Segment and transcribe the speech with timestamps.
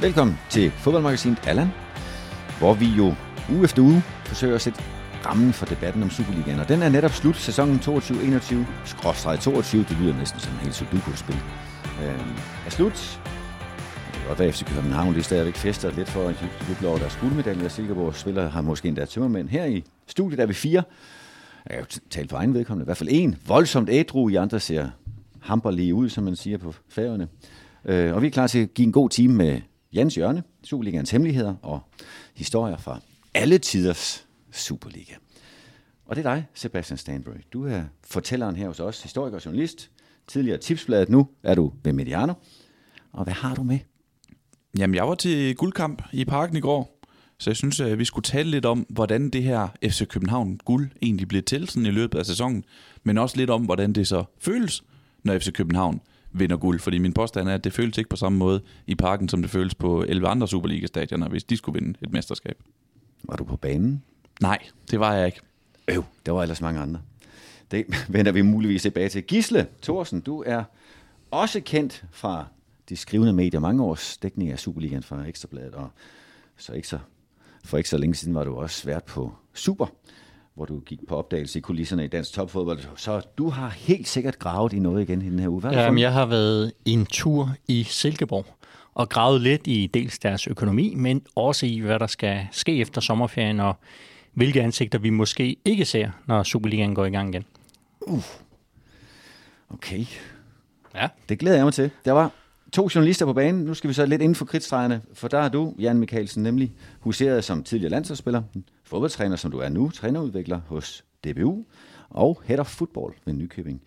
[0.00, 1.68] Velkommen til fodboldmagasinet Allan,
[2.58, 3.14] hvor vi jo
[3.52, 4.82] uge efter uge forsøger at sætte
[5.26, 6.60] rammen for debatten om Superligaen.
[6.60, 8.54] Og den er netop slut, sæsonen 22-21,
[8.84, 11.34] skråstrej 22, det lyder næsten som en helt sudoku-spil.
[12.02, 13.20] Øh, er slut.
[14.30, 17.68] Og hvad FC København lige stadigvæk fester lidt for at juble over deres guldmedalje.
[17.68, 19.48] Silkeborg spiller har måske endda tømmermænd.
[19.48, 20.82] Her i studiet er vi fire.
[21.70, 22.84] Jeg kan jo tale for egen vedkommende.
[22.84, 23.36] I hvert fald en.
[23.46, 24.28] Voldsomt ædru.
[24.28, 24.88] I andre ser
[25.40, 27.28] hamperlige ud, som man siger på færgerne.
[27.84, 29.60] Øh, og vi er klar til at give en god time med
[29.92, 31.80] Jens Jørne, Superligaens hemmeligheder og
[32.34, 33.00] historier fra
[33.34, 35.14] alle tiders Superliga.
[36.06, 37.40] Og det er dig, Sebastian Stanbury.
[37.52, 39.90] Du er fortælleren her hos os, historiker og journalist,
[40.26, 42.32] tidligere tipsbladet, nu er du ved Mediano.
[43.12, 43.78] Og hvad har du med?
[44.78, 47.00] Jamen, jeg var til guldkamp i parken i går,
[47.38, 50.90] så jeg synes, at vi skulle tale lidt om, hvordan det her FC København guld
[51.02, 52.64] egentlig blev til sådan i løbet af sæsonen,
[53.04, 54.84] men også lidt om, hvordan det så føles,
[55.22, 56.00] når FC København
[56.32, 56.80] vinder guld.
[56.80, 59.50] Fordi min påstand er, at det føles ikke på samme måde i parken, som det
[59.50, 62.62] føles på 11 andre Superliga-stadioner, hvis de skulle vinde et mesterskab.
[63.22, 64.02] Var du på banen?
[64.40, 64.58] Nej,
[64.90, 65.40] det var jeg ikke.
[65.88, 67.00] Øv, der var ellers mange andre.
[67.70, 69.22] Det vender vi muligvis tilbage til.
[69.22, 70.64] Gisle Thorsen, du er
[71.30, 72.46] også kendt fra
[72.88, 75.90] de skrivende medier, mange års dækning af Superligaen fra Ekstrabladet, og
[76.56, 76.98] så ikke så,
[77.64, 79.86] for ikke så længe siden var du også vært på Super,
[80.60, 82.78] hvor du gik på opdagelse i kulisserne i dansk topfodbold.
[82.96, 85.60] Så du har helt sikkert gravet i noget igen i den her uge.
[85.60, 88.46] Hvad Jamen, jeg har været en tur i Silkeborg
[88.94, 93.00] og gravet lidt i dels deres økonomi, men også i, hvad der skal ske efter
[93.00, 93.74] sommerferien, og
[94.34, 97.44] hvilke ansigter vi måske ikke ser, når Superligaen går i gang igen.
[98.00, 98.24] Uh.
[99.70, 100.04] Okay.
[100.94, 101.08] Ja.
[101.28, 101.90] Det glæder jeg mig til.
[102.04, 102.30] Der var
[102.72, 103.64] to journalister på banen.
[103.64, 106.72] Nu skal vi så lidt inden for kridtstregerne, for der er du, Jan Mikkelsen, nemlig
[107.00, 108.42] huseret som tidligere landsholdsspiller,
[108.90, 111.64] fodboldtræner, som du er nu, trænerudvikler hos DBU,
[112.10, 113.82] og head of football ved Nykøbing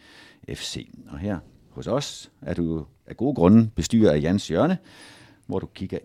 [0.50, 0.90] FC.
[1.10, 4.78] Og her hos os er du af gode grunde bestyrer af Jans Hjørne,
[5.48, 5.98] hvor du kigger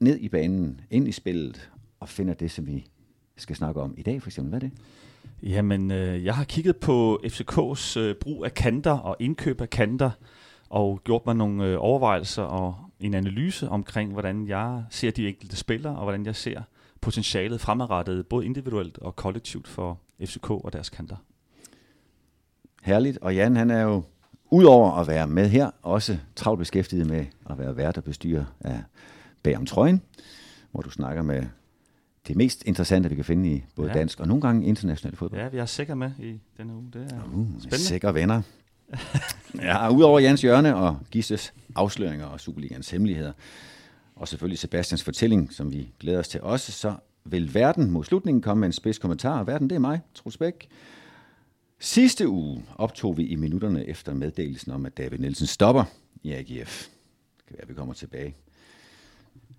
[0.00, 1.70] ned i banen, ind i spillet,
[2.00, 2.86] og finder det, som vi
[3.36, 4.48] skal snakke om i dag, for eksempel.
[4.48, 4.78] Hvad er det?
[5.42, 10.10] Jamen, øh, jeg har kigget på FCK's øh, brug af kanter og indkøb af kanter,
[10.70, 15.56] og gjort mig nogle øh, overvejelser og en analyse omkring, hvordan jeg ser de enkelte
[15.56, 16.62] spillere, og hvordan jeg ser
[17.00, 21.16] potentialet fremadrettet, både individuelt og kollektivt for FCK og deres kanter.
[22.82, 23.18] Herligt.
[23.18, 24.02] Og Jan, han er jo
[24.50, 28.82] udover at være med her, også travlt beskæftiget med at være vært og bestyrer af
[29.42, 30.02] bag om trøjen,
[30.70, 31.46] hvor du snakker med
[32.28, 33.98] det mest interessante, vi kan finde i både ja.
[33.98, 35.40] dansk og nogle gange international fodbold.
[35.40, 36.90] Ja, vi er sikre med i denne uge.
[36.92, 37.78] Det er Uh, spændende.
[37.78, 38.42] sikre venner.
[39.62, 43.32] ja, udover Jans Hjørne og Gisles afsløringer og Superligans hemmeligheder,
[44.18, 48.42] og selvfølgelig Sebastians fortælling, som vi glæder os til også, så vil verden mod slutningen
[48.42, 49.44] komme med en spids kommentar.
[49.44, 50.68] Verden, det er mig, Troels Bæk.
[51.78, 55.84] Sidste uge optog vi i minutterne efter meddelelsen om, at David Nielsen stopper
[56.22, 56.88] i AGF.
[57.36, 58.34] Det kan være, at vi kommer tilbage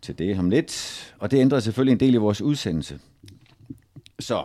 [0.01, 1.15] til det om lidt.
[1.19, 2.99] Og det ændrede selvfølgelig en del i vores udsendelse.
[4.19, 4.43] Så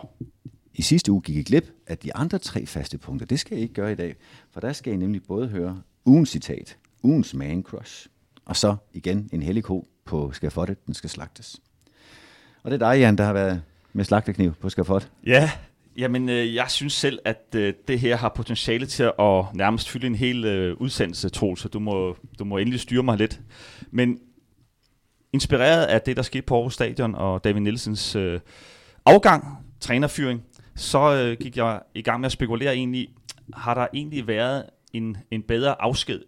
[0.73, 3.25] i sidste uge gik I glip af de andre tre faste punkter.
[3.25, 4.15] Det skal I ikke gøre i dag,
[4.51, 8.07] for der skal I nemlig både høre ugens citat, ugens man crush,
[8.45, 11.61] og så igen en hellig ko på skafottet, den skal slagtes.
[12.63, 13.61] Og det er dig, Jan, der har været
[13.93, 15.11] med slagtekniv på skafot.
[15.25, 15.51] Ja,
[15.97, 20.07] jamen øh, jeg synes selv, at øh, det her har potentiale til at nærmest fylde
[20.07, 23.39] en hel øh, udsendelse, Troels, så du må, du må endelig styre mig lidt.
[23.91, 24.19] Men
[25.33, 28.39] inspireret af det, der skete på Aarhus Stadion og David Nielsens øh,
[29.05, 30.43] afgang, trænerfyring,
[30.75, 33.07] så øh, gik jeg i gang med at spekulere egentlig,
[33.53, 36.21] har der egentlig været en, en bedre afsked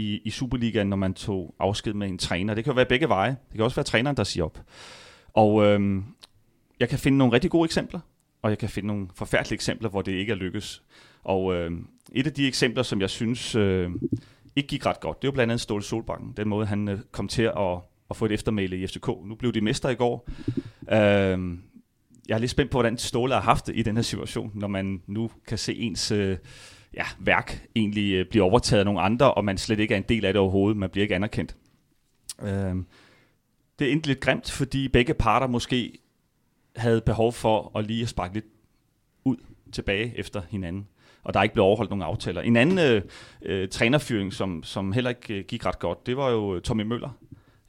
[0.00, 2.54] i, i Superligaen, når man tog afsked med en træner?
[2.54, 3.30] Det kan jo være begge veje.
[3.30, 4.58] Det kan også være træneren, der siger op.
[5.32, 6.04] Og øhm,
[6.80, 8.00] jeg kan finde nogle rigtig gode eksempler,
[8.42, 10.82] og jeg kan finde nogle forfærdelige eksempler, hvor det ikke er lykkes.
[11.24, 11.70] Og øh,
[12.12, 13.90] et af de eksempler, som jeg synes øh,
[14.56, 16.32] ikke gik ret godt, det var blandt andet Ståle Solbakken.
[16.36, 17.78] Den måde, han øh, kom til at,
[18.10, 19.06] at få et eftermæle i FCK.
[19.06, 20.28] Nu blev de mester i går.
[20.92, 21.58] Øh,
[22.28, 24.68] jeg er lidt spændt på, hvordan Ståle har haft det i den her situation, når
[24.68, 26.36] man nu kan se ens øh,
[26.94, 30.04] ja, værk egentlig øh, bliver overtaget af nogle andre, og man slet ikke er en
[30.08, 30.76] del af det overhovedet.
[30.76, 31.56] Man bliver ikke anerkendt.
[32.42, 32.76] Øh,
[33.78, 35.98] det er endelig lidt grimt, fordi begge parter måske
[36.76, 38.46] havde behov for at lige at sparke lidt
[39.24, 39.36] ud
[39.72, 40.86] tilbage efter hinanden.
[41.22, 42.40] Og der er ikke blevet overholdt nogen aftaler.
[42.40, 43.02] En anden øh,
[43.42, 46.82] øh, trænerfyring, som, som heller ikke øh, gik ret godt, det var jo øh, Tommy
[46.82, 47.10] Møller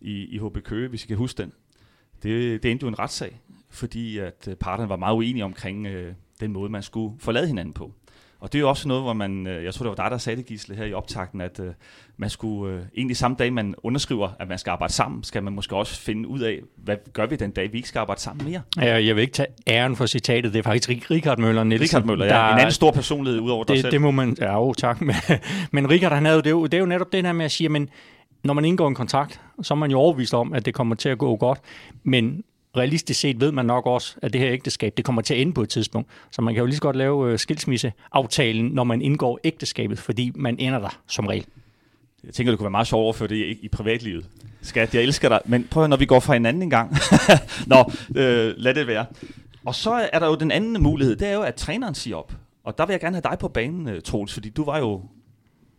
[0.01, 1.53] i, i HB Køge, hvis I kan huske den.
[2.23, 3.39] Det, det endte jo en retssag,
[3.69, 7.73] fordi at øh, parterne var meget uenige omkring øh, den måde, man skulle forlade hinanden
[7.73, 7.93] på.
[8.41, 10.17] Og det er jo også noget, hvor man, øh, jeg tror det var dig, der
[10.17, 11.71] sagde det, Gisle, her i optakten, at øh,
[12.17, 15.53] man skulle, øh, egentlig samme dag, man underskriver, at man skal arbejde sammen, skal man
[15.53, 18.45] måske også finde ud af, hvad gør vi den dag, vi ikke skal arbejde sammen
[18.45, 18.61] mere?
[18.77, 20.53] Ja, Jeg vil ikke tage æren for citatet.
[20.53, 21.83] Det er faktisk Richard Møller Nielsen.
[21.83, 22.53] Richard Møller, ja.
[22.53, 23.91] En anden stor personlighed ud over dig det, selv.
[23.91, 24.37] det må man...
[24.39, 25.01] Ja, jo, tak.
[25.11, 25.15] Men,
[25.71, 27.45] men Richard, han havde jo, det, er jo, det er jo netop det her med
[27.45, 27.89] at sige, men
[28.43, 31.09] når man indgår en kontrakt, så er man jo overbevist om, at det kommer til
[31.09, 31.59] at gå godt,
[32.03, 32.43] men
[32.77, 35.53] realistisk set ved man nok også, at det her ægteskab, det kommer til at ende
[35.53, 36.09] på et tidspunkt.
[36.31, 40.31] Så man kan jo lige så godt lave øh, skilsmisseaftalen, når man indgår ægteskabet, fordi
[40.35, 41.45] man ender der som regel.
[42.23, 44.25] Jeg tænker, det kunne være meget sjovt overføre det i, i privatlivet.
[44.61, 46.95] Skat, jeg elsker dig, men prøv at, når vi går fra hinanden en gang.
[47.67, 49.05] Nå, øh, lad det være.
[49.65, 52.33] Og så er der jo den anden mulighed, det er jo, at træneren siger op.
[52.63, 55.01] Og der vil jeg gerne have dig på banen, øh, Troels, fordi du var jo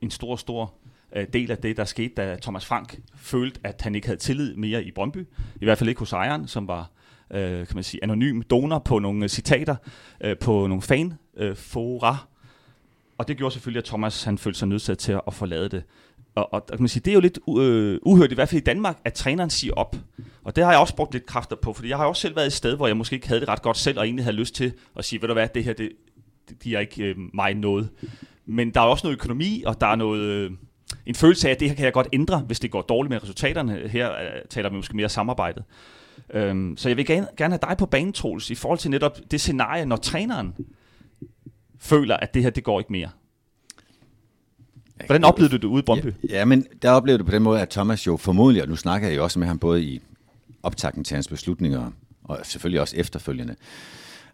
[0.00, 0.74] en stor, stor
[1.16, 4.54] øh, del af det, der skete, da Thomas Frank følte, at han ikke havde tillid
[4.56, 5.26] mere i Brøndby.
[5.60, 6.90] I hvert fald ikke hos ejeren, som var
[7.30, 9.76] øh, kan man sige, anonym donor på nogle citater
[10.20, 12.10] øh, på nogle fanfora.
[12.10, 12.18] Øh,
[13.18, 15.82] og det gjorde selvfølgelig, at Thomas han følte sig nødsaget til at forlade det.
[16.34, 18.64] Og, og kan man sige, det er jo lidt øh, uhørt, i hvert fald i
[18.64, 19.96] Danmark, at træneren siger op.
[20.44, 22.46] Og det har jeg også brugt lidt kræfter på, fordi jeg har også selv været
[22.46, 24.54] et sted, hvor jeg måske ikke havde det ret godt selv, og egentlig havde lyst
[24.54, 25.92] til at sige, ved du hvad, det her, det,
[26.48, 27.90] det giver ikke øh, mig noget.
[28.46, 30.20] Men der er også noget økonomi, og der er noget...
[30.20, 30.50] Øh,
[31.06, 33.22] en følelse af, at det her kan jeg godt ændre, hvis det går dårligt med
[33.22, 33.88] resultaterne.
[33.88, 35.64] Her uh, taler vi måske mere samarbejdet.
[36.34, 39.18] Um, så jeg vil gerne, gerne have dig på banen, Troels, i forhold til netop
[39.30, 40.54] det scenarie, når træneren
[41.78, 43.08] føler, at det her, det går ikke mere.
[45.06, 46.12] Hvordan oplevede du det ude i Brøndby?
[46.28, 48.76] Ja, ja, men der oplevede du på den måde, at Thomas jo formodentlig, og nu
[48.76, 50.00] snakker jeg jo også med ham både i
[50.62, 51.90] optakten til hans beslutninger,
[52.24, 53.56] og selvfølgelig også efterfølgende,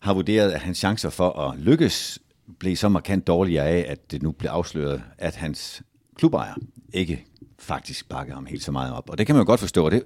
[0.00, 2.18] har vurderet, at hans chancer for at lykkes
[2.58, 5.82] blev så markant dårligere af, at det nu blev afsløret, at hans
[6.18, 6.54] klubejer
[6.92, 7.24] ikke
[7.58, 9.10] faktisk bakker ham helt så meget op.
[9.10, 9.90] Og det kan man jo godt forstå.
[9.90, 10.02] Det,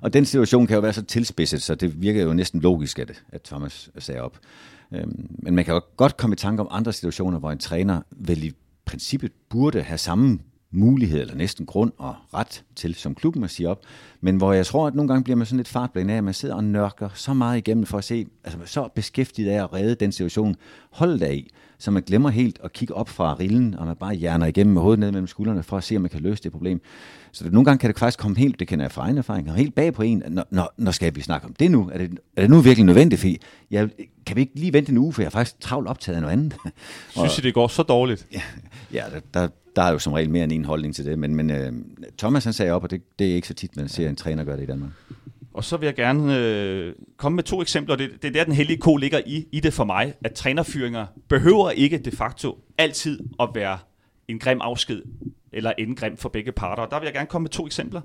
[0.00, 3.22] og den situation kan jo være så tilspidset, så det virker jo næsten logisk, at,
[3.28, 4.38] at Thomas sagde op.
[4.92, 8.00] Øhm, men man kan jo godt komme i tanke om andre situationer, hvor en træner
[8.10, 8.52] vel i
[8.84, 10.38] princippet burde have samme
[10.70, 13.82] mulighed, eller næsten grund og ret til, som klubben at sige op.
[14.20, 16.34] Men hvor jeg tror, at nogle gange bliver man sådan lidt fartblind af, at man
[16.34, 19.94] sidder og nørker så meget igennem for at se, altså så beskæftiget af at redde
[19.94, 20.56] den situation,
[20.90, 21.50] holdet i
[21.82, 24.82] så man glemmer helt at kigge op fra rillen, og man bare hjerner igennem med
[24.82, 26.80] hovedet ned mellem skuldrene, for at se, om man kan løse det problem.
[27.32, 29.54] Så det, nogle gange kan det faktisk komme helt, det kan jeg fra egen erfaring,
[29.54, 31.90] helt bag på en, når, når, når skal vi snakke om det nu?
[31.92, 33.20] Er det, er det nu virkelig nødvendigt?
[33.20, 33.28] For
[33.70, 33.88] jeg,
[34.26, 36.32] kan vi ikke lige vente en uge, for jeg er faktisk travlt optaget af noget
[36.32, 36.54] andet.
[37.16, 38.26] Synes I, det går så dårligt?
[38.32, 38.42] Ja,
[38.98, 41.34] ja der, der, der er jo som regel mere end en holdning til det, men,
[41.34, 41.78] men uh,
[42.18, 44.44] Thomas han sagde op, og det, det er ikke så tit, man ser en træner
[44.44, 44.90] gøre det i Danmark.
[45.54, 47.96] Og så vil jeg gerne øh, komme med to eksempler.
[47.96, 51.06] Det, det er der, den hellige ko ligger i, i det for mig, at trænerfyringer
[51.28, 53.78] behøver ikke de facto altid at være
[54.28, 55.02] en grim afsked,
[55.52, 56.82] eller en grim for begge parter.
[56.82, 58.00] Og der vil jeg gerne komme med to eksempler.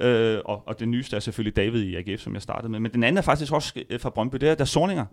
[0.00, 2.80] Øh, og, og det nyeste er selvfølgelig David i AGF, som jeg startede med.
[2.80, 5.04] Men den anden er faktisk også øh, fra Brøndby, det er, der Sorninger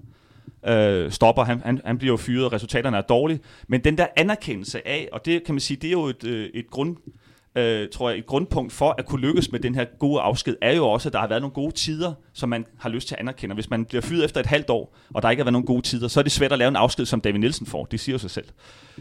[0.67, 1.43] øh, stopper.
[1.43, 3.39] Han, han, han bliver jo fyret, og resultaterne er dårlige.
[3.67, 6.49] Men den der anerkendelse af, og det kan man sige, det er jo et, øh,
[6.53, 6.97] et grund
[7.55, 10.75] øh, tror jeg, et grundpunkt for at kunne lykkes med den her gode afsked, er
[10.75, 13.19] jo også, at der har været nogle gode tider, som man har lyst til at
[13.19, 13.55] anerkende.
[13.55, 15.81] Hvis man bliver fyret efter et halvt år, og der ikke har været nogle gode
[15.81, 17.85] tider, så er det svært at lave en afsked, som David Nielsen får.
[17.85, 18.45] Det siger jo sig selv.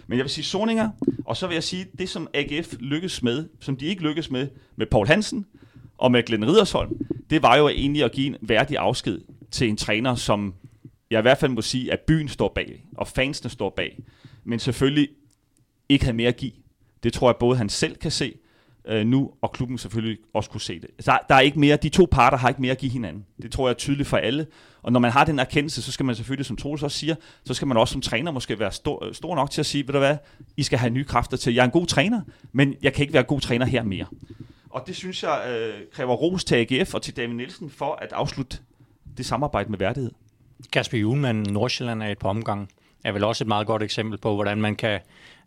[0.07, 0.91] Men jeg vil sige Soninger,
[1.25, 4.49] og så vil jeg sige, det som AGF lykkes med, som de ikke lykkes med,
[4.77, 5.47] med Paul Hansen
[5.99, 9.21] og med Glenn Ridersholm, det var jo egentlig at give en værdig afsked
[9.51, 10.55] til en træner, som
[11.11, 13.99] jeg i hvert fald må sige, at byen står bag, og fansene står bag,
[14.45, 15.09] men selvfølgelig
[15.89, 16.53] ikke havde mere at give.
[17.03, 18.35] Det tror jeg både han selv kan se
[18.85, 20.91] øh, nu, og klubben selvfølgelig også kunne se det.
[21.01, 23.27] Så der, der er ikke mere, de to parter har ikke mere at give hinanden.
[23.43, 24.47] Det tror jeg er tydeligt for alle.
[24.83, 27.15] Og når man har den erkendelse, så skal man selvfølgelig, som Troels også siger,
[27.45, 29.87] så skal man også som træner måske være stor, øh, stor nok til at sige,
[29.87, 30.17] ved du hvad,
[30.57, 31.55] I skal have nye kræfter til.
[31.55, 32.21] Jeg er en god træner,
[32.53, 34.07] men jeg kan ikke være god træner her mere.
[34.71, 38.13] Og det synes jeg øh, kræver ros til AGF og til David Nielsen for at
[38.13, 38.59] afslutte
[39.17, 40.11] det samarbejde med værdighed.
[40.73, 42.71] Kasper Julemand, Nordsjælland er et par omgang
[43.05, 45.01] er vel også et meget godt eksempel på, hvordan man kan...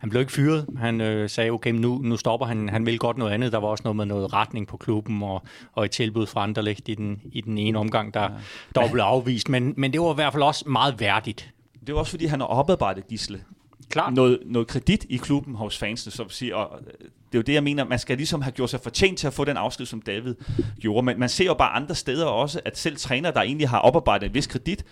[0.04, 0.66] Han blev ikke fyret.
[0.76, 2.68] Han øh, sagde, okay, nu, nu stopper han.
[2.68, 3.52] Han vil godt noget andet.
[3.52, 5.42] Der var også noget med noget retning på klubben og,
[5.72, 8.28] og et tilbud fra Anderlecht i den, i den ene omgang, der, ja.
[8.74, 9.48] der blev afvist.
[9.48, 11.50] Men, men det var i hvert fald også meget værdigt.
[11.86, 13.40] Det var også, fordi han har oparbejdet Gisle.
[13.88, 14.14] Klart.
[14.14, 16.92] Noget, noget kredit i klubben hos fansene, så at sige, og øh,
[17.32, 19.32] det er jo det, jeg mener, man skal ligesom have gjort sig fortjent til at
[19.32, 20.34] få den afsked, som David
[20.80, 21.04] gjorde.
[21.04, 24.26] Men man ser jo bare andre steder også, at selv træner, der egentlig har oparbejdet
[24.26, 24.84] en vis kredit,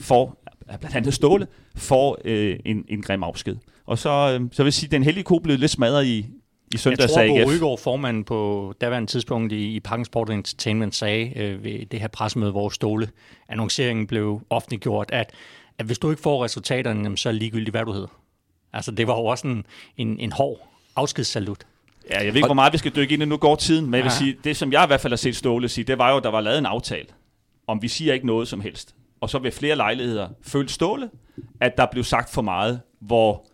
[0.00, 3.56] får blandt andet Ståle, får øh, en, en grim afsked.
[3.86, 6.26] Og så, øh, så vil jeg sige, at den heldige ko blev lidt smadret i,
[6.74, 10.94] i søndags Jeg tror, at Rygaard, formanden på daværende tidspunkt i, i Parken Sport Entertainment,
[10.94, 13.08] sagde øh, ved det her pressemøde, hvor Ståle
[13.48, 15.30] annonceringen blev offentliggjort, at,
[15.78, 18.20] at hvis du ikke får resultaterne, så er ligegyldigt, hvad du hedder.
[18.72, 19.66] Altså, det var jo også en,
[19.96, 21.58] en, en hård afskedssalut.
[22.10, 23.94] Ja, jeg ved ikke, hvor meget vi skal dykke ind i, nu går tiden, men
[23.94, 26.10] jeg vil sige, det som jeg i hvert fald har set Ståle sige, det var
[26.10, 27.06] jo, at der var lavet en aftale,
[27.66, 28.94] om vi siger ikke noget som helst
[29.24, 31.10] og så ved flere lejligheder følte Ståle,
[31.60, 33.46] at der blev sagt for meget, hvor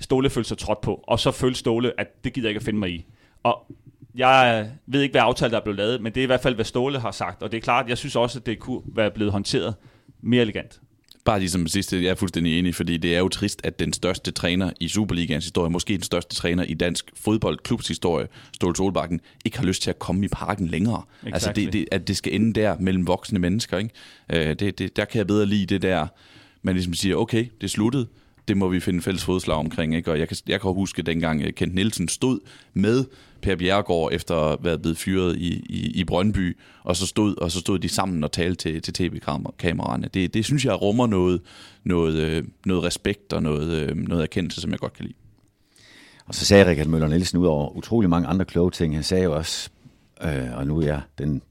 [0.00, 2.64] Ståle følte sig trådt på, og så følte Ståle, at det gider jeg ikke at
[2.64, 3.06] finde mig i.
[3.42, 3.66] Og
[4.14, 6.54] jeg ved ikke, hvad aftale der er blevet lavet, men det er i hvert fald,
[6.54, 9.10] hvad Ståle har sagt, og det er klart, jeg synes også, at det kunne være
[9.10, 9.74] blevet håndteret
[10.20, 10.80] mere elegant.
[11.28, 14.30] Bare ligesom sidste, jeg er fuldstændig enig, fordi det er jo trist, at den største
[14.30, 19.58] træner i Superligans historie, måske den største træner i dansk fodboldklubs historie, Ståle Solbakken, ikke
[19.58, 21.02] har lyst til at komme i parken længere.
[21.22, 21.34] Exactly.
[21.34, 23.78] Altså, det, det, at det skal ende der mellem voksne mennesker.
[23.78, 23.90] Ikke?
[24.32, 26.06] Øh, det, det, der kan jeg bedre lide det der,
[26.62, 28.06] man ligesom siger, okay, det er sluttet,
[28.48, 29.94] det må vi finde fælles fodslag omkring.
[29.94, 30.10] Ikke?
[30.10, 32.40] Og jeg kan, jeg kan huske, dengang øh, Kent Nielsen stod
[32.74, 33.04] med
[33.42, 37.50] Per Bjergård efter at være blevet fyret i, i, i Brøndby, og så, stod, og
[37.50, 40.08] så stod de sammen og talte til, til tv-kameraerne.
[40.14, 41.40] Det, det synes jeg rummer noget,
[41.84, 45.16] noget, øh, noget respekt og noget, øh, noget erkendelse, som jeg godt kan lide.
[46.26, 48.94] Og så sagde Rikard Møller Nielsen ud over utrolig mange andre kloge ting.
[48.94, 49.70] Han sagde jo også,
[50.22, 51.42] øh, og nu er jeg den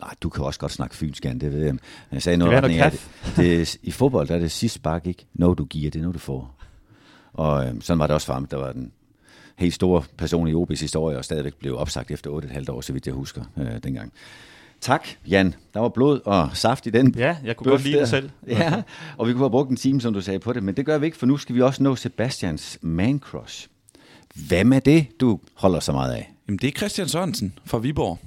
[0.00, 1.74] Nej, du kan også godt snakke fynsk, det ved jeg.
[2.10, 5.58] Han sagde noget, det, det, det, i fodbold der er det sidste spark ikke noget
[5.58, 6.54] du giver, det er noget du får.
[7.32, 8.46] Og øh, sådan var det også for ham.
[8.46, 8.92] Der var den
[9.56, 13.06] helt store person i OB's historie, og stadigvæk blev opsagt efter 8,5 år, så vidt
[13.06, 14.12] jeg husker øh, dengang.
[14.80, 15.54] Tak, Jan.
[15.74, 18.30] Der var blod og saft i den Ja, jeg kunne godt lide det selv.
[18.48, 18.82] Ja,
[19.16, 20.98] og vi kunne have brugt en time, som du sagde på det, men det gør
[20.98, 23.68] vi ikke, for nu skal vi også nå Sebastians man crush.
[24.48, 26.32] Hvem er det, du holder så meget af?
[26.48, 28.18] Jamen, det er Christian Sørensen fra Viborg.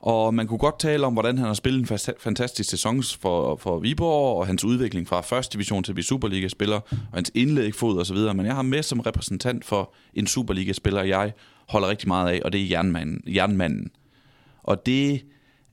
[0.00, 3.78] Og man kunne godt tale om, hvordan han har spillet en fantastisk sæson for, for
[3.78, 8.06] Viborg, og hans udvikling fra første division til at blive Superliga-spiller, og hans indlægfod og
[8.06, 8.34] så videre.
[8.34, 11.32] Men jeg har med som repræsentant for en Superliga-spiller, jeg
[11.68, 13.34] holder rigtig meget af, og det er jernmanden.
[13.34, 13.90] jernmanden.
[14.62, 15.24] Og det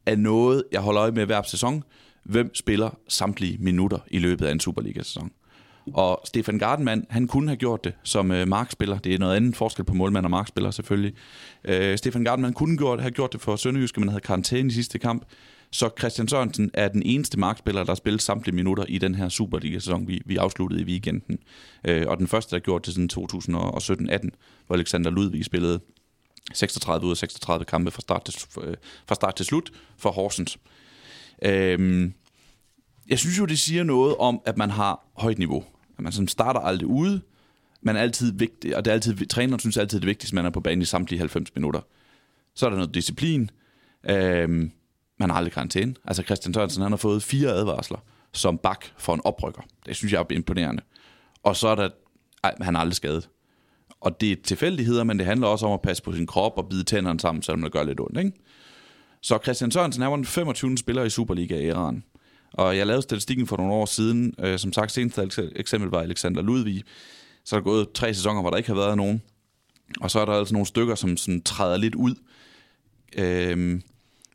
[0.05, 1.83] er noget, jeg holder øje med hver sæson.
[2.23, 5.31] Hvem spiller samtlige minutter i løbet af en Superliga-sæson?
[5.93, 8.97] Og Stefan Gardenman, han kunne have gjort det som øh, markspiller.
[8.99, 11.13] Det er noget andet forskel på målmand og markspiller selvfølgelig.
[11.63, 14.99] Øh, Stefan Gardenman kunne gjort, have gjort det for Sønderjyske, men havde karantæne i sidste
[14.99, 15.25] kamp.
[15.71, 19.29] Så Christian Sørensen er den eneste markspiller, der har spillet samtlige minutter i den her
[19.29, 21.39] Superliga-sæson, vi, vi afsluttede i weekenden.
[21.87, 24.29] Øh, og den første, der gjort det siden 2017-18,
[24.67, 25.79] hvor Alexander Ludvig spillede
[26.53, 28.75] 36 ud af 36 kampe fra start til, øh,
[29.07, 30.57] fra start til slut for Horsens.
[31.41, 32.09] Øh,
[33.09, 35.63] jeg synes jo, det siger noget om, at man har højt niveau
[35.97, 37.21] at man sådan starter aldrig ude,
[37.81, 40.35] man er altid vigtig, og det er altid, træneren synes altid, det er vigtigst, at
[40.35, 41.81] man er på banen i samtlige 90 minutter.
[42.55, 43.49] Så er der noget disciplin.
[44.09, 44.71] Øhm,
[45.17, 45.95] man har aldrig karantæne.
[46.05, 47.99] Altså Christian Sørensen, han har fået fire advarsler
[48.33, 49.61] som bak for en oprykker.
[49.85, 50.83] Det synes jeg er imponerende.
[51.43, 51.89] Og så er der,
[52.43, 53.29] ej, han er aldrig skadet.
[54.01, 56.69] Og det er tilfældigheder, men det handler også om at passe på sin krop og
[56.69, 58.17] bide tænderne sammen, selvom det gør lidt ondt.
[58.17, 58.31] Ikke?
[59.21, 60.77] Så Christian Sørensen er den 25.
[60.77, 61.69] spiller i Superliga i
[62.53, 64.33] og jeg lavede statistikken for nogle år siden.
[64.39, 66.83] Øh, som sagt, seneste eksempel var Alexander Ludvig.
[67.43, 69.21] Så er der gået tre sæsoner, hvor der ikke har været nogen.
[70.01, 72.15] Og så er der altså nogle stykker, som sådan træder lidt ud.
[73.17, 73.81] Øh,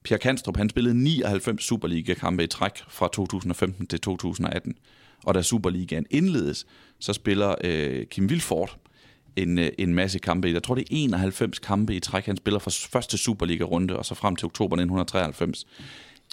[0.05, 4.75] Pierre Kanstrup, han spillede 99 Superliga-kampe i træk fra 2015 til 2018.
[5.25, 6.67] Og da Superligaen indledes,
[6.99, 8.79] så spiller øh, Kim Vilfort
[9.37, 10.53] en, øh, en masse kampe i.
[10.53, 14.15] Jeg tror, det er 91 kampe i træk, han spiller fra første Superliga-runde, og så
[14.15, 15.67] frem til oktober 1993.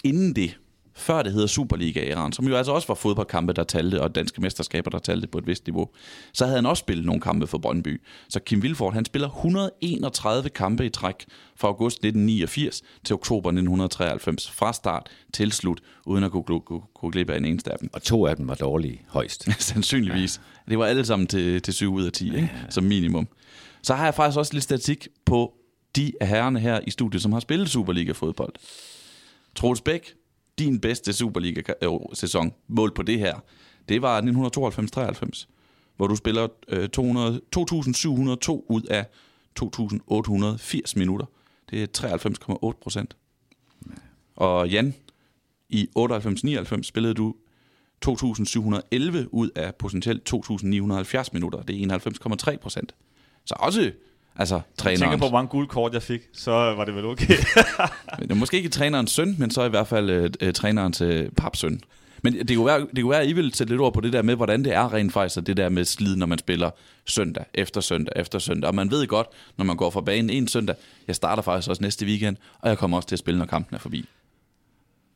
[0.04, 0.58] Inden det,
[1.00, 4.14] før det hedder Superliga i Iran, som jo altså også var fodboldkampe, der talte, og
[4.14, 5.88] danske mesterskaber, der talte på et vist niveau,
[6.32, 8.00] så havde han også spillet nogle kampe for Brøndby.
[8.28, 11.24] Så Kim Vilfort, han spiller 131 kampe i træk
[11.56, 17.12] fra august 1989 til oktober 1993, fra start til slut, uden at kunne, kunne, kunne
[17.12, 17.90] glip af en eneste af dem.
[17.92, 19.48] Og to af dem var dårlige højst.
[19.62, 20.40] Sandsynligvis.
[20.66, 20.70] Ja.
[20.70, 22.38] Det var alle sammen til, til 7 ud af 10, ikke?
[22.38, 22.70] Ja.
[22.70, 23.28] som minimum.
[23.82, 25.54] Så har jeg faktisk også lidt statistik på
[25.96, 28.52] de af herrerne her i studiet, som har spillet Superliga-fodbold.
[29.54, 30.14] Troels Bæk,
[30.60, 33.34] din bedste Superliga-sæson, øh, målt på det her,
[33.88, 35.46] det var 1992-93,
[35.96, 39.06] hvor du spiller øh, 200, 2.702 ud af
[39.60, 41.26] 2.880 minutter.
[41.70, 43.16] Det er 93,8 procent.
[44.36, 44.94] Og Jan,
[45.68, 47.34] i 98-99 spillede du
[48.06, 48.12] 2.711
[49.30, 51.62] ud af potentielt 2.970 minutter.
[51.62, 51.98] Det er
[52.52, 52.94] 91,3 procent.
[53.44, 53.92] Så også
[54.36, 55.00] Altså, træneren.
[55.00, 57.34] Jeg tænker på, hvor mange guldkort jeg fik, så var det vel okay.
[58.34, 61.80] måske ikke trænerens søn, men så i hvert fald øh, øh trænerens øh, papsøn.
[62.22, 64.12] Men det kunne, være, det kunne være, at I vil sætte lidt ord på det
[64.12, 66.70] der med, hvordan det er rent faktisk, det der med slid, når man spiller
[67.04, 68.68] søndag efter søndag efter søndag.
[68.68, 70.76] Og man ved godt, når man går fra banen en søndag,
[71.08, 73.74] jeg starter faktisk også næste weekend, og jeg kommer også til at spille, når kampen
[73.74, 74.08] er forbi.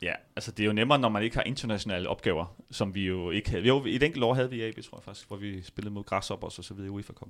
[0.04, 3.30] Ja, altså det er jo nemmere, når man ikke har internationale opgaver, som vi jo
[3.30, 3.64] ikke havde.
[3.64, 6.04] Jo, i et enkelt år havde vi AB, tror jeg faktisk, hvor vi spillede mod
[6.04, 7.28] Grasshopper og så videre i UEFA Cup.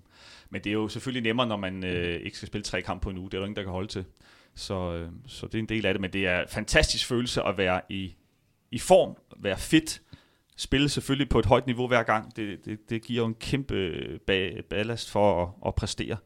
[0.50, 3.10] Men det er jo selvfølgelig nemmere, når man øh, ikke skal spille tre kampe på
[3.10, 3.30] en uge.
[3.30, 4.04] Det er der ingen, der kan holde til.
[4.54, 7.42] Så, øh, så det er en del af det, men det er en fantastisk følelse
[7.42, 8.14] at være i,
[8.70, 10.02] i form, være fit,
[10.56, 12.36] spille selvfølgelig på et højt niveau hver gang.
[12.36, 14.18] Det, det, det giver jo en kæmpe
[14.70, 16.16] ballast for at, at præstere,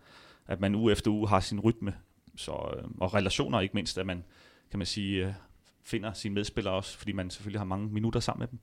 [0.47, 1.95] at man uge efter uge har sin rytme,
[2.37, 4.25] så, øh, og relationer ikke mindst, at man
[4.71, 5.33] kan man sige, øh,
[5.89, 8.59] finder sine medspillere også, fordi man selvfølgelig har mange minutter sammen med dem.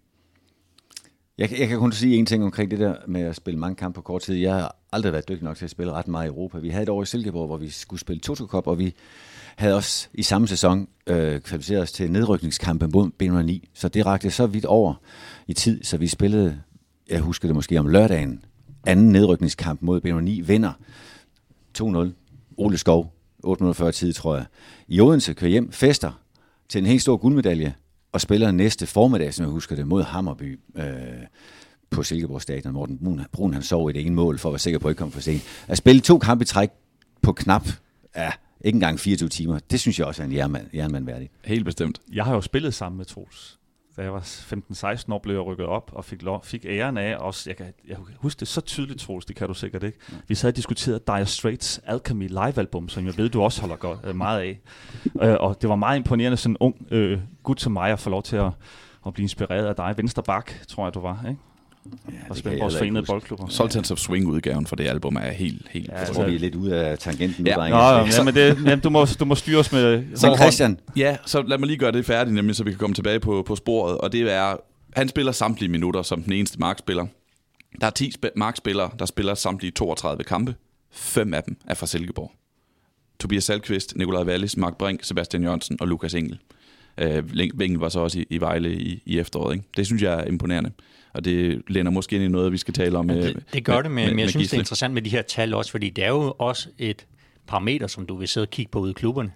[1.37, 3.95] Jeg, jeg kan kun sige en ting omkring det der med at spille mange kampe
[3.95, 4.35] på kort tid.
[4.35, 6.57] Jeg har aldrig været dygtig nok til at spille ret meget i Europa.
[6.57, 8.95] Vi havde et år i Silkeborg, hvor vi skulle spille Toto Cup, og vi
[9.55, 13.69] havde også i samme sæson øh, kvalificeret os til nedrykningskampe mod B9.
[13.73, 14.93] Så det rakte så vidt over
[15.47, 16.61] i tid, så vi spillede,
[17.09, 18.45] jeg husker det måske om lørdagen,
[18.87, 20.73] anden nedrykningskamp mod B9 vinder
[21.81, 22.09] 2-0.
[22.57, 23.13] Ole Skov,
[23.43, 24.45] 840 tid, tror jeg.
[24.87, 26.24] I Odense kører hjem, fester
[26.69, 27.75] til en helt stor guldmedalje,
[28.11, 30.85] og spiller næste formiddag, som jeg husker det, mod Hammerby øh,
[31.89, 32.73] på Silkeborg Stadion.
[32.73, 34.91] Morten Brun, Brun han sov i det ene mål, for at være sikker på at
[34.91, 35.43] ikke komme for sent.
[35.67, 36.69] At spille to kampe i træk
[37.21, 37.67] på knap,
[38.15, 38.31] ja,
[38.61, 41.29] ikke engang 24 timer, det synes jeg også er en jernmand, jernmand værdig.
[41.45, 42.01] Helt bestemt.
[42.13, 43.59] Jeg har jo spillet sammen med Troels.
[43.97, 47.17] Da jeg var 15-16 år, blev jeg rykket op og fik, lov, fik æren af
[47.17, 47.49] også.
[47.49, 49.97] Jeg kan, jeg husker det så tydeligt, Troels, det kan du sikkert ikke.
[50.27, 53.99] Vi sad og diskuteret Dire Straits Alchemy live-album, som jeg ved, du også holder godt,
[54.03, 54.59] øh, meget af.
[55.21, 58.09] Øh, og det var meget imponerende, sådan en ung øh, gut som mig, at få
[58.09, 58.51] lov til at,
[59.07, 59.93] at blive inspireret af dig.
[59.97, 61.41] Venstre bak, tror jeg, du var, ikke?
[62.09, 63.47] Ja, Og spille vores forenede boldklubber.
[63.47, 66.39] Sultans of Swing-udgaven for det album er helt, helt Ja, Jeg ja, tror, vi er
[66.39, 67.55] lidt ude af tangenten nu, Ja.
[67.55, 67.77] drenge.
[67.77, 67.83] Nå,
[68.17, 71.41] ja, men det, jamen, du, må, du må styre os med Så Christian, Ja, så
[71.41, 73.97] lad mig lige gøre det færdigt, nemlig så vi kan komme tilbage på, på sporet.
[73.97, 74.55] Og det er,
[74.95, 77.05] han spiller samtlige minutter som den eneste markspiller.
[77.81, 80.55] Der er 10 sp- markspillere, der spiller samtlige 32 kampe.
[80.91, 82.31] Fem af dem er fra Silkeborg.
[83.19, 86.39] Tobias Salkvist, Nikolaj Wallis, Mark Brink, Sebastian Jørgensen og Lukas Engel.
[86.97, 87.23] Øh,
[87.61, 89.53] Engel var så også i, i Vejle i, i efteråret.
[89.55, 89.65] Ikke?
[89.77, 90.71] Det synes jeg er imponerende.
[91.15, 93.09] Og det lænder måske ind i noget, vi skal tale om.
[93.09, 94.41] Ja, øh, det, det gør med, det, men, med, men jeg med synes, det er
[94.43, 94.57] Gisle.
[94.59, 97.05] interessant med de her tal også, fordi det er jo også et
[97.47, 99.31] parameter, som du vil sidde og kigge på ude i klubberne.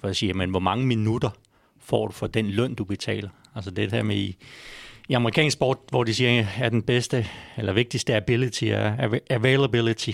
[0.00, 1.30] For at sige, men hvor mange minutter
[1.80, 3.28] får du for den løn, du betaler?
[3.54, 4.36] Altså det her med i,
[5.08, 7.26] i amerikansk sport, hvor de siger, at den bedste
[7.56, 10.10] eller vigtigste ability er av- availability.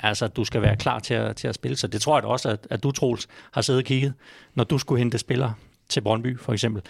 [0.00, 1.76] Altså, at du skal være klar til at, til at spille.
[1.76, 4.14] Så det tror jeg også, at, at du, Troels, har siddet og kigget,
[4.54, 5.54] når du skulle hente spillere
[5.88, 6.82] til Brøndby, for eksempel,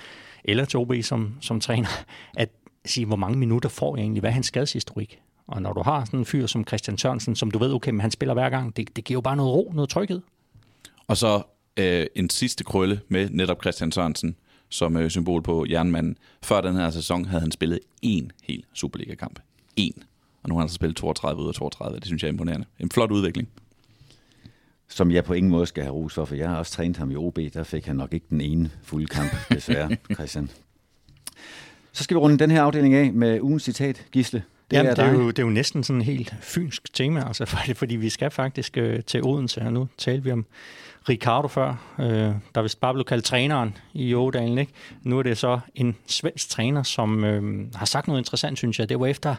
[0.45, 1.89] eller til OB som, som træner,
[2.37, 2.49] at
[2.85, 4.21] sige, hvor mange minutter får jeg egentlig?
[4.21, 5.21] Hvad er hans skadeshistorik?
[5.47, 8.01] Og når du har sådan en fyr som Christian Sørensen, som du ved, okay, men
[8.01, 10.21] han spiller hver gang, det, det giver jo bare noget ro, noget tryghed.
[11.07, 11.43] Og så
[11.77, 14.37] øh, en sidste krølle med netop Christian Sørensen
[14.73, 16.17] som øh, symbol på jernmanden.
[16.43, 19.39] Før den her sæson havde han spillet én hel Superliga-kamp.
[19.77, 20.03] En.
[20.43, 21.99] Og nu har han så spillet 32 ud af 32.
[21.99, 22.67] Det synes jeg er imponerende.
[22.79, 23.49] En flot udvikling.
[24.89, 27.11] som jeg på ingen måde skal have ros for, for jeg har også trænet ham
[27.11, 30.51] i OB, der fik han nok ikke den ene fulde kamp, desværre, Christian.
[31.93, 34.43] Så skal vi runde den her afdeling af med ugens citat, Gisle.
[34.71, 37.27] Det, Jamen, er det, er jo, det er jo næsten sådan en helt fynsk tema,
[37.27, 40.47] altså, fordi, fordi vi skal faktisk øh, til Odense, og nu talte vi om
[41.09, 44.73] Ricardo før, øh, der vist bare blev kaldt træneren i Ådalen, ikke?
[45.03, 48.89] Nu er det så en svensk træner, som øh, har sagt noget interessant, synes jeg.
[48.89, 49.35] Det var efter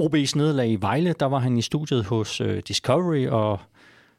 [0.00, 3.60] OB's nederlag i Vejle, der var han i studiet hos øh, Discovery og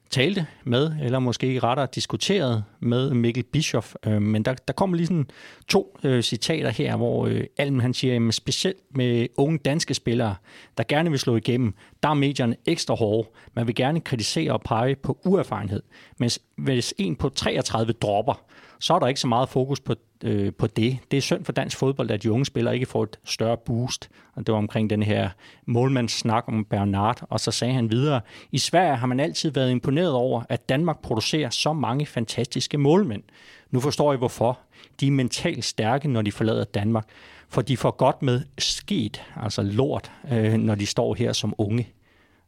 [0.10, 3.96] talte med, eller måske rettere diskuterede med Mikkel Bischoff.
[4.06, 5.30] Øh, men der, der kommer lige sådan
[5.68, 10.36] to øh, citater her, hvor øh, Alm han siger, at specielt med unge danske spillere,
[10.78, 13.30] der gerne vil slå igennem, der er medierne ekstra hårde.
[13.54, 15.82] Man vil gerne kritisere og pege på uerfarenhed.
[16.18, 18.44] Men hvis en på 33 dropper,
[18.80, 20.98] så er der ikke så meget fokus på, øh, på det.
[21.12, 24.10] Det er synd for dansk fodbold, at de unge spillere ikke får et større boost.
[24.36, 25.30] Og det var omkring den her
[25.66, 27.26] målmandssnak om Bernard.
[27.30, 31.02] Og så sagde han videre, i Sverige har man altid været imponeret over, at Danmark
[31.02, 33.24] producerer så mange fantastiske målmænd.
[33.72, 34.60] Nu forstår I hvorfor.
[35.00, 37.06] De er mentalt stærke, når de forlader Danmark.
[37.50, 41.90] For de får godt med sket, altså lort, øh, når de står her som unge.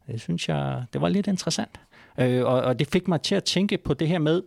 [0.08, 1.80] Det synes jeg, det var lidt interessant.
[2.18, 4.42] Øh, og, og det fik mig til at tænke på det her med,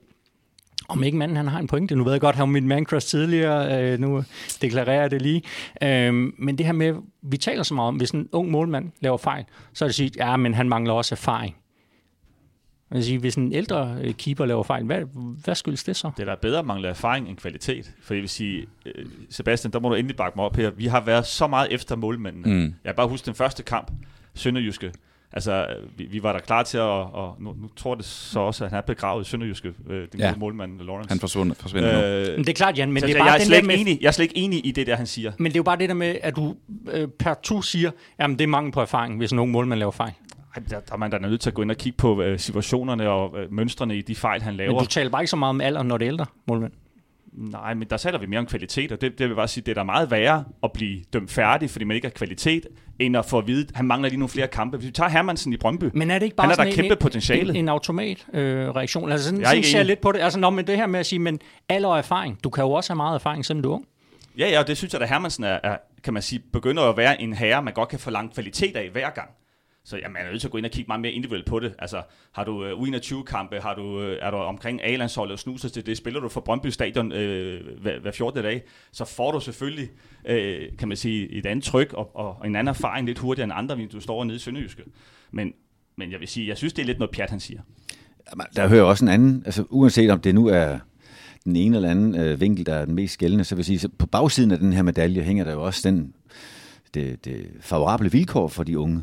[0.88, 1.95] om ikke manden han har en pointe.
[1.95, 4.25] Nu ved jeg godt, han var min man crush tidligere, øh, nu
[4.62, 5.42] deklarerer jeg det lige.
[5.83, 9.16] Øh, men det her med, vi taler så meget om, hvis en ung målmand laver
[9.16, 11.57] fejl, så er det sige, ja, men han mangler også erfaring.
[12.90, 15.03] Jeg vil sige, hvis en ældre øh, keeper laver fejl, hvad,
[15.45, 16.11] hvad skyldes det så?
[16.16, 17.92] Det er da bedre at mangle erfaring end kvalitet.
[18.03, 20.71] For jeg vil sige, øh, Sebastian, der må du endelig bakke mig op her.
[20.71, 22.55] Vi har været så meget efter målmændene.
[22.55, 22.62] Mm.
[22.62, 23.90] Jeg kan bare huske den første kamp,
[24.35, 24.92] Sønderjyske.
[25.35, 25.66] Altså,
[25.97, 28.71] vi, vi var der klar til at, og nu, nu tror det så også, at
[28.71, 30.29] han er begravet i Sønderjyske, øh, den Ja.
[30.29, 31.09] gode målmand, Lawrence.
[31.09, 31.90] Han forsvinder, forsvinder
[32.21, 32.31] øh, nu.
[32.37, 33.51] Men det er klart, Jan, men så det er jeg, bare jeg, er den slet
[33.55, 35.33] der ikke med, enig, jeg er slet ikke enig i det, der han siger.
[35.38, 36.55] men det er jo bare det der med, at du
[36.92, 39.92] øh, per tu siger, jamen det er mangel på erfaring, hvis en ung målmand laver
[39.92, 40.12] fejl.
[40.57, 42.38] Ej, Der, der er man da nødt til at gå ind og kigge på øh,
[42.38, 44.79] situationerne og øh, mønstrene i de fejl, han Men laver.
[44.81, 46.73] du taler bare ikke så meget om alder, når det er ældre målmand.
[47.33, 49.71] Nej, men der taler vi mere om kvalitet, og det, det vil bare sige, det
[49.71, 52.66] er da meget værre at blive dømt færdig, fordi man ikke har kvalitet,
[52.99, 54.77] end at få at vide, at han mangler lige nogle flere kampe.
[54.77, 56.75] Hvis vi tager Hermansen i Brøndby, Men er det ikke bare Han er der sådan
[56.75, 57.51] kæmpe en, potentiale.
[57.51, 59.12] En, en automat øh, reaktion?
[59.12, 60.21] Altså sådan, Jeg sådan ser jeg lidt på det.
[60.21, 62.38] Altså, når men det her med at sige, men alder og erfaring.
[62.45, 63.85] Du kan jo også have meget erfaring, selvom du er ung.
[64.38, 66.97] Ja, ja, og det synes jeg, at Hermansen er, er, kan man sige, begynder at
[66.97, 69.29] være en herre, man godt kan få lang kvalitet af hver gang.
[69.85, 71.61] Så ja, man er nødt til at gå ind og kigge meget mere individuelt på
[71.61, 71.75] det.
[71.79, 75.68] Altså, har du øh, uh, U21-kampe, har du, øh, er du omkring A-landsholdet og snuser
[75.68, 78.42] til det, spiller du for Brøndby Stadion øh, hver, hver 14.
[78.42, 79.88] dag, så får du selvfølgelig,
[80.25, 83.53] øh, kan man sige, et andet tryk og, og en anden erfaring lidt hurtigere end
[83.57, 84.83] andre, hvis du står nede i Sønderjyske.
[85.31, 85.53] Men,
[85.97, 87.61] men jeg vil sige, jeg synes, det er lidt noget pjat, han siger.
[88.57, 90.79] Der hører også en anden, altså uanset om det nu er
[91.45, 93.79] den ene eller anden øh, vinkel, der er den mest gældende, så vil jeg sige,
[93.79, 96.14] så på bagsiden af den her medalje hænger der jo også den,
[96.95, 99.03] det, det favorable vilkår for de unge,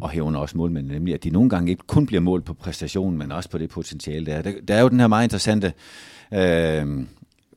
[0.00, 3.18] og herunder også målmændene, nemlig at de nogle gange ikke kun bliver målt på præstationen,
[3.18, 4.42] men også på det potentiale, der er.
[4.42, 5.72] Der, der er jo den her meget interessante
[6.34, 7.06] øh,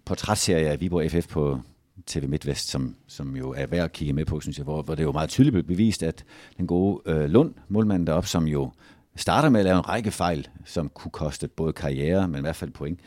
[0.05, 1.59] portrætserie af Viborg FF på
[2.05, 4.95] TV MidtVest, som, som jo er værd at kigge med på, synes jeg, hvor, hvor
[4.95, 6.23] det er jo meget tydeligt bevist, at
[6.57, 8.71] den gode øh, Lund, målmanden deroppe, som jo
[9.15, 12.55] starter med at lave en række fejl, som kunne koste både karriere, men i hvert
[12.55, 12.99] fald point,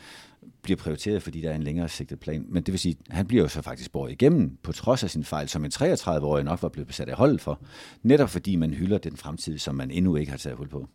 [0.61, 2.45] bliver prioriteret, fordi der er en længere sigtet plan.
[2.49, 5.09] Men det vil sige, at han bliver jo så faktisk båret igennem, på trods af
[5.09, 7.61] sin fejl, som en 33-årig nok var blevet besat af holdet for.
[8.03, 10.87] Netop fordi man hylder den fremtid, som man endnu ikke har taget hul på.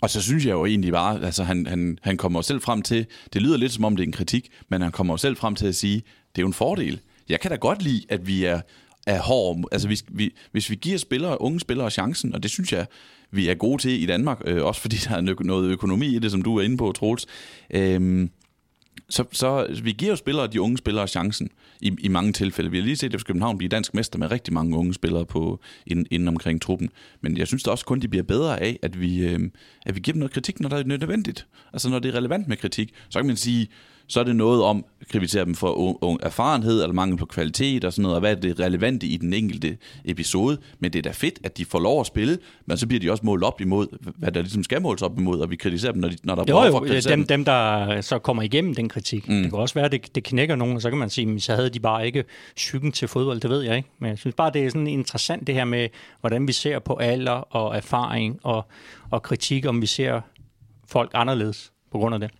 [0.00, 3.06] Og så synes jeg jo egentlig bare, altså han, han, han kommer selv frem til,
[3.32, 5.66] det lyder lidt som om det er en kritik, men han kommer selv frem til
[5.66, 7.00] at sige, det er jo en fordel.
[7.28, 8.60] Jeg kan da godt lide, at vi er,
[9.06, 9.62] er hårde.
[9.72, 12.86] Altså hvis vi, hvis vi giver spillere, unge spillere chancen, og det synes jeg,
[13.30, 16.30] vi er gode til i Danmark, øh, også fordi der er noget økonomi i det,
[16.30, 17.26] som du er inde på, Troels.
[17.70, 18.28] Øh,
[19.10, 22.70] så, så vi giver jo spillere, de unge spillere, chancen i, i mange tilfælde.
[22.70, 25.60] Vi har lige set FC København blive dansk mester med rigtig mange unge spillere på,
[25.86, 26.90] inden, inden omkring truppen.
[27.20, 29.40] Men jeg synes da også kun, de bliver bedre af, at vi, øh,
[29.86, 31.46] at vi giver dem noget kritik, når det er nødvendigt.
[31.72, 32.94] Altså når det er relevant med kritik.
[33.08, 33.68] Så kan man sige,
[34.10, 37.84] så er det noget om at kritisere dem for ung erfarenhed eller mangel på kvalitet
[37.84, 40.58] og sådan noget, og hvad er det relevante i den enkelte episode.
[40.78, 43.10] Men det er da fedt, at de får lov at spille, men så bliver de
[43.10, 43.86] også målt op imod,
[44.18, 46.42] hvad der ligesom skal måles op imod, og vi kritiserer dem, når, de, når der
[46.42, 49.28] er jo, for at dem, dem, der så kommer igennem den kritik.
[49.28, 49.42] Mm.
[49.42, 51.54] Det kan også være, at det, det knækker nogen, og så kan man sige, så
[51.54, 52.24] havde de bare ikke
[52.56, 53.88] psyken til fodbold, det ved jeg ikke.
[53.98, 55.88] Men jeg synes bare, det er sådan interessant det her med,
[56.20, 58.66] hvordan vi ser på alder og erfaring og,
[59.10, 60.20] og kritik, om vi ser
[60.86, 62.30] folk anderledes på grund af det.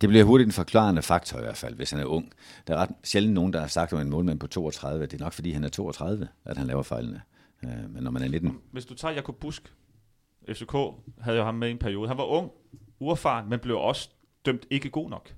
[0.00, 2.32] Det bliver hurtigt en forklarende faktor i hvert fald, hvis han er ung.
[2.66, 5.24] Der er ret sjældent nogen, der har sagt om en målmand på 32, det er
[5.24, 7.22] nok fordi han er 32, at han laver fejlene.
[7.64, 8.58] Øh, men når man er 19...
[8.72, 9.72] Hvis du tager Jakob Busk,
[10.48, 10.72] FCK
[11.20, 12.08] havde jo ham med i en periode.
[12.08, 12.50] Han var ung,
[13.00, 14.08] uerfaren, men blev også
[14.46, 15.34] dømt ikke god nok.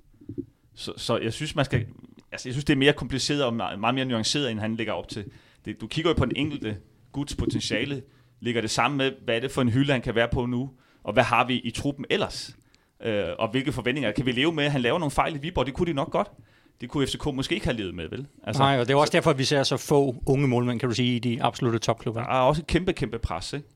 [0.74, 1.86] Så, så jeg synes, man skal,
[2.32, 5.08] altså jeg synes, det er mere kompliceret og meget, mere nuanceret, end han ligger op
[5.08, 5.24] til.
[5.64, 6.76] Det, du kigger jo på den enkelte
[7.12, 8.02] guds potentiale,
[8.40, 10.70] ligger det samme med, hvad er det for en hylde, han kan være på nu,
[11.02, 12.56] og hvad har vi i truppen ellers?
[13.04, 14.68] Øh, og hvilke forventninger kan vi leve med?
[14.68, 16.28] Han laver nogle fejl i Viborg, det kunne de nok godt.
[16.80, 18.26] Det kunne FCK måske ikke have levet med, vel?
[18.44, 20.88] Altså, Nej, og det er også derfor, at vi ser så få unge målmænd, kan
[20.88, 22.20] du sige, i de absolutte topklubber.
[22.22, 23.66] Der er også et kæmpe, kæmpe pres, ikke?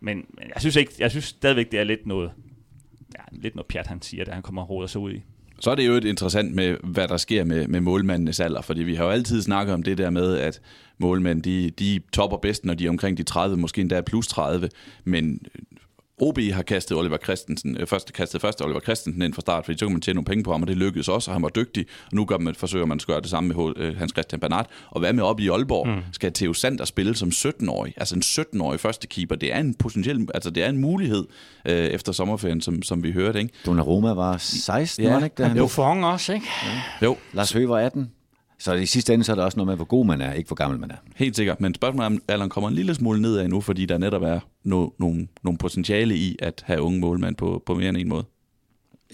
[0.00, 2.30] Men, men jeg synes ikke, jeg synes stadigvæk, det er lidt noget,
[3.14, 5.22] ja, lidt noget pjat, han siger, da han kommer og råder sig ud i.
[5.60, 8.82] Så er det jo et interessant med, hvad der sker med, med målmændenes alder, fordi
[8.82, 10.60] vi har jo altid snakket om det der med, at
[10.98, 14.68] målmænd, de, de topper bedst, når de er omkring de 30, måske endda plus 30,
[15.04, 15.40] men
[16.18, 19.78] OB har kastet Oliver Christensen, øh, først kastet først Oliver Christensen ind fra start, fordi
[19.78, 21.48] så kunne man tjene nogle penge på ham, og det lykkedes også, og han var
[21.48, 21.86] dygtig.
[22.06, 24.70] Og nu gør man, forsøger man at gøre det samme med øh, Hans Christian Bernard.
[24.90, 25.88] Og hvad med op i Aalborg?
[25.88, 26.02] Mm.
[26.12, 27.94] Skal Theo Sander spille som 17-årig?
[27.96, 29.34] Altså en 17-årig første keeper.
[29.34, 31.26] Det er en potentiel, altså det er en mulighed
[31.64, 33.38] øh, efter sommerferien, som, som vi hørte.
[33.38, 33.54] Ikke?
[33.66, 35.12] Donnarumma var 16, ja.
[35.12, 35.44] var ikke?
[35.44, 36.46] Han Buffon også, ikke?
[37.00, 37.06] Ja.
[37.06, 37.16] Jo.
[37.32, 38.10] Lars Høgh var 18.
[38.64, 40.46] Så i sidste ende så er det også noget med, hvor god man er, ikke
[40.46, 40.96] hvor gammel man er.
[41.16, 43.98] Helt sikkert, men spørgsmålet er, om alderen kommer en lille smule nedad nu, fordi der
[43.98, 47.96] netop er no, nogle, nogle potentiale i at have unge målmænd på, på mere end
[47.96, 48.24] en måde.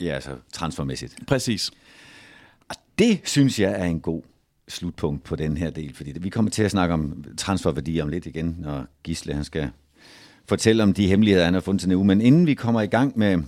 [0.00, 1.16] Ja, altså transfermæssigt.
[1.26, 1.70] Præcis.
[2.68, 4.22] Og det synes jeg er en god
[4.68, 8.26] slutpunkt på den her del, fordi vi kommer til at snakke om transferværdi om lidt
[8.26, 9.70] igen, når Gisle han skal
[10.48, 12.04] fortælle om de hemmeligheder, han har fundet til nu.
[12.04, 13.42] Men inden vi kommer i gang med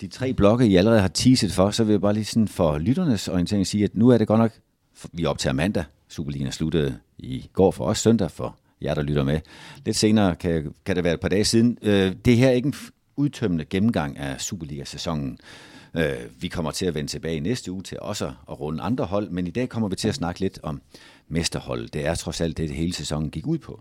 [0.00, 2.78] de tre blokke, I allerede har teaset for, så vil jeg bare lige sådan for
[2.78, 4.52] lytternes orientering sige, at nu er det godt nok
[5.12, 5.84] vi optager mandag.
[6.08, 9.40] Superligaen sluttede i går for os søndag for jer, der lytter med.
[9.84, 11.78] Lidt senere kan, kan det være et par dage siden.
[11.82, 12.74] Øh, det her er ikke en
[13.16, 15.38] udtømmende gennemgang af Superliga-sæsonen.
[15.94, 19.30] Øh, vi kommer til at vende tilbage næste uge til også at runde andre hold,
[19.30, 20.82] men i dag kommer vi til at snakke lidt om
[21.28, 21.88] mesterhold.
[21.88, 23.80] Det er trods alt det, det hele sæsonen gik ud på.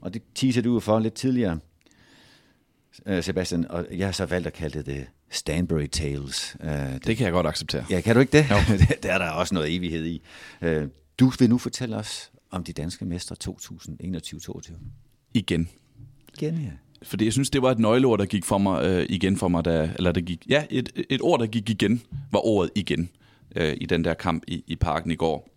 [0.00, 1.58] Og det teaser du for lidt tidligere,
[3.20, 6.56] Sebastian, og jeg har så valgt at kalde det det Stanbury Tales.
[6.60, 7.84] Uh, det, det kan jeg godt acceptere.
[7.90, 8.50] Ja, kan du ikke det?
[8.50, 8.56] Jo.
[9.02, 10.22] det er der også noget evighed i.
[10.62, 10.68] Uh,
[11.20, 14.72] du vil nu fortælle os om de danske mestre 2021-22.
[15.34, 15.68] Igen.
[16.34, 16.70] Igen, ja.
[17.02, 19.64] Fordi jeg synes, det var et nøgleord, der gik for mig øh, igen for mig,
[19.64, 23.10] da, eller der gik, ja, et, et ord, der gik igen, var ordet igen
[23.56, 25.48] øh, i den der kamp i, i parken i går.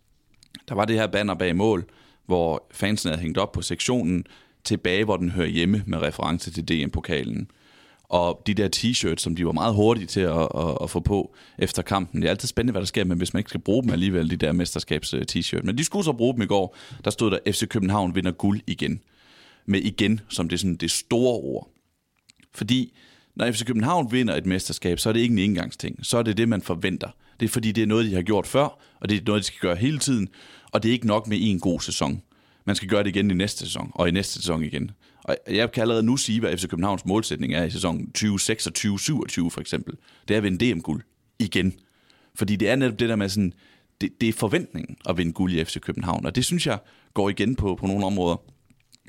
[0.69, 1.85] Der var det her banner bag mål,
[2.25, 4.25] hvor fansen havde hængt op på sektionen,
[4.63, 7.51] tilbage, hvor den hører hjemme med reference til DM-pokalen.
[8.03, 11.35] Og de der t-shirts, som de var meget hurtige til at, at, at få på
[11.57, 12.21] efter kampen.
[12.21, 14.29] Det er altid spændende, hvad der sker, men hvis man ikke skal bruge dem alligevel,
[14.29, 15.57] de der mesterskabs-t-shirt.
[15.57, 16.75] Øh, men de skulle så bruge dem i går.
[17.03, 19.01] Der stod der, FC København vinder guld igen.
[19.65, 21.69] med igen som det, sådan, det store ord.
[22.53, 22.93] Fordi
[23.35, 26.05] når FC København vinder et mesterskab, så er det ikke en engangsting.
[26.05, 27.09] Så er det det, man forventer.
[27.39, 29.47] Det er fordi, det er noget, de har gjort før, og det er noget, de
[29.47, 30.27] skal gøre hele tiden.
[30.71, 32.21] Og det er ikke nok med en god sæson.
[32.65, 34.91] Man skal gøre det igen i næste sæson, og i næste sæson igen.
[35.23, 39.59] Og jeg kan allerede nu sige, hvad FC Københavns målsætning er i sæsonen 2026-27 for
[39.59, 39.95] eksempel.
[40.27, 41.01] Det er at vinde DM-guld
[41.39, 41.73] igen.
[42.35, 43.53] Fordi det er netop det der med sådan,
[44.01, 46.79] det, det er forventningen at vinde guld i FC København, og det synes jeg
[47.13, 48.41] går igen på, på nogle områder.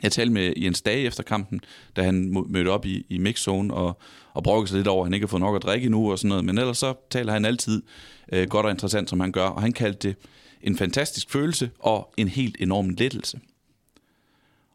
[0.03, 1.61] Jeg talte med Jens Dage efter kampen,
[1.97, 4.01] da han mødte op i, i mixzone og,
[4.35, 6.19] og brokkede sig lidt over, at han ikke har fået nok at drikke endnu og
[6.19, 6.45] sådan noget.
[6.45, 7.83] Men ellers så taler han altid
[8.33, 9.47] øh, godt og interessant, som han gør.
[9.47, 10.17] Og han kaldte det
[10.63, 13.41] en fantastisk følelse og en helt enorm lettelse.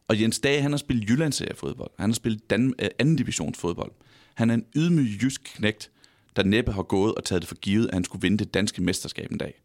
[0.08, 1.92] Og Jens Dage, han har spillet Jyllandsserie-fodbold.
[2.00, 3.92] Han har spillet dan- øh, anden divisionsfodbold.
[4.34, 5.92] Han er en ydmyg jysk knægt,
[6.36, 8.84] der næppe har gået og taget det for givet, at han skulle vinde det danske
[8.84, 9.62] mesterskab en dag.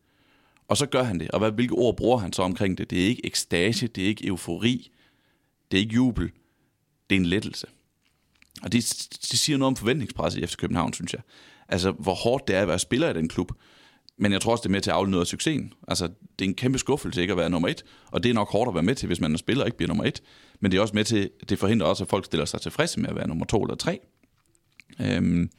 [0.69, 1.31] Og så gør han det.
[1.31, 2.91] Og hvad, hvilke ord bruger han så omkring det?
[2.91, 4.91] Det er ikke ekstase, det er ikke eufori,
[5.71, 6.31] det er ikke jubel,
[7.11, 7.67] det er en lettelse.
[8.63, 11.23] Og det, det siger noget om forventningspresset i FC København, synes jeg.
[11.69, 13.53] Altså, hvor hårdt det er at være spiller i den klub.
[14.21, 15.73] Men jeg tror også, det er med til at afle noget af succesen.
[15.89, 16.05] Altså,
[16.39, 18.69] det er en kæmpe skuffelse ikke at være nummer et, og det er nok hårdt
[18.69, 20.23] at være med til, hvis man er spiller og ikke bliver nummer et.
[20.61, 23.09] Men det er også med til, det forhindrer også, at folk stiller sig tilfredse med
[23.09, 23.99] at være nummer to eller tre.
[25.01, 25.51] Øhm,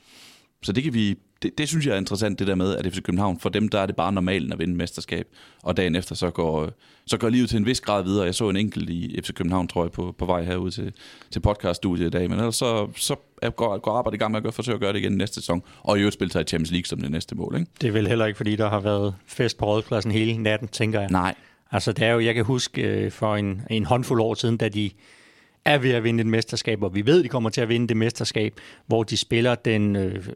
[0.64, 3.02] så det kan vi, det, det synes jeg er interessant, det der med, at FC
[3.02, 5.28] København, for dem der er det bare normalt at vinde mesterskab,
[5.64, 6.70] og dagen efter så går,
[7.06, 8.26] så går livet til en vis grad videre.
[8.26, 10.94] Jeg så en enkelt i FC København, tror jeg, på, på vej herude til,
[11.32, 13.16] til podcaststudiet i dag, men ellers så, så
[13.56, 15.64] går, går arbejdet i gang med at gøre, forsøge at gøre det igen næste sæson,
[15.84, 17.56] og i øvrigt spille sig i Champions League som det næste mål.
[17.60, 17.72] Ikke?
[17.82, 21.00] Det er vel heller ikke, fordi der har været fest på rådpladsen hele natten, tænker
[21.00, 21.10] jeg.
[21.10, 21.36] Nej.
[21.72, 24.70] Altså det er jo, jeg kan huske øh, for en, en håndfuld år siden, da
[24.70, 24.92] de
[25.66, 27.98] er ved at vinde et mesterskab, og vi ved, de kommer til at vinde det
[27.98, 28.54] mesterskab,
[28.88, 30.28] hvor de spiller den øh,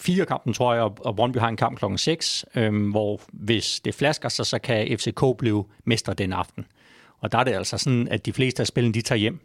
[0.00, 3.94] fire kampen, tror jeg, og Brøndby har en kamp klokken 6, øh, hvor hvis det
[3.94, 6.66] flasker sig, så kan FCK blive mester den aften.
[7.20, 9.40] Og der er det altså sådan, at de fleste af spillene, de tager hjem.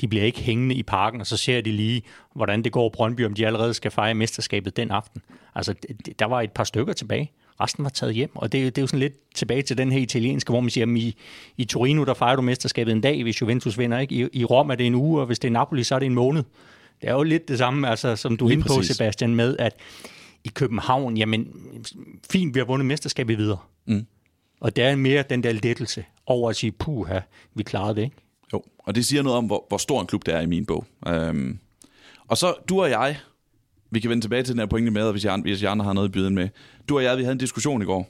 [0.00, 2.02] De bliver ikke hængende i parken, og så ser de lige,
[2.34, 5.22] hvordan det går Brøndby, om de allerede skal fejre mesterskabet den aften.
[5.54, 5.74] Altså,
[6.18, 7.32] der var et par stykker tilbage.
[7.60, 10.00] Resten var taget hjem, og det, det er jo sådan lidt tilbage til den her
[10.00, 11.16] italienske, hvor man siger, at i,
[11.56, 13.98] i Torino, der fejrer du mesterskabet en dag, hvis Juventus vinder.
[13.98, 14.14] Ikke?
[14.14, 16.06] I, I Rom er det en uge, og hvis det er Napoli, så er det
[16.06, 16.44] en måned.
[17.00, 19.76] Det er jo lidt det samme, altså, som du er inde på, Sebastian, med, at
[20.44, 21.48] i København, jamen,
[22.30, 23.58] fint, vi har vundet mesterskabet videre.
[23.86, 24.06] Mm.
[24.60, 27.20] Og det er mere den der lettelse over at sige, puha,
[27.54, 28.16] vi klarede det, ikke?
[28.52, 30.66] Jo, og det siger noget om, hvor, hvor stor en klub det er i min
[30.66, 30.86] bog.
[31.08, 31.58] Øhm,
[32.28, 33.18] og så du og jeg,
[33.90, 35.92] vi kan vende tilbage til den her pointe med, hvis jeg, hvis jeg andre har
[35.92, 36.48] noget at byde med.
[36.88, 38.08] Du og jeg, vi havde en diskussion i går.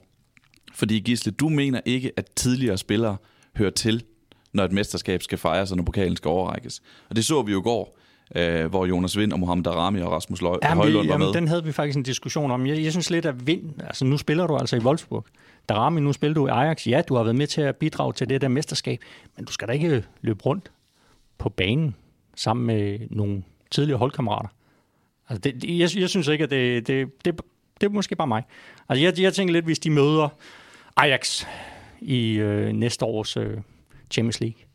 [0.75, 3.17] Fordi Gisle, du mener ikke, at tidligere spillere
[3.57, 4.05] hører til,
[4.53, 6.83] når et mesterskab skal fejres, og når pokalen skal overrækkes.
[7.09, 7.99] Og det så vi jo i går,
[8.35, 11.33] øh, hvor Jonas Vind og Mohamed Darami og Rasmus Løj, jamen, Højlund var med.
[11.33, 12.67] den havde vi faktisk en diskussion om.
[12.67, 15.27] Jeg, jeg synes lidt, at Vind, altså nu spiller du altså i Wolfsburg.
[15.69, 16.87] Darami, nu spiller du i Ajax.
[16.87, 19.01] Ja, du har været med til at bidrage til det der mesterskab,
[19.37, 20.71] men du skal da ikke løbe rundt
[21.39, 21.95] på banen
[22.35, 24.49] sammen med nogle tidligere holdkammerater.
[25.29, 27.41] Altså det, jeg, jeg synes ikke, at det, det, det,
[27.81, 28.43] det er måske bare mig.
[28.89, 30.29] Altså jeg, jeg tænker lidt, hvis de møder
[30.97, 31.45] Ajax
[32.01, 33.57] i øh, næste års øh,
[34.11, 34.66] Champions League.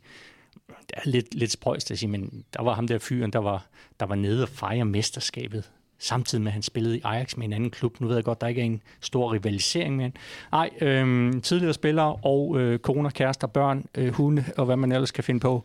[0.92, 3.66] Det er lidt, lidt spøjst at sige, men der var ham der fyren, der var,
[4.00, 7.54] der var nede og fejre mesterskabet samtidig med, at han spillede i Ajax med en
[7.54, 8.00] anden klub.
[8.02, 10.12] Nu ved jeg godt, der ikke er en stor rivalisering med
[10.52, 15.12] Nej, øh, tidligere spillere og øh, koner, kærester, børn, øh, hunde og hvad man ellers
[15.12, 15.64] kan finde på.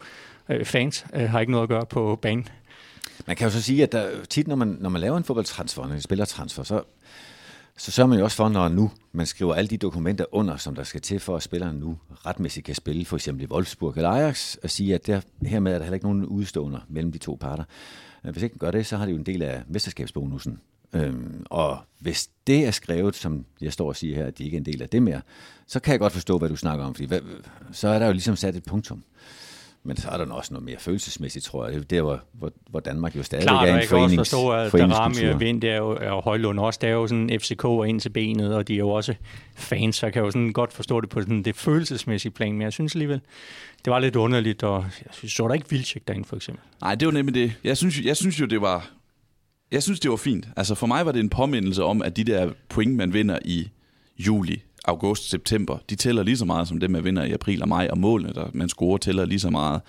[0.48, 2.48] Øh, fans øh, har ikke noget at gøre på banen.
[3.26, 5.84] Man kan jo så sige, at der, tit når man, når man laver en fodboldtransfer,
[5.84, 6.82] en spillertransfer, så,
[7.76, 10.74] så sørger man jo også for, når nu man skriver alle de dokumenter under, som
[10.74, 14.10] der skal til for, at spilleren nu retmæssigt kan spille, for eksempel i Wolfsburg eller
[14.10, 17.38] Ajax, og sige, at der, hermed er der heller ikke nogen udstående mellem de to
[17.40, 17.64] parter.
[18.24, 20.60] Øh, hvis ikke man gør det, så har det jo en del af mesterskabsbonusen.
[20.92, 24.56] Øhm, og hvis det er skrevet, som jeg står og siger her, at de ikke
[24.56, 25.20] er en del af det mere,
[25.66, 27.20] så kan jeg godt forstå, hvad du snakker om, fordi hvad,
[27.72, 29.04] så er der jo ligesom sat et punktum.
[29.86, 31.74] Men så er der også noget mere følelsesmæssigt, tror jeg.
[31.74, 34.70] Det er der, hvor, hvor, hvor Danmark jo stadig Klart, er en forenings, Klart, jeg
[34.70, 37.64] forstå, at Darami og Vind, er jo, og Højlund også, det er jo sådan FCK
[37.64, 39.14] og ind til benet, og de er jo også
[39.56, 42.62] fans, så jeg kan jo sådan godt forstå det på sådan det følelsesmæssige plan, men
[42.62, 43.20] jeg synes alligevel,
[43.84, 46.64] det var lidt underligt, og jeg synes, så der ikke Vildtjek derinde, for eksempel.
[46.80, 47.52] Nej, det var nemlig det.
[47.64, 48.90] Jeg synes, jeg synes jo, det var...
[49.72, 50.48] Jeg synes, det var fint.
[50.56, 53.68] Altså for mig var det en påmindelse om, at de der point, man vinder i
[54.18, 57.68] juli, august, september, de tæller lige så meget som det, man vinder i april og
[57.68, 59.80] maj, og målene, der man scorer, tæller lige så meget.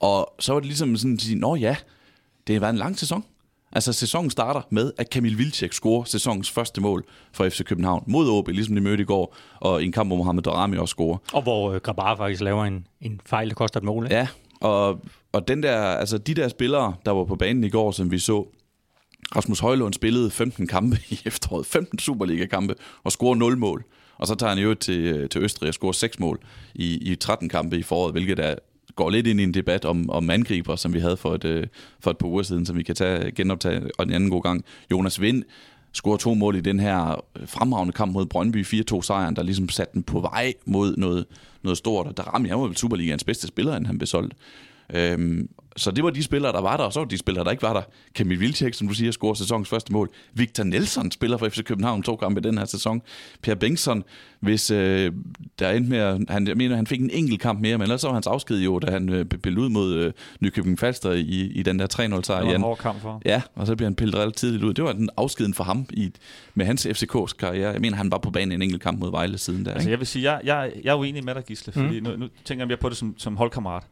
[0.00, 1.76] Og så var det ligesom sådan at sige, nå ja,
[2.46, 3.24] det har været en lang sæson.
[3.72, 8.28] Altså sæsonen starter med, at Kamil Vilcek scorer sæsonens første mål for FC København mod
[8.30, 11.18] OB, ligesom de mødte i går, og i en kamp, hvor Mohamed Darami også scorer.
[11.32, 14.04] Og hvor øh, Grabar faktisk laver en, en fejl, der koster et mål.
[14.04, 14.16] Ikke?
[14.16, 14.28] Ja,
[14.60, 15.00] og,
[15.32, 18.18] og den der, altså de der spillere, der var på banen i går, som vi
[18.18, 18.46] så,
[19.36, 23.84] Rasmus Højlund spillede 15 kampe i efteråret, 15 Superliga-kampe, og scorer 0 mål.
[24.18, 26.40] Og så tager han jo til, øh, til Østrig og scorer seks mål
[26.74, 28.54] i, i 13 kampe i foråret, hvilket er
[28.96, 31.66] går lidt ind i en debat om, om angriber, som vi havde for et, øh,
[32.00, 34.64] for et par uger siden, som vi kan tage, genoptage og en anden god gang.
[34.90, 35.44] Jonas Vind
[35.92, 39.94] scorer to mål i den her øh, fremragende kamp mod Brøndby, 4-2-sejren, der ligesom satte
[39.94, 41.26] den på vej mod noget,
[41.62, 44.34] noget stort, og der ramte jeg jo Superligaens bedste spiller, end han blev solgt.
[44.94, 47.50] Øhm, så det var de spillere, der var der, og så var de spillere, der
[47.50, 47.82] ikke var der.
[48.14, 50.10] Kamil Vilcek, som du siger, scorer sæsonens første mål.
[50.34, 53.02] Victor Nelson spiller for FC København to kampe i den her sæson.
[53.42, 54.04] Per Bengtsson,
[54.40, 55.12] hvis øh,
[55.58, 58.06] der endte med, han, jeg mener, han fik en enkelt kamp mere, men ellers så
[58.06, 61.62] var hans afsked jo, da han øh, blev ud mod øh, Nykøbing Falster i, i
[61.62, 62.40] den der 3-0 sejr.
[62.40, 63.22] Det var en hård kamp for.
[63.24, 64.74] Ja, og så bliver han pillet relativt tidligt ud.
[64.74, 66.12] Det var den afskeden for ham i,
[66.54, 67.72] med hans FCK's karriere.
[67.72, 69.70] Jeg mener, han var på banen en enkelt kamp mod Vejle siden der.
[69.70, 69.90] Altså ikke?
[69.90, 72.06] jeg vil sige, jeg, jeg, jeg er uenig med dig, Gisle, fordi mm.
[72.06, 73.82] nu, nu tænker jeg mere på det som, som holdkammerat.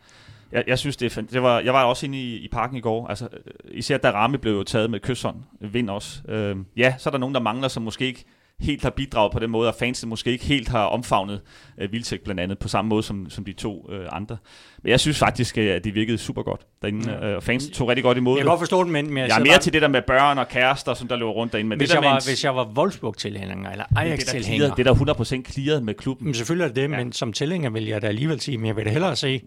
[0.55, 2.81] Jeg, jeg synes, det er det var, Jeg var også inde i, i parken i
[2.81, 3.07] går.
[3.09, 3.41] Altså, øh,
[3.79, 5.37] især da Rami blev jo taget med kysshånd.
[5.61, 6.21] Vind også.
[6.29, 8.25] Øh, ja, så er der nogen, der mangler, som måske ikke
[8.61, 11.41] helt har bidraget på den måde, og fansen måske ikke helt har omfavnet
[11.79, 14.37] øh, Vildtæk blandt andet, på samme måde som, som de to øh, andre.
[14.83, 17.29] Men jeg synes faktisk, øh, at det virkede super godt derinde, Ja.
[17.31, 18.51] øh, og fansen tog rigtig godt imod Jeg kan det.
[18.51, 20.39] godt forstå det, men, men Jeg er sidder mere bare- til det der med børn
[20.39, 21.69] og kærester, som der løber rundt derinde.
[21.69, 24.87] Men hvis, det der jeg var, en- hvis jeg var Wolfsburg-tilhænger, eller er Ajax-tilhænger, det
[24.87, 25.15] er der
[25.45, 26.25] 100% clearet med klubben.
[26.27, 26.89] Men selvfølgelig er det det, ja.
[27.05, 29.43] men som tilhænger vil jeg da alligevel sige, men jeg vil da hellere se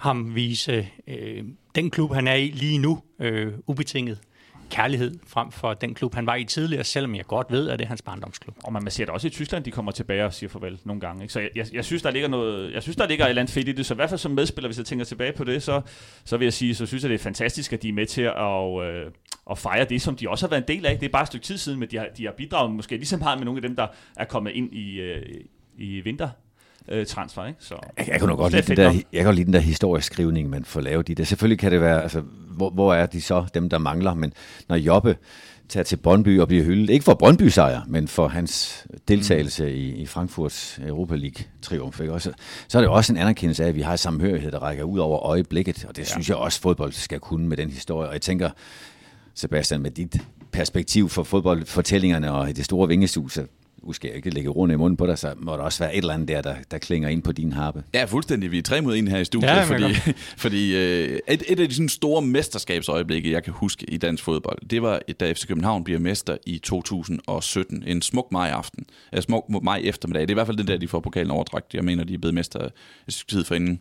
[0.00, 4.18] ham vise øh, den klub, han er i lige nu, øh, ubetinget
[4.72, 7.84] kærlighed frem for den klub, han var i tidligere, selvom jeg godt ved, at det
[7.84, 8.56] er hans barndomsklub.
[8.64, 11.22] Og man ser det også i Tyskland, de kommer tilbage og siger farvel nogle gange.
[11.22, 11.32] Ikke?
[11.32, 13.54] Så jeg, jeg, jeg, synes, der ligger noget, jeg synes, der ligger et eller andet
[13.54, 13.86] fedt i det.
[13.86, 15.80] Så i hvert fald som medspiller, hvis jeg tænker tilbage på det, så,
[16.24, 18.22] så vil jeg sige, så synes jeg, det er fantastisk, at de er med til
[18.22, 19.10] at, øh,
[19.50, 20.98] at fejre det, som de også har været en del af.
[20.98, 23.06] Det er bare et stykke tid siden, men de har, de har bidraget måske lige
[23.06, 25.22] så meget med nogle af dem, der er kommet ind i, øh,
[25.78, 26.28] i vinter
[26.88, 27.58] øh, transfer, ikke?
[27.60, 29.02] Så Jeg, jeg kan nu godt lide, den der, nok.
[29.12, 31.26] jeg kan lide den der historieskrivning, man får lavet i det.
[31.26, 34.32] Selvfølgelig kan det være, altså, hvor, hvor er de så, dem der mangler, men
[34.68, 35.16] når Jobbe
[35.68, 39.90] tager til Brøndby og bliver hyldet, ikke for Brøndby sejr, men for hans deltagelse i,
[39.90, 42.12] i Frankfurts Europa League triumf, ikke?
[42.12, 42.32] Også,
[42.68, 45.18] så er det også en anerkendelse af, at vi har samhørighed, der rækker ud over
[45.18, 46.06] øjeblikket, og det ja.
[46.06, 48.08] synes jeg også, fodbold skal kunne med den historie.
[48.08, 48.50] Og jeg tænker,
[49.34, 50.16] Sebastian, med dit
[50.52, 53.46] perspektiv for fodboldfortællingerne og det store vingesus, så
[53.86, 55.94] nu skal jeg ikke lægge rundt i munden på dig, så må der også være
[55.94, 57.84] et eller andet der, der, der klinger ind på din harpe.
[57.94, 58.50] Ja, fuldstændig.
[58.50, 59.94] Vi er tre mod en her i studiet, Ja, fordi,
[60.44, 64.68] fordi øh, et, et af de sådan store mesterskabsøjeblikke, jeg kan huske i dansk fodbold,
[64.68, 67.84] det var, da FC København bliver mester i 2017.
[67.86, 68.86] En smuk maj-aften.
[69.12, 70.22] Ja, smuk maj eftermiddag.
[70.22, 71.74] Det er i hvert fald den der, de får pokalen overdragt.
[71.74, 72.60] Jeg mener, de er blevet mester
[73.08, 73.80] et stykke tid forinden.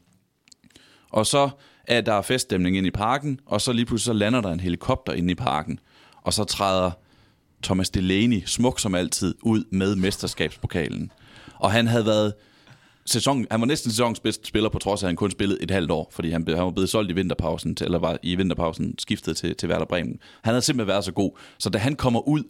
[1.09, 1.49] Og så
[1.87, 5.13] er der feststemning ind i parken, og så lige pludselig så lander der en helikopter
[5.13, 5.79] inde i parken,
[6.21, 6.91] og så træder
[7.63, 11.11] Thomas Delaney, smuk som altid, ud med mesterskabspokalen.
[11.55, 12.33] Og han havde været
[13.05, 15.71] sæson, han var næsten sæsonens bedste spiller, på trods af, at han kun spillede et
[15.71, 18.95] halvt år, fordi han, han var blevet solgt i vinterpausen, til, eller var i vinterpausen
[18.99, 20.19] skiftet til, til Werder Bremen.
[20.41, 22.43] Han havde simpelthen været så god, så da han kommer ud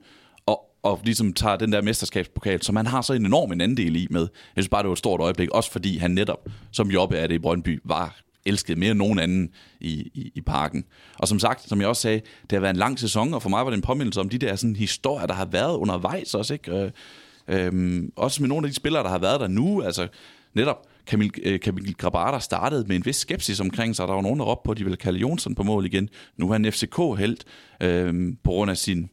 [0.46, 3.96] og, og ligesom tager den der mesterskabspokal, som han har så en enorm en andel
[3.96, 4.22] i med,
[4.56, 7.28] jeg synes bare, det var et stort øjeblik, også fordi han netop, som Jobbe er
[7.28, 9.50] det i Brøndby, var elsket mere end nogen anden
[9.80, 10.84] i, i, i parken.
[11.20, 13.50] Og som sagt, som jeg også sagde, det har været en lang sæson, og for
[13.50, 16.54] mig var det en påmindelse om de der sådan, historier, der har været undervejs også,
[16.54, 16.72] ikke?
[16.72, 16.92] Øh,
[17.48, 20.08] øhm, også med nogle af de spillere, der har været der nu, altså
[20.54, 24.08] netop Kamil, øh, Kamil Grabara startede med en vis skepsis omkring sig.
[24.08, 26.10] Der var nogen, der råbte på, at de ville kalde Jonsson på mål igen.
[26.38, 27.46] Nu er han FCK-helt
[27.82, 29.10] øh, på grund af sin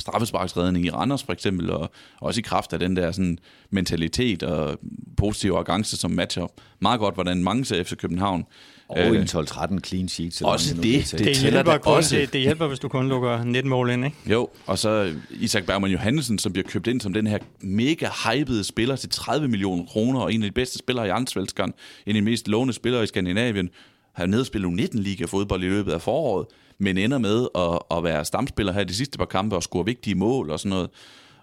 [0.00, 3.38] straffesparksredning i Randers for eksempel, og også i kraft af den der sådan,
[3.70, 4.78] mentalitet og
[5.16, 6.46] positiv arrogance, som matcher
[6.80, 8.44] meget godt, hvordan mange ser FC København.
[8.88, 10.34] Og en 12-13 clean sheet.
[10.34, 10.82] Så Også det.
[10.84, 12.16] Det Det tæller hjælper, kun, også.
[12.16, 14.16] det, det hjælper, hvis du kun lukker 19 mål ind, ikke?
[14.26, 18.64] Jo, og så Isak Bergman Johansen, som bliver købt ind som den her mega hypede
[18.64, 21.72] spiller til 30 millioner kroner, og en af de bedste spillere i Ansvælskeren,
[22.06, 23.70] en af de mest lovende spillere i Skandinavien,
[24.14, 26.46] har nedspillet 19 liga fodbold i løbet af foråret,
[26.80, 29.84] men ender med at, at være stamspiller her i de sidste par kampe og score
[29.84, 30.90] vigtige mål og sådan noget.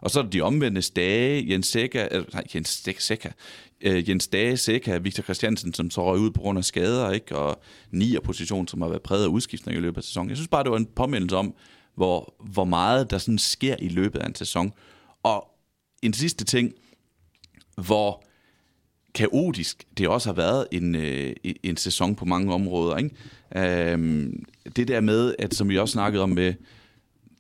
[0.02, 3.30] Og så er der de omvendte Stage, Jens Seca, øh, nej, Jens Seca, Sækker,
[3.82, 7.38] øh, Jens Dage, Seca, Victor Christiansen, som så røg ud på grund af skader, ikke?
[7.38, 10.30] og nier position, som har været præget af udskiftning i løbet af sæsonen.
[10.30, 11.54] Jeg synes bare, det var en påmindelse om,
[11.95, 14.73] hvor, hvor meget der sådan sker i løbet af en sæson.
[15.23, 15.47] Og
[16.02, 16.73] en sidste ting,
[17.76, 18.23] hvor
[19.17, 22.97] kaotisk det også har været en, øh, en sæson på mange områder.
[22.97, 23.91] Ikke?
[23.91, 26.53] Øhm, det der med, at som vi også snakkede om med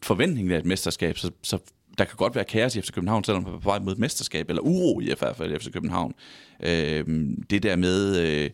[0.03, 1.57] forventningen af et mesterskab, så, så
[1.97, 3.99] der kan godt være kaos i FC København, selvom man er på vej mod et
[3.99, 6.13] mesterskab, eller uro i hvert fald i FC København.
[6.63, 8.19] Øhm, det der med...
[8.19, 8.49] Øh,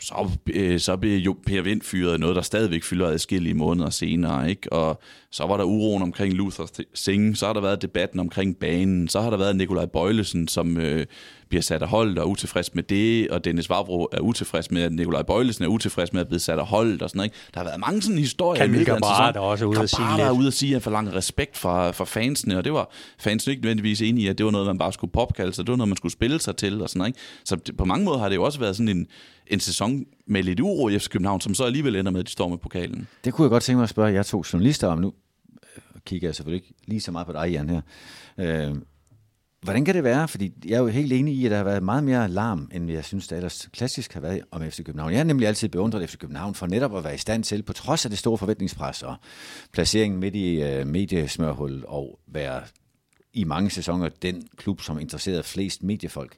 [0.00, 4.50] så, øh, så blev jo Per Vind fyret noget, der stadigvæk fylder adskillige måneder senere,
[4.50, 4.72] ikke?
[4.72, 9.08] Og så var der uroen omkring Luther Singh, så har der været debatten omkring banen,
[9.08, 11.06] så har der været Nikolaj Bøjlesen, som øh,
[11.48, 14.82] bliver sat af hold og er utilfreds med det, og Dennis Vavro er utilfreds med,
[14.82, 17.26] at Nikolaj Bøjlesen er utilfreds med at blive sat af hold og sådan noget.
[17.26, 17.36] Ikke?
[17.54, 18.64] Der har været mange sådan historier.
[18.64, 19.34] En Gabara, sæson.
[19.34, 20.38] der også er ude at sige Gabara er lidt.
[20.38, 23.62] ude at sige, at han forlanger respekt fra, fra fansene, og det var fansene ikke
[23.62, 25.88] nødvendigvis enige i, at det var noget, man bare skulle popkalde sig, det var noget,
[25.88, 27.08] man skulle spille sig til og sådan noget.
[27.08, 27.20] Ikke?
[27.44, 29.06] Så på mange måder har det jo også været sådan en,
[29.46, 32.32] en sæson, med lidt uro i FC København, som så alligevel ender med, at de
[32.32, 33.08] står med pokalen.
[33.24, 34.98] Det kunne jeg godt tænke mig at spørge jer to journalister om.
[34.98, 35.12] Nu
[35.76, 37.80] øh, kigger jeg selvfølgelig ikke lige så meget på dig, Jan, her.
[38.38, 38.76] Øh,
[39.64, 40.28] hvordan kan det være?
[40.28, 42.90] Fordi jeg er jo helt enig i, at der har været meget mere larm, end
[42.90, 45.10] jeg synes, det ellers klassisk har været om FC København.
[45.10, 47.72] Jeg har nemlig altid beundret FC København for netop at være i stand til, på
[47.72, 49.16] trods af det store forventningspres og
[49.72, 52.62] placeringen midt i øh, mediesmørhul, og være
[53.32, 56.36] i mange sæsoner den klub, som interesserede flest mediefolk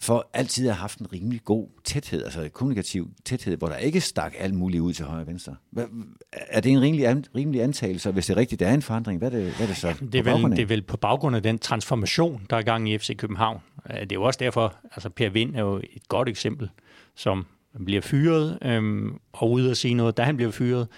[0.00, 4.34] for altid har haft en rimelig god tæthed, altså kommunikativ tæthed, hvor der ikke stak
[4.38, 5.56] alt muligt ud til højre og venstre.
[5.70, 5.84] Hvad,
[6.32, 9.18] er det en rimelig, an, rimelig antagelse, hvis det er rigtigt, der er en forandring?
[9.18, 9.94] Hvad er det, hvad er det så?
[10.12, 12.90] Det, er vel, det er vel på baggrund af den transformation, der er i gang
[12.90, 13.60] i FC København.
[13.88, 16.68] Det er jo også derfor, altså Per Vind er jo et godt eksempel,
[17.14, 17.46] som
[17.84, 20.88] bliver fyret, øhm, og ude at sige noget, da han bliver fyret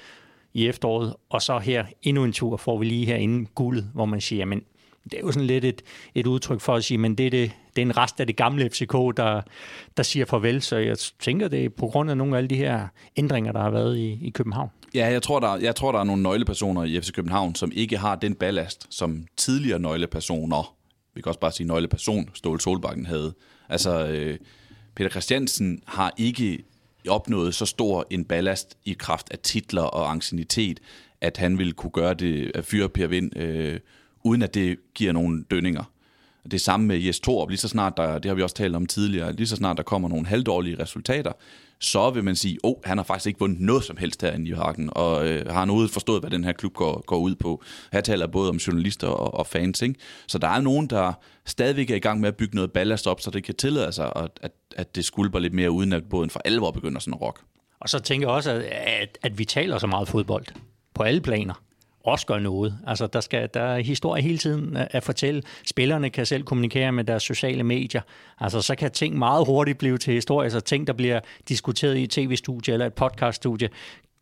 [0.55, 4.05] i efteråret, og så her endnu en tur får vi lige her inden guldet, hvor
[4.05, 4.63] man siger, jamen
[5.11, 5.83] det er jo sådan lidt et,
[6.15, 8.37] et udtryk for at sige, men det er, det, det er en rest af det
[8.37, 9.41] gamle FCK, der,
[9.97, 10.63] der siger farvel.
[10.63, 13.61] Så jeg tænker, det er på grund af nogle af alle de her ændringer, der
[13.61, 14.71] har været i, i København.
[14.95, 17.99] Ja, jeg tror, der, jeg tror, der er nogle nøglepersoner i FC København, som ikke
[17.99, 20.75] har den ballast, som tidligere nøglepersoner,
[21.15, 23.35] vi kan også bare sige nøgleperson, Ståle Solbakken havde.
[23.69, 24.39] Altså, øh,
[24.95, 26.59] Peter Christiansen har ikke
[27.09, 30.81] opnået så stor en ballast i kraft af titler og angstinitet,
[31.21, 33.81] at han ville kunne gøre det at fyre Per Vind øh,
[34.29, 35.85] uden at det giver nogle dønninger.
[36.51, 38.87] Det samme med Jes Torup, lige så snart der, det har vi også talt om
[38.87, 41.33] tidligere, lige så snart der kommer nogle halvdårlige resultater,
[41.81, 44.51] så vil man sige, åh, oh, han har faktisk ikke vundet noget som helst herinde
[44.51, 47.63] i Hagen, og øh, har noget forstået, hvad den her klub går, går ud på.
[47.93, 49.95] Her taler både om journalister og, og fans, ikke?
[50.27, 51.13] Så der er nogen, der
[51.47, 54.13] stadigvæk er i gang med at bygge noget ballast op, så det kan tillade sig,
[54.17, 57.21] at, at, at det skulper lidt mere, uden at båden for alvor begynder sådan at
[57.21, 57.41] rock.
[57.81, 60.45] Og så tænker jeg også, at, at, at vi taler så meget fodbold
[60.95, 61.55] på alle planer
[62.09, 62.79] også gør noget.
[62.87, 65.43] Altså, der, skal, der er historie hele tiden øh, at fortælle.
[65.67, 68.01] Spillerne kan selv kommunikere med deres sociale medier.
[68.41, 70.51] Altså, så kan ting meget hurtigt blive til historie.
[70.51, 73.69] Så ting, der bliver diskuteret i et tv-studie eller et podcast-studie,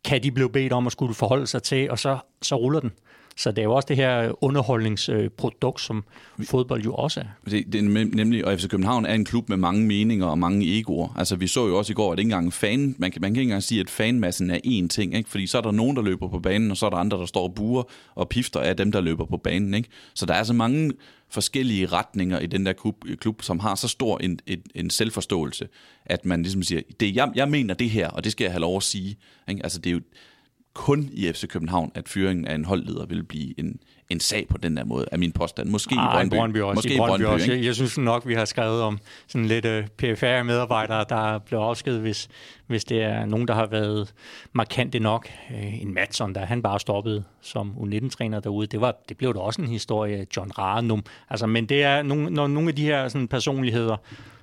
[0.05, 2.91] kan de blive bedt om at skulle forholde sig til, og så, så ruller den.
[3.37, 6.03] Så det er jo også det her underholdningsprodukt, som
[6.43, 7.25] fodbold jo også er.
[7.49, 7.83] Det, det er
[8.15, 11.13] nemlig, og FC København er en klub med mange meninger og mange egoer.
[11.17, 13.41] Altså vi så jo også i går, at ikke engang fan, man kan, man kan
[13.41, 15.29] ikke engang sige, at fanmassen er én ting, ikke?
[15.29, 17.25] fordi så er der nogen, der løber på banen, og så er der andre, der
[17.25, 17.83] står og buer
[18.15, 19.73] og pifter af dem, der løber på banen.
[19.73, 19.89] Ikke?
[20.13, 20.91] Så der er så mange
[21.29, 25.67] forskellige retninger i den der klub, klub som har så stor en, en, en selvforståelse,
[26.05, 28.61] at man ligesom siger, det, jeg, jeg mener det her, og det skal jeg have
[28.61, 29.17] lov at sige.
[29.49, 29.63] Ikke?
[29.63, 30.01] Altså det er jo,
[30.77, 34.57] kun i FC København, at fyringen af en holdleder vil blive en, en sag på
[34.57, 35.69] den der måde, er min påstand.
[35.69, 36.35] Måske Ej, i Brøndby.
[36.35, 36.77] Brøndby også.
[36.77, 37.51] Måske i Brøndby, Brøndby også.
[37.51, 41.59] Jeg, jeg synes nok, vi har skrevet om sådan lidt uh, øh, PFR-medarbejdere, der blev
[41.59, 42.27] afskedet, hvis,
[42.67, 44.13] hvis det er nogen, der har været
[44.53, 45.29] markante nok.
[45.49, 48.67] Uh, en Madsen, der han bare stoppede som U19-træner derude.
[48.67, 50.25] Det, var, det blev da også en historie.
[50.37, 51.03] John Ranum.
[51.29, 53.97] Altså, men det er nogle, når nogle af de her sådan, personligheder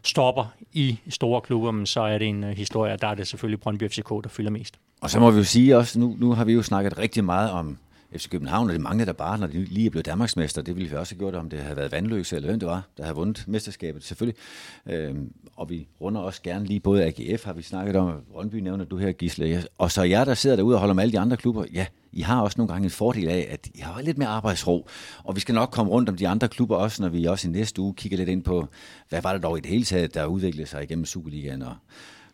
[0.04, 3.88] stopper i store klubber, så er det en uh, historie, der er det selvfølgelig Brøndby
[3.88, 4.78] FCK, der fylder mest.
[5.00, 7.50] Og så må vi jo sige også, nu, nu har vi jo snakket rigtig meget
[7.50, 7.78] om
[8.16, 10.90] FC København, og det mange der bare, når de lige er blevet Danmarksmester, det ville
[10.90, 13.16] vi også have gjort, om det havde været vandløse, eller hvem det var, der havde
[13.16, 14.40] vundet mesterskabet, selvfølgelig.
[14.86, 18.84] Øhm, og vi runder også gerne lige, både AGF har vi snakket om, Rønby nævner
[18.84, 21.36] du her, Gisle, og så jer, der sidder derude og holder med alle de andre
[21.36, 24.28] klubber, ja, I har også nogle gange en fordel af, at I har lidt mere
[24.28, 24.88] arbejdsro,
[25.24, 27.50] og vi skal nok komme rundt om de andre klubber også, når vi også i
[27.50, 28.68] næste uge kigger lidt ind på,
[29.08, 31.74] hvad var det dog i det hele taget, der udviklede sig igennem Superligaen og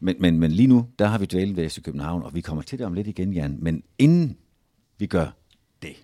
[0.00, 2.62] men, men, men lige nu, der har vi dvælet ved FC København, og vi kommer
[2.62, 3.58] til det om lidt igen, Jan.
[3.60, 4.36] Men inden
[4.98, 5.26] vi gør
[5.82, 5.96] det,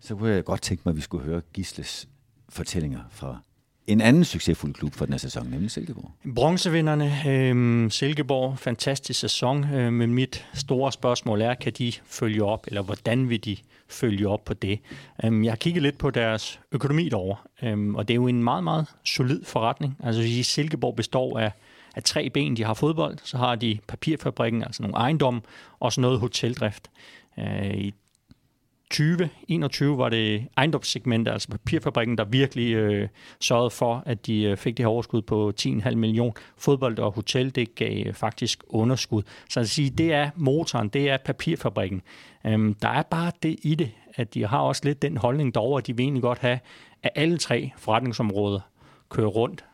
[0.00, 2.08] så kunne jeg godt tænke mig, at vi skulle høre Gisles
[2.48, 3.38] fortællinger fra
[3.86, 6.10] en anden succesfuld klub for den her sæson, nemlig Silkeborg.
[6.34, 12.66] Bronzevinderne, øh, Silkeborg, fantastisk sæson, øh, men mit store spørgsmål er, kan de følge op,
[12.66, 13.56] eller hvordan vil de
[13.88, 14.80] følge op på det?
[15.24, 18.44] Øh, jeg har kigget lidt på deres økonomi derovre, øh, og det er jo en
[18.44, 19.96] meget, meget solid forretning.
[20.04, 21.52] Altså Silkeborg består af
[21.96, 22.56] af tre ben.
[22.56, 25.42] De har fodbold, så har de papirfabrikken, altså nogle ejendom,
[25.80, 26.90] og så noget hoteldrift.
[27.38, 27.94] Øh, I
[28.90, 33.08] 2021 var det ejendomssegmentet, altså papirfabrikken, der virkelig øh,
[33.40, 36.32] sørgede for, at de øh, fik det her overskud på 10,5 million.
[36.56, 39.22] Fodbold og hotel, det gav øh, faktisk underskud.
[39.48, 42.02] Så at sige, det er motoren, det er papirfabrikken.
[42.46, 45.78] Øhm, der er bare det i det, at de har også lidt den holdning derovre,
[45.78, 46.58] at de vil egentlig godt have,
[47.02, 48.60] at alle tre forretningsområder
[49.08, 49.64] kører rundt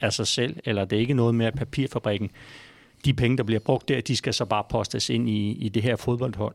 [0.00, 2.30] af sig selv, eller det er ikke noget med, at papirfabrikken,
[3.04, 5.82] de penge, der bliver brugt der, de skal så bare postes ind i, i det
[5.82, 6.54] her fodboldhold.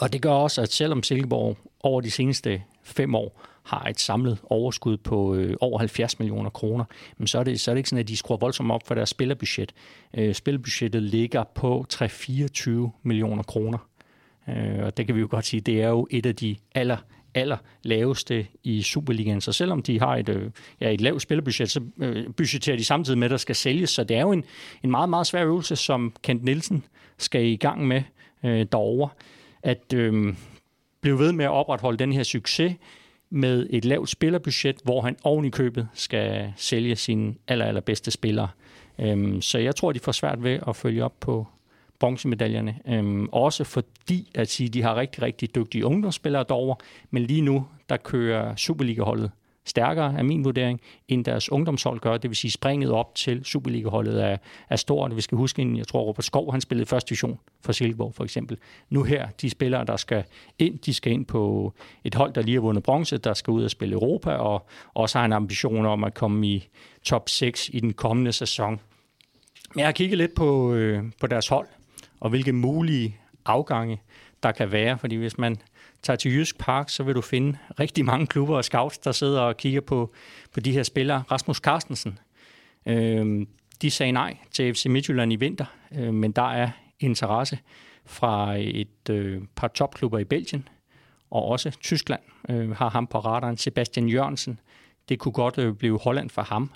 [0.00, 4.38] Og det gør også, at selvom Silkeborg over de seneste fem år har et samlet
[4.44, 6.84] overskud på øh, over 70 millioner kroner,
[7.18, 8.94] men så er, det, så er det ikke sådan, at de skruer voldsomt op for
[8.94, 9.72] deres spillerbudget.
[10.14, 12.70] Øh, spillerbudgettet ligger på 3-24
[13.02, 13.78] millioner kroner.
[14.48, 16.96] Øh, og det kan vi jo godt sige, det er jo et af de aller
[17.34, 19.40] aller laveste i Superligaen.
[19.40, 23.18] Så selvom de har et, øh, ja, et lavt spillerbudget, så øh, budgetterer de samtidig
[23.18, 23.90] med, at der skal sælges.
[23.90, 24.44] Så det er jo en,
[24.84, 26.84] en meget, meget svær øvelse, som Kent Nielsen
[27.18, 28.02] skal i gang med
[28.44, 29.08] øh, derovre.
[29.62, 30.34] At øh,
[31.00, 32.74] blive ved med at opretholde den her succes
[33.30, 38.48] med et lavt spillerbudget, hvor han oven i købet skal sælge sine aller, allerbedste spillere.
[38.98, 41.46] Øhm, så jeg tror, de får svært ved at følge op på
[42.02, 42.78] bronzemedaljerne.
[42.88, 46.76] Øhm, også fordi, at sige, de har rigtig, rigtig dygtige ungdomsspillere derovre,
[47.10, 49.30] men lige nu, der kører Superliga-holdet
[49.64, 52.16] stærkere, af min vurdering, end deres ungdomshold gør.
[52.16, 54.36] Det vil sige, springet op til Superliga-holdet er,
[54.70, 55.16] er stort.
[55.16, 58.56] Vi skal huske, jeg tror, Robert Skov, han spillede første division for Silkeborg, for eksempel.
[58.90, 60.24] Nu her, de spillere, der skal
[60.58, 61.72] ind, de skal ind på
[62.04, 65.18] et hold, der lige har vundet bronze, der skal ud og spille Europa, og også
[65.18, 66.68] har en ambition om at komme i
[67.02, 68.80] top 6 i den kommende sæson.
[69.74, 71.66] Men jeg har kigget lidt på, øh, på deres hold,
[72.22, 74.00] og hvilke mulige afgange
[74.42, 75.56] der kan være, fordi hvis man
[76.02, 79.40] tager til Jysk Park, så vil du finde rigtig mange klubber og scouts, der sidder
[79.40, 80.12] og kigger på,
[80.52, 81.24] på de her spillere.
[81.30, 82.18] Rasmus Carstensen,
[82.86, 83.46] øh,
[83.82, 86.70] de sagde nej til FC Midtjylland i vinter, øh, men der er
[87.00, 87.58] interesse
[88.06, 90.68] fra et øh, par topklubber i Belgien,
[91.30, 93.56] og også Tyskland øh, har ham på radaren.
[93.56, 94.60] Sebastian Jørgensen,
[95.08, 96.70] det kunne godt øh, blive Holland for ham.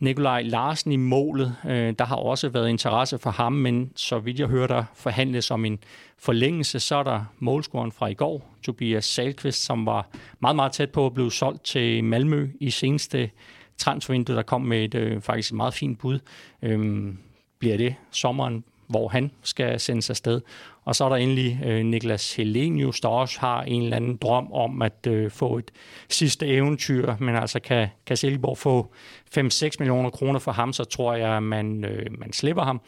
[0.00, 4.38] Nikolaj Larsen i målet, øh, der har også været interesse for ham, men så vidt
[4.38, 5.78] jeg hører, der forhandles om en
[6.18, 10.08] forlængelse, så er der målscoren fra i går, Tobias Salkvist, som var
[10.40, 13.30] meget, meget tæt på at blive solgt til Malmø i seneste
[13.78, 16.18] transfervindue, der kom med et øh, faktisk et meget fint bud.
[16.62, 17.18] Øhm,
[17.58, 18.64] bliver det sommeren?
[18.88, 20.40] Hvor han skal sendes afsted.
[20.84, 24.52] Og så er der endelig øh, Niklas Helenius, der også har en eller anden drøm
[24.52, 25.70] om at øh, få et
[26.08, 28.92] sidste eventyr, men altså kan, kan Silkeborg få
[29.38, 32.80] 5-6 millioner kroner for ham, så tror jeg, at man, øh, man slipper ham,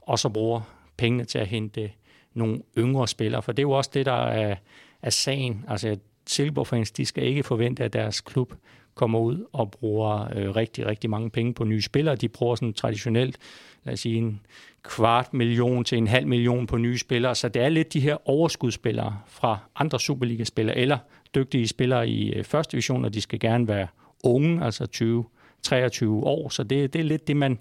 [0.00, 0.60] og så bruger
[0.96, 1.90] pengene til at hente
[2.34, 4.56] nogle yngre spillere, for det er jo også det, der er,
[5.02, 5.64] er sagen.
[5.68, 5.96] Altså,
[6.26, 8.54] Silkeborg-fans, de skal ikke forvente, at deres klub
[8.94, 12.16] kommer ud og bruger øh, rigtig, rigtig mange penge på nye spillere.
[12.16, 13.38] De bruger sådan traditionelt,
[13.84, 14.40] lad os sige, en
[14.82, 17.34] kvart million til en halv million på nye spillere.
[17.34, 20.98] Så det er lidt de her overskudsspillere fra andre Superliga-spillere, eller
[21.34, 23.86] dygtige spillere i øh, første division, og de skal gerne være
[24.24, 25.24] unge, altså 20,
[25.62, 26.48] 23 år.
[26.48, 27.58] Så det, det er lidt det, man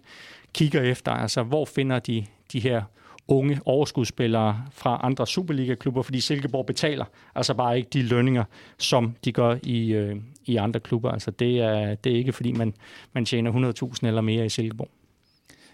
[0.54, 1.12] kigger efter.
[1.12, 2.82] Altså, hvor finder de de her
[3.28, 7.06] unge overskudsspillere fra andre Superliga-klubber, fordi Silkeborg betaler
[7.36, 8.44] altså bare ikke de lønninger,
[8.78, 10.16] som de gør i, øh,
[10.46, 11.12] i andre klubber.
[11.12, 12.74] Altså det er, det er ikke, fordi man,
[13.14, 14.90] man tjener 100.000 eller mere i Silkeborg.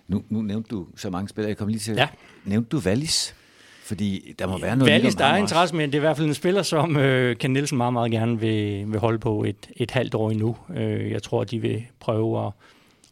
[0.07, 1.49] Nu, nu nævnte du så mange spillere.
[1.49, 2.07] Jeg kommer lige til ja.
[2.45, 3.35] Nævnte du Wallis?
[3.83, 6.27] Fordi der må være noget Wallis, der er interesse, men det er i hvert fald
[6.27, 9.91] en spiller, som øh, Ken Nielsen meget, meget gerne vil, vil holde på et, et
[9.91, 10.57] halvt år endnu.
[10.75, 12.51] Øh, jeg tror, de vil prøve at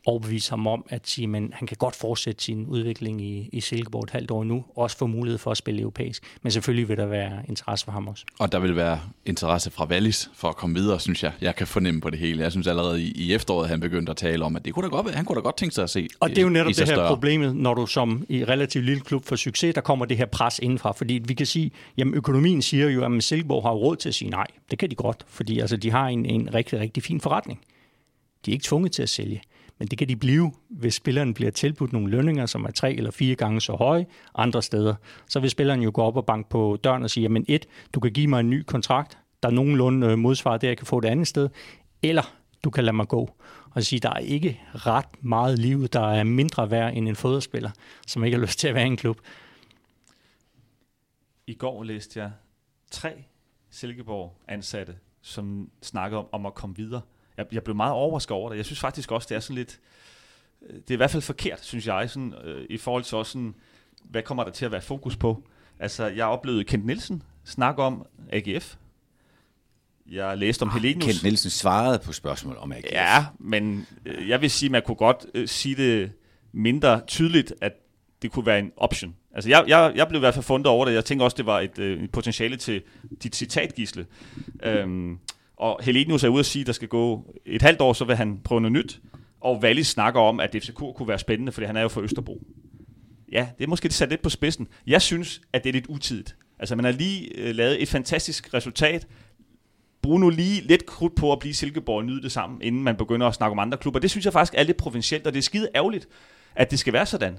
[0.07, 4.03] overbevise ham om, at sige, men han kan godt fortsætte sin udvikling i, i Silkeborg
[4.03, 6.23] et halvt år nu, også få mulighed for at spille europæisk.
[6.41, 8.25] Men selvfølgelig vil der være interesse for ham også.
[8.39, 11.31] Og der vil være interesse fra Wallis for at komme videre, synes jeg.
[11.41, 12.43] Jeg kan fornemme på det hele.
[12.43, 14.89] Jeg synes allerede i, i efteråret, han begyndte at tale om, at det kunne da
[14.89, 16.77] godt, han kunne da godt tænke sig at se Og det er jo netop det
[16.77, 17.07] her større.
[17.07, 20.59] problemet, når du som i relativt lille klub får succes, der kommer det her pres
[20.59, 20.91] indenfra.
[20.91, 24.31] Fordi vi kan sige, jamen økonomien siger jo, at Silkeborg har råd til at sige
[24.31, 24.47] nej.
[24.71, 27.59] Det kan de godt, fordi altså, de har en, en rigtig, rigtig fin forretning.
[28.45, 29.41] De er ikke tvunget til at sælge.
[29.79, 33.11] Men det kan de blive, hvis spilleren bliver tilbudt nogle lønninger, som er tre eller
[33.11, 34.05] fire gange så høje
[34.35, 34.95] andre steder.
[35.29, 37.99] Så vil spilleren jo gå op og banke på døren og sige, men et, du
[37.99, 41.07] kan give mig en ny kontrakt, der nogenlunde øh, modsvarer det, jeg kan få det
[41.07, 41.49] andet sted,
[42.03, 43.29] eller du kan lade mig gå.
[43.71, 47.71] Og sige, der er ikke ret meget liv, der er mindre værd end en fodboldspiller,
[48.07, 49.17] som ikke har lyst til at være i en klub.
[51.47, 52.31] I går læste jeg
[52.91, 53.23] tre
[53.69, 57.01] Silkeborg-ansatte, som snakkede om, om at komme videre
[57.37, 58.57] jeg, jeg blev meget overrasket over det.
[58.57, 59.79] Jeg synes faktisk også, det er sådan lidt,
[60.69, 63.31] øh, det er i hvert fald forkert, synes jeg, sådan, øh, i forhold til også
[63.31, 63.55] sådan,
[64.03, 65.43] hvad kommer der til at være fokus på?
[65.79, 68.75] Altså, jeg oplevede Kent Nielsen snakke om AGF.
[70.11, 71.05] Jeg læste om oh, Helenius.
[71.05, 72.91] Kent Nielsen svarede på spørgsmål om AGF.
[72.91, 76.11] Ja, men øh, jeg vil sige, man kunne godt øh, sige det
[76.51, 77.73] mindre tydeligt, at
[78.21, 79.15] det kunne være en option.
[79.33, 80.93] Altså, jeg, jeg, jeg blev i hvert fald fundet over det.
[80.93, 82.81] Jeg tænker også, det var et, øh, et potentiale til
[83.23, 84.05] dit citatgisle.
[84.63, 85.19] Øhm,
[85.57, 88.15] og Helenius er ude at sige, at der skal gå et halvt år, så vil
[88.15, 89.01] han prøve noget nyt.
[89.41, 92.41] Og Wallis snakker om, at FCK kunne være spændende, fordi han er jo fra Østerbro.
[93.31, 94.67] Ja, det er måske sat lidt på spidsen.
[94.87, 96.35] Jeg synes, at det er lidt utidigt.
[96.59, 99.07] Altså, man har lige øh, lavet et fantastisk resultat.
[100.01, 102.95] Brug nu lige lidt krudt på at blive Silkeborg og nyde det sammen, inden man
[102.95, 103.99] begynder at snakke om andre klubber.
[103.99, 106.07] Det synes jeg faktisk er lidt provincielt, og det er skide ærgerligt,
[106.55, 107.37] at det skal være sådan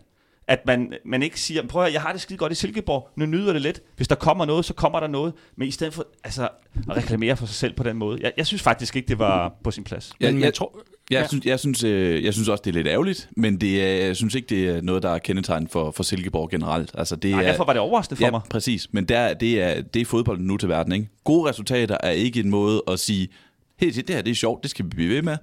[0.48, 3.26] at man, man ikke siger, prøv at jeg har det skide godt i Silkeborg, nu
[3.26, 3.80] nyder det lidt.
[3.96, 5.32] Hvis der kommer noget, så kommer der noget.
[5.56, 6.48] Men i stedet for altså,
[6.90, 8.18] at reklamere for sig selv på den måde.
[8.22, 10.12] Jeg, jeg synes faktisk ikke, det var på sin plads.
[10.20, 10.78] Men jeg, jeg tror,
[11.10, 11.28] Jeg, ja.
[11.28, 14.16] synes, jeg, synes, øh, jeg synes også, det er lidt ærgerligt, men det er, jeg
[14.16, 16.90] synes ikke, det er noget, der er kendetegn for, for Silkeborg generelt.
[16.94, 18.40] Altså, det Nej, er, derfor var det overraskende for ja, mig.
[18.50, 18.88] præcis.
[18.92, 20.92] Men der, det, er, det er fodbold nu til verden.
[20.92, 21.08] Ikke?
[21.24, 23.28] Gode resultater er ikke en måde at sige,
[23.76, 25.36] hey, det her det er sjovt, det skal vi blive ved med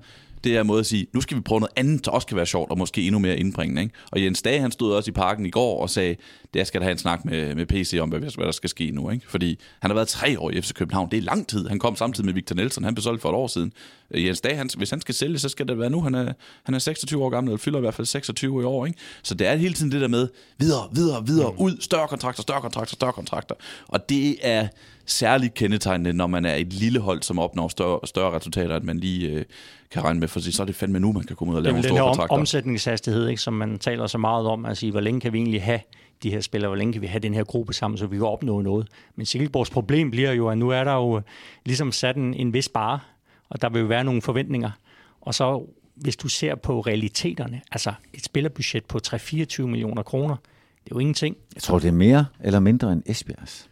[0.46, 2.38] det er en måde at sige, nu skal vi prøve noget andet, der også kan
[2.38, 3.82] være sjovt, og måske endnu mere indbringende.
[3.82, 3.94] Ikke?
[4.12, 6.16] Og Jens Dage, han stod også i parken i går og sagde,
[6.54, 8.92] det skal da have en snak med, med PC om, hvad, hvad der skal ske
[8.92, 9.10] nu.
[9.10, 9.26] Ikke?
[9.30, 11.12] Fordi han har været tre år i FC København.
[11.12, 11.68] Det er lang tid.
[11.68, 12.84] Han kom samtidig med Victor Nelson.
[12.84, 13.74] Han blev solgt for et år siden.
[14.12, 16.02] Øh, Jens Dage, han, hvis han skal sælge, så skal det være nu.
[16.02, 16.34] Han er,
[16.64, 18.86] han er 26 år gammel, eller fylder i hvert fald 26 i år.
[18.86, 19.00] Ikke?
[19.24, 20.28] Så det er hele tiden det der med,
[20.58, 21.58] videre, videre, videre, mm.
[21.58, 23.56] ud, større kontrakter, større kontrakter, større kontrakter.
[23.88, 24.68] Og det er
[25.06, 28.98] særligt kendetegnende, når man er et lille hold, som opnår større, større resultater, at man
[28.98, 29.46] lige øh,
[29.96, 31.74] kan regne med, for så er det fandme nu, man kan komme ud og lave
[31.74, 32.12] nogle store kontrakter.
[32.12, 32.36] kontrakter.
[32.36, 35.34] Den her omsætningshastighed, ikke, som man taler så meget om, at sige, hvor længe kan
[35.34, 35.80] vi egentlig have
[36.24, 38.26] de her spillere, hvor længe kan vi have den her gruppe sammen, så vi kan
[38.26, 38.88] opnå noget.
[39.16, 41.22] Men Silkeborgs problem bliver jo, at nu er der jo
[41.66, 43.00] ligesom sat en, en vis bare,
[43.50, 44.72] og der vil jo være nogle forventninger.
[45.22, 45.66] Og så
[45.96, 50.36] hvis du ser på realiteterne, altså et spillerbudget på 3-24 millioner kroner,
[50.84, 51.38] det er jo ingenting.
[51.56, 53.70] Jeg tror, det er mere eller mindre end Esbjergs.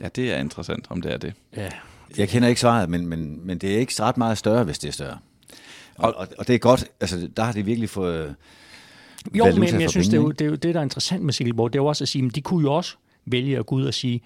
[0.00, 1.34] Ja, det er interessant, om det er det.
[1.56, 1.70] Ja.
[2.18, 4.88] Jeg kender ikke svaret, men, men, men det er ikke ret meget større, hvis det
[4.88, 5.18] er større.
[5.94, 8.34] Og, og, og det er godt, altså der har de virkelig fået
[9.34, 11.32] Jo, men jeg synes, det er, jo, det er jo det, der er interessant med
[11.32, 13.74] Silkeborg, det er jo også at sige, at de kunne jo også vælge at gå
[13.74, 14.20] ud og sige,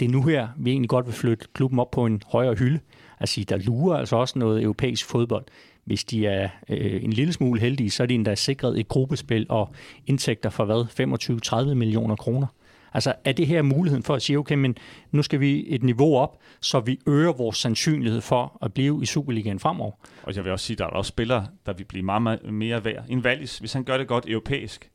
[0.00, 2.80] det er nu her, vi egentlig godt vil flytte klubben op på en højere hylde.
[3.20, 5.44] Altså, der lurer altså også noget europæisk fodbold.
[5.84, 9.46] Hvis de er øh, en lille smule heldige, så er de endda sikret et gruppespil
[9.48, 9.74] og
[10.06, 11.66] indtægter for hvad?
[11.70, 12.46] 25-30 millioner kroner.
[12.94, 14.76] Altså er det her muligheden for at sige, okay, men
[15.10, 19.06] nu skal vi et niveau op, så vi øger vores sandsynlighed for at blive i
[19.06, 19.92] Superligaen fremover.
[20.22, 22.84] Og jeg vil også sige, at der er også spillere, der vil blive meget mere
[22.84, 23.04] værd.
[23.08, 24.90] En Wallis, hvis han gør det godt europæisk,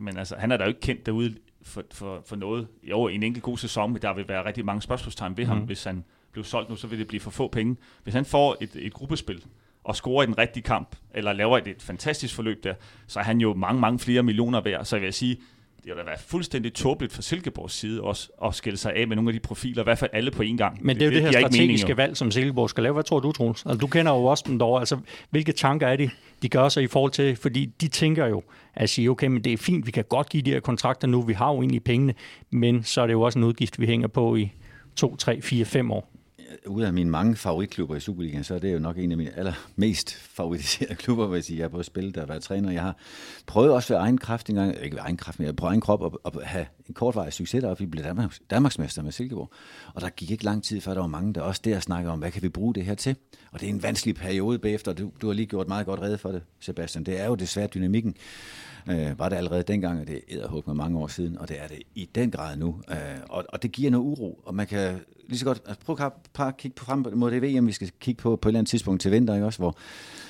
[0.00, 2.66] men altså, han er da jo ikke kendt derude for, for, for noget.
[2.82, 5.48] Jo, en enkelt god sæson, men der vil være rigtig mange spørgsmålstegn ved mm.
[5.48, 5.58] ham.
[5.58, 7.76] Hvis han blev solgt nu, så vil det blive for få penge.
[8.02, 9.44] Hvis han får et, et gruppespil,
[9.84, 12.74] og scorer i den rigtige kamp, eller laver et, et fantastisk forløb der,
[13.06, 14.84] så er han jo mange, mange flere millioner værd.
[14.84, 15.36] Så jeg vil sige,
[15.94, 19.30] det da været fuldstændig tåbeligt fra Silkeborgs side også at skille sig af med nogle
[19.30, 20.78] af de profiler, i hvert fald alle på en gang.
[20.86, 22.92] Men det er jo det, det her strategiske mening, valg, som Silkeborg skal lave.
[22.92, 23.66] Hvad tror du, Troels?
[23.66, 24.80] Altså, du kender jo også dem derovre.
[24.80, 24.98] Altså,
[25.30, 26.10] hvilke tanker er det,
[26.42, 27.36] de gør sig i forhold til?
[27.36, 28.42] Fordi de tænker jo
[28.74, 31.22] at sige, okay, men det er fint, vi kan godt give de her kontrakter nu,
[31.22, 32.14] vi har jo egentlig pengene,
[32.50, 34.52] men så er det jo også en udgift, vi hænger på i
[34.96, 36.15] 2, 3, 4, 5 år
[36.66, 39.38] ud af mine mange favoritklubber i Superligaen, så er det jo nok en af mine
[39.38, 42.70] allermest favoriserede klubber, hvis jeg har både spillet og været træner.
[42.70, 42.96] Jeg har
[43.46, 46.04] prøvet også ved egen kraft engang, ikke ved egen kraft, men jeg prøvede egen krop
[46.04, 47.84] at, at have en kortvarig succes deroppe.
[47.84, 49.52] Vi blev Danmarks, Danmarksmester med Silkeborg.
[49.94, 52.18] Og der gik ikke lang tid, før der var mange, der også der snakkede om,
[52.18, 53.16] hvad kan vi bruge det her til?
[53.52, 56.18] Og det er en vanskelig periode bagefter, du, du har lige gjort meget godt redde
[56.18, 57.04] for det, Sebastian.
[57.04, 58.16] Det er jo desværre dynamikken.
[58.90, 61.66] Øh, var det allerede dengang, og det er med mange år siden, og det er
[61.66, 62.80] det i den grad nu.
[62.90, 62.96] Øh,
[63.28, 66.12] og, og det giver noget uro, og man kan lige så godt altså, prøve at,
[66.32, 68.58] prøv at kigge på frem mod det VM, vi skal kigge på på et eller
[68.58, 69.76] andet tidspunkt til vinter, ikke også, hvor,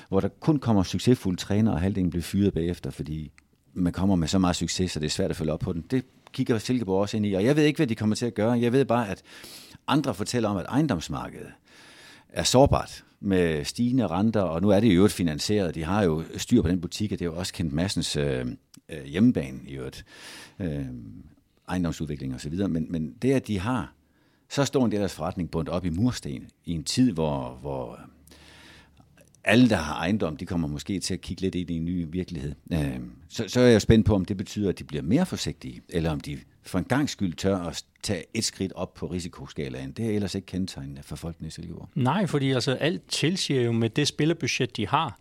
[0.08, 3.32] hvor der kun kommer succesfulde træner, og halvdelen bliver fyret bagefter, fordi
[3.74, 5.84] man kommer med så meget succes, så det er svært at følge op på den.
[5.90, 8.34] Det kigger Silkeborg også ind i, og jeg ved ikke, hvad de kommer til at
[8.34, 8.60] gøre.
[8.60, 9.22] Jeg ved bare, at
[9.86, 11.52] andre fortæller om, at ejendomsmarkedet
[12.28, 15.74] er sårbart med stigende renter, og nu er det jo øvrigt finansieret.
[15.74, 18.46] De har jo styr på den butik, og det er jo også kendt Massens øh,
[18.88, 20.04] øh, hjemmebane i øvrigt.
[20.60, 20.86] Øh,
[21.68, 22.68] ejendomsudvikling og så videre.
[22.68, 23.96] Men, men det, at de har
[24.48, 27.58] så står en del af deres forretning bundet op i mursten, i en tid, hvor,
[27.60, 28.00] hvor
[29.44, 32.06] alle, der har ejendom, de kommer måske til at kigge lidt ind i en ny
[32.10, 32.54] virkelighed.
[32.72, 35.82] Øh, så, så er jeg spændt på, om det betyder, at de bliver mere forsigtige,
[35.88, 39.92] eller om de for en gang skyld tør at tage et skridt op på risikoskalaen.
[39.92, 41.88] Det er ellers ikke kendetegnende for folkene i Silkeborg.
[41.94, 45.18] Nej, fordi altså alt tilsiger jo med det spillerbudget, de har,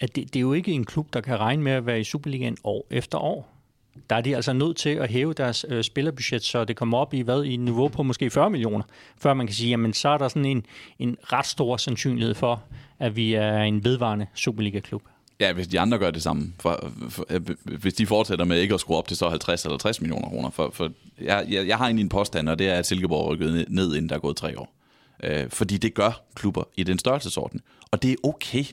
[0.00, 2.04] at det, det er jo ikke en klub, der kan regne med at være i
[2.04, 3.58] Superligaen år efter år
[4.10, 7.14] der er de altså nødt til at hæve deres øh, spillerbudget, så det kommer op
[7.14, 8.84] i hvad i niveau på måske 40 millioner,
[9.18, 10.66] før man kan sige, jamen så er der sådan en,
[10.98, 12.62] en ret stor sandsynlighed for,
[12.98, 15.02] at vi er en vedvarende Superliga-klub.
[15.40, 16.52] Ja, hvis de andre gør det samme.
[16.60, 19.78] For, for, øh, hvis de fortsætter med ikke at skrue op til så 50 eller
[19.78, 20.50] 60 millioner kroner.
[20.50, 23.32] For, for jeg, jeg, jeg har egentlig en påstand, og det er, at Silkeborg er
[23.32, 24.74] rykket ned, inden der er gået tre år.
[25.24, 27.60] Øh, fordi det gør klubber i den størrelsesorden.
[27.90, 28.64] Og det er okay.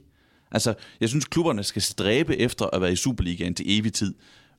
[0.52, 4.14] Altså, jeg synes, klubberne skal stræbe efter at være i Superligaen til evig tid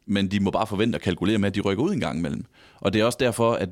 [0.06, 2.44] men de må bare forvente at kalkulere med, at de rykker ud en gang imellem.
[2.80, 3.68] Og det er også derfor, at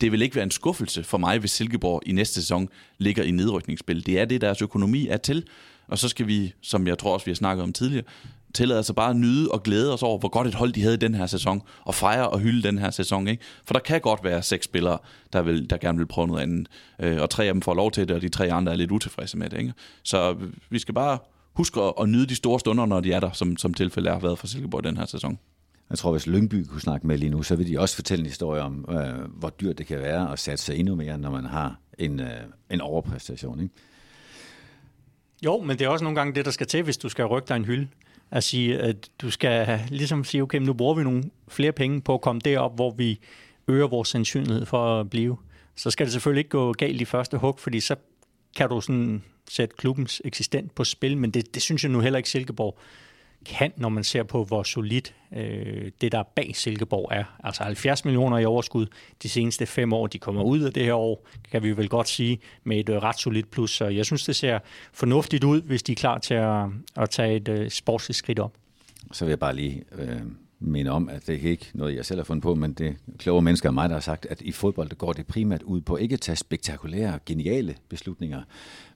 [0.00, 2.68] det vil ikke være en skuffelse for mig, hvis Silkeborg i næste sæson
[2.98, 4.06] ligger i nedrykningsspil.
[4.06, 5.46] Det er det, deres økonomi er til.
[5.88, 8.04] Og så skal vi, som jeg tror også, vi har snakket om tidligere,
[8.54, 10.94] tillade sig bare at nyde og glæde os over, hvor godt et hold de havde
[10.94, 13.28] i den her sæson, og fejre og hylde den her sæson.
[13.28, 13.42] Ikke?
[13.64, 14.98] For der kan godt være seks spillere,
[15.32, 16.68] der, vil, der gerne vil prøve noget andet,
[17.00, 18.90] øh, og tre af dem får lov til det, og de tre andre er lidt
[18.90, 19.58] utilfredse med det.
[19.58, 19.72] Ikke?
[20.02, 20.36] Så
[20.70, 21.18] vi skal bare
[21.52, 24.38] huske at, nyde de store stunder, når de er der, som, som tilfældet har været
[24.38, 25.38] for Silkeborg den her sæson.
[25.90, 28.26] Jeg tror, hvis Lyngby kunne snakke med lige nu, så vil de også fortælle en
[28.26, 31.44] historie om, øh, hvor dyrt det kan være at satse sig endnu mere, når man
[31.44, 33.60] har en, øh, en overpræstation.
[33.60, 33.74] Ikke?
[35.44, 37.48] Jo, men det er også nogle gange det, der skal til, hvis du skal rykke
[37.48, 37.88] dig en hylde.
[38.30, 42.14] At sige, at du skal ligesom sige, okay, nu bruger vi nogle flere penge på
[42.14, 43.20] at komme derop, hvor vi
[43.68, 45.36] øger vores sandsynlighed for at blive.
[45.76, 47.96] Så skal det selvfølgelig ikke gå galt i første hug, fordi så
[48.56, 52.16] kan du sådan sætte klubbens eksistent på spil, men det, det synes jeg nu heller
[52.16, 52.78] ikke Silkeborg
[53.46, 57.24] kan, når man ser på, hvor solidt øh, det, der bag Silkeborg er.
[57.44, 58.86] Altså 70 millioner i overskud
[59.22, 60.06] de seneste fem år.
[60.06, 62.96] De kommer ud af det her år, kan vi vel godt sige, med et øh,
[62.96, 63.70] ret solidt plus.
[63.70, 64.58] Så jeg synes, det ser
[64.92, 66.64] fornuftigt ud, hvis de er klar til at,
[66.96, 68.54] at tage et øh, sportsligt skridt op.
[69.12, 70.20] Så vil jeg bare lige øh,
[70.60, 73.42] minde om, at det er ikke noget, jeg selv har fundet på, men det kloge
[73.42, 76.12] mennesker af mig, der har sagt, at i fodbold går det primært ud på ikke
[76.12, 78.42] at tage spektakulære, geniale beslutninger,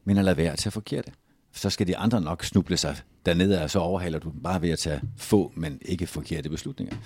[0.04, 1.12] men at lade være at tage forkerte
[1.52, 2.96] så skal de andre nok snuble sig
[3.26, 6.96] dernede, og så overhaler du bare ved at tage få, men ikke forkerte beslutninger.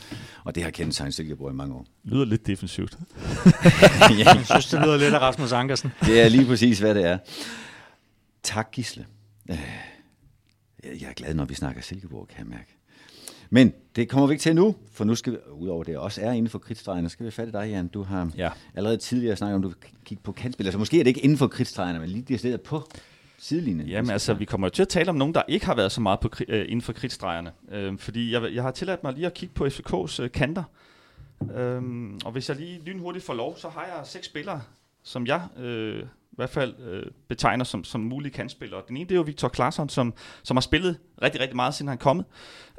[0.44, 1.86] Og det har kendt Silkeborg i mange år.
[2.04, 2.98] Lyder lidt defensivt.
[4.18, 4.34] ja.
[4.34, 5.92] Jeg synes, det lyder lidt af Rasmus Ankersen.
[6.00, 7.18] det er lige præcis, hvad det er.
[8.42, 9.06] Tak, Gisle.
[9.50, 9.58] Øh,
[10.84, 12.76] jeg er glad, når vi snakker Silkeborg, kan jeg mærke.
[13.50, 16.32] Men det kommer vi ikke til nu, for nu skal vi, udover det også er
[16.32, 17.88] inden for kridtstregerne, skal vi fatte dig, Jan.
[17.88, 18.50] Du har ja.
[18.74, 19.72] allerede tidligere snakket om, du
[20.04, 20.72] kigge på kantspillere.
[20.72, 22.88] Så måske er det ikke inden for kridtstregerne, men lige det stedet på
[23.38, 23.88] sidelinjen?
[23.88, 26.00] Jamen altså, vi kommer jo til at tale om nogen, der ikke har været så
[26.00, 27.52] meget på, øh, inden for kridtstregerne.
[27.72, 30.64] Øh, fordi jeg, jeg har tilladt mig lige at kigge på FCK's øh, kanter.
[31.56, 31.82] Øh,
[32.24, 34.62] og hvis jeg lige lynhurtigt får lov, så har jeg seks spillere,
[35.02, 38.82] som jeg øh, i hvert fald øh, betegner som, som mulige kantspillere.
[38.88, 41.88] Den ene det er jo Victor Claesson, som, som har spillet rigtig, rigtig meget, siden
[41.88, 42.24] han er kommet.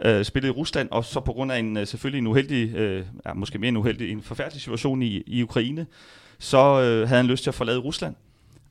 [0.02, 3.06] Øh, spillet i Rusland, og så på grund af en øh, selvfølgelig en uheldig, øh,
[3.26, 5.86] ja, måske mere en uheldig, en forfærdelig situation i, i Ukraine,
[6.40, 8.16] så øh, havde han lyst til at forlade Rusland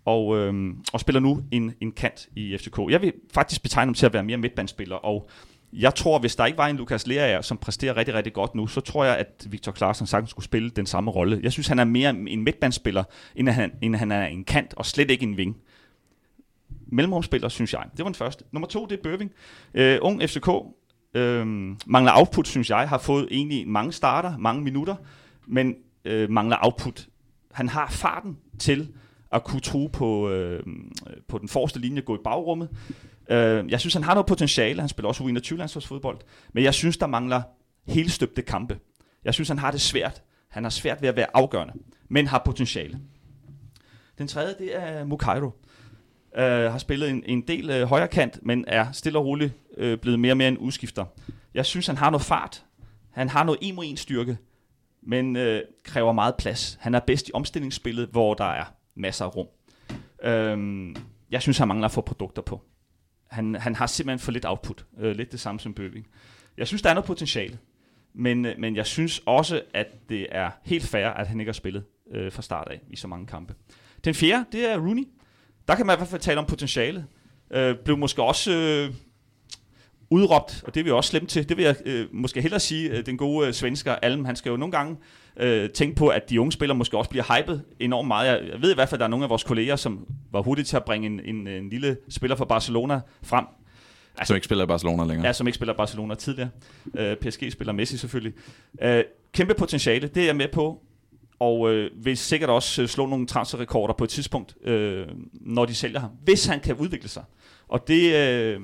[0.06, 2.78] og, øh, og spiller nu en, en kant i FCK.
[2.88, 5.28] Jeg vil faktisk betegne ham til at være mere midtbandspiller, og
[5.72, 8.66] jeg tror, hvis der ikke var en Lukas Lerager, som præsterer rigtig, rigtig godt nu,
[8.66, 11.40] så tror jeg, at Victor Claesson sagtens skulle spille den samme rolle.
[11.42, 13.04] Jeg synes, han er mere en midtbandspiller,
[13.36, 15.56] end han, end han er en kant, og slet ikke en ving.
[16.86, 17.84] Mellemrumspiller, synes jeg.
[17.96, 18.44] Det var den første.
[18.52, 19.30] Nummer to, det er Bøving.
[19.74, 20.48] Øh, ung FCK.
[21.14, 21.46] Øh,
[21.86, 22.88] mangler output, synes jeg.
[22.88, 24.96] Har fået egentlig mange starter, mange minutter,
[25.46, 27.08] men øh, mangler output.
[27.52, 28.88] Han har farten til
[29.32, 30.62] at kunne tro på, øh,
[31.28, 32.68] på den forreste linje, gå i bagrummet.
[33.30, 34.80] Øh, jeg synes, han har noget potentiale.
[34.80, 36.18] Han spiller også U21 fodbold.
[36.52, 37.42] Men jeg synes, der mangler
[37.86, 38.78] helt støbte kampe.
[39.24, 40.22] Jeg synes, han har det svært.
[40.48, 41.72] Han har svært ved at være afgørende,
[42.08, 42.98] men har potentiale.
[44.18, 45.50] Den tredje, det er Mukairo.
[46.36, 49.98] Øh, har spillet en, en del øh, højre kant, men er stille og roligt øh,
[49.98, 51.04] blevet mere og mere en udskifter.
[51.54, 52.64] Jeg synes, han har noget fart.
[53.10, 54.38] Han har noget en mod en styrke,
[55.02, 56.78] men øh, kræver meget plads.
[56.80, 58.64] Han er bedst i omstillingsspillet, hvor der er
[58.96, 59.46] masser af rum.
[60.22, 60.96] Øhm,
[61.30, 62.62] jeg synes, han mangler at få produkter på.
[63.30, 64.86] Han, han har simpelthen for lidt output.
[64.98, 66.06] Øh, lidt det samme som Bøving.
[66.56, 67.58] Jeg synes, der er noget potentiale.
[68.14, 71.54] Men, øh, men jeg synes også, at det er helt fair, at han ikke har
[71.54, 73.54] spillet øh, fra start af i så mange kampe.
[74.04, 75.08] Den fjerde, det er Rooney.
[75.68, 77.06] Der kan man i hvert fald tale om potentiale.
[77.50, 78.94] Øh, blev måske også øh,
[80.10, 81.48] udråbt, og det er vi også slemt til.
[81.48, 84.50] Det vil jeg øh, måske hellere sige, øh, den gode øh, svensker Alm, han skal
[84.50, 84.96] jo nogle gange
[85.36, 88.28] øh, tænke på, at de unge spillere måske også bliver hypet enormt meget.
[88.28, 90.42] Jeg, jeg ved i hvert fald, at der er nogle af vores kolleger, som var
[90.42, 93.44] hurtige til at bringe en, en, en lille spiller fra Barcelona frem.
[94.18, 95.26] Altså, som ikke spiller i Barcelona længere.
[95.26, 96.50] Ja, som ikke spiller i Barcelona tidligere.
[96.98, 98.32] Øh, PSG spiller Messi selvfølgelig.
[98.82, 100.82] Øh, kæmpe potentiale, det er jeg med på.
[101.38, 105.74] Og øh, vil sikkert også øh, slå nogle transferrekorder på et tidspunkt, øh, når de
[105.74, 106.10] sælger ham.
[106.24, 107.22] Hvis han kan udvikle sig.
[107.68, 108.60] Og det, øh,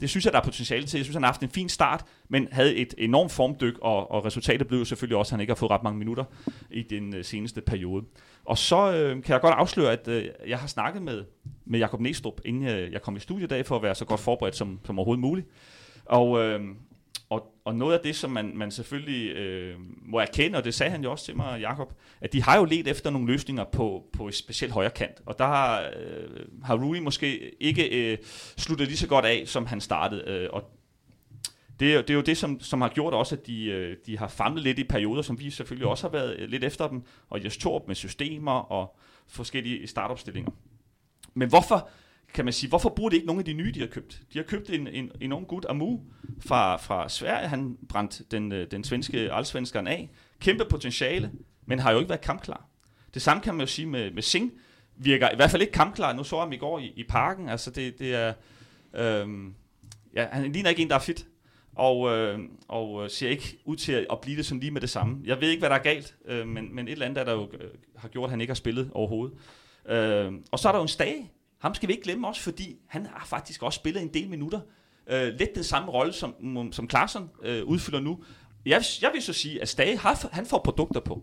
[0.00, 0.98] det synes jeg, der er potentiale til.
[0.98, 4.24] Jeg synes, han har haft en fin start, men havde et enormt formdyk, og, og
[4.24, 6.24] resultatet blev jo selvfølgelig også, at han ikke har fået ret mange minutter
[6.70, 8.04] i den øh, seneste periode.
[8.44, 11.24] Og så øh, kan jeg godt afsløre, at øh, jeg har snakket med,
[11.66, 14.04] med Jakob Næstrup, inden jeg, jeg kom i studiet i dag, for at være så
[14.04, 15.46] godt forberedt som, som overhovedet muligt.
[16.04, 16.60] Og, øh,
[17.68, 21.02] og, noget af det, som man, man selvfølgelig øh, må erkende, og det sagde han
[21.02, 24.28] jo også til mig, Jakob, at de har jo let efter nogle løsninger på, på
[24.28, 25.22] et specielt højre kant.
[25.26, 28.18] Og der har, øh, har Rui måske ikke øh,
[28.56, 30.24] sluttet lige så godt af, som han startede.
[30.26, 30.62] Øh, og
[31.80, 34.18] det, er, det er jo det, som, som har gjort også, at de, øh, de
[34.18, 37.02] har famlet lidt i perioder, som vi selvfølgelig også har været øh, lidt efter dem,
[37.30, 38.96] og Jes Torp med systemer og
[39.28, 40.50] forskellige startopstillinger.
[41.34, 41.88] Men hvorfor
[42.38, 44.22] kan man sige, hvorfor bruger de ikke nogen af de nye, de har købt?
[44.32, 46.00] De har købt en, en, en ung gut, Amu,
[46.40, 47.48] fra, fra Sverige.
[47.48, 50.10] Han brændte den, øh, den svenske alsvenskeren af.
[50.40, 51.30] Kæmpe potentiale,
[51.66, 52.66] men har jo ikke været kampklar.
[53.14, 54.52] Det samme kan man jo sige med, med Singh.
[54.96, 56.12] Virker i hvert fald ikke kampklar.
[56.12, 57.48] Nu så jeg ham i går i, i parken.
[57.48, 58.32] Altså det, det er...
[58.94, 59.54] Øhm,
[60.14, 61.26] ja, han ligner ikke en, der er fit.
[61.74, 64.90] Og, øh, og øh, ser ikke ud til at blive det sådan lige med det
[64.90, 65.20] samme.
[65.24, 67.50] Jeg ved ikke, hvad der er galt, øh, men, men et eller andet, der jo
[67.60, 69.38] øh, har gjort, at han ikke har spillet overhovedet.
[69.88, 72.76] Øh, og så er der jo en Stage, ham skal vi ikke glemme også, fordi
[72.86, 74.60] han har faktisk også spillet en del minutter.
[75.06, 78.18] Øh, lidt den samme rolle, som, mm, som Klaarsson øh, udfylder nu.
[78.66, 81.22] Jeg, jeg vil så sige, at Stage har, han får produkter på.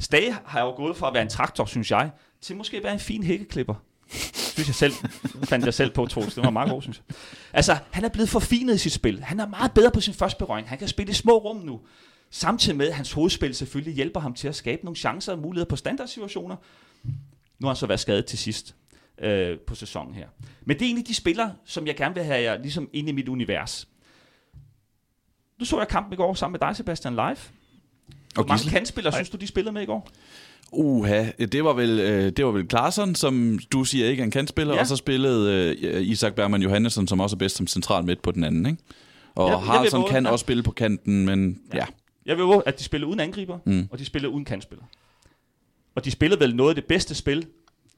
[0.00, 2.10] Stage har jo gået fra at være en traktor, synes jeg,
[2.40, 3.74] til måske at være en fin hækkeklipper.
[4.10, 4.92] synes jeg selv,
[5.50, 6.34] fandt jeg selv på, Troels.
[6.34, 7.16] Det var meget god, synes jeg.
[7.52, 9.22] Altså, han er blevet forfinet i sit spil.
[9.22, 10.68] Han er meget bedre på sin første berøring.
[10.68, 11.80] Han kan spille i små rum nu.
[12.30, 15.68] Samtidig med, at hans hovedspil selvfølgelig hjælper ham til at skabe nogle chancer og muligheder
[15.68, 16.56] på standardsituationer.
[17.58, 18.74] Nu har han så været skadet til sidst
[19.22, 20.26] øh, på sæsonen her.
[20.64, 23.12] Men det er egentlig de spillere, som jeg gerne vil have jer ligesom ind i
[23.12, 23.88] mit univers.
[25.58, 27.24] Nu så jeg kampen i går sammen med dig, Sebastian, live.
[28.34, 28.70] Hvor Og mange Gisle?
[28.70, 30.08] kantspillere synes du, de spillede med i går?
[30.72, 34.30] Uha, det var vel, øh, det var vel Klaarsson, som du siger ikke er en
[34.30, 34.80] kantspiller, Ja.
[34.80, 38.30] og så spillede øh, Isak Bergman Johannesson, som også er bedst som central midt på
[38.30, 38.78] den anden, ikke?
[39.34, 40.30] Og ja, Haraldsson våge- kan ja.
[40.32, 41.78] også spille på kanten, men ja.
[41.78, 41.84] ja.
[42.26, 43.88] Jeg vil at de spillede uden angriber, mm.
[43.90, 44.86] Og de spillede uden kantspillere.
[45.94, 47.46] Og de spillede vel noget af det bedste spil,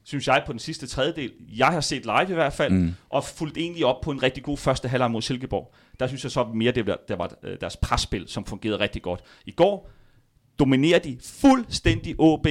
[0.07, 1.31] synes jeg, på den sidste tredjedel.
[1.57, 2.93] Jeg har set live i hvert fald, mm.
[3.09, 5.73] Og fulgt egentlig op på en rigtig god første halvleg mod Silkeborg.
[5.99, 9.01] Der synes jeg så mere, det var, der var øh, deres presspil, som fungerede rigtig
[9.01, 9.21] godt.
[9.45, 9.89] I går
[10.59, 12.47] dominerer de fuldstændig OB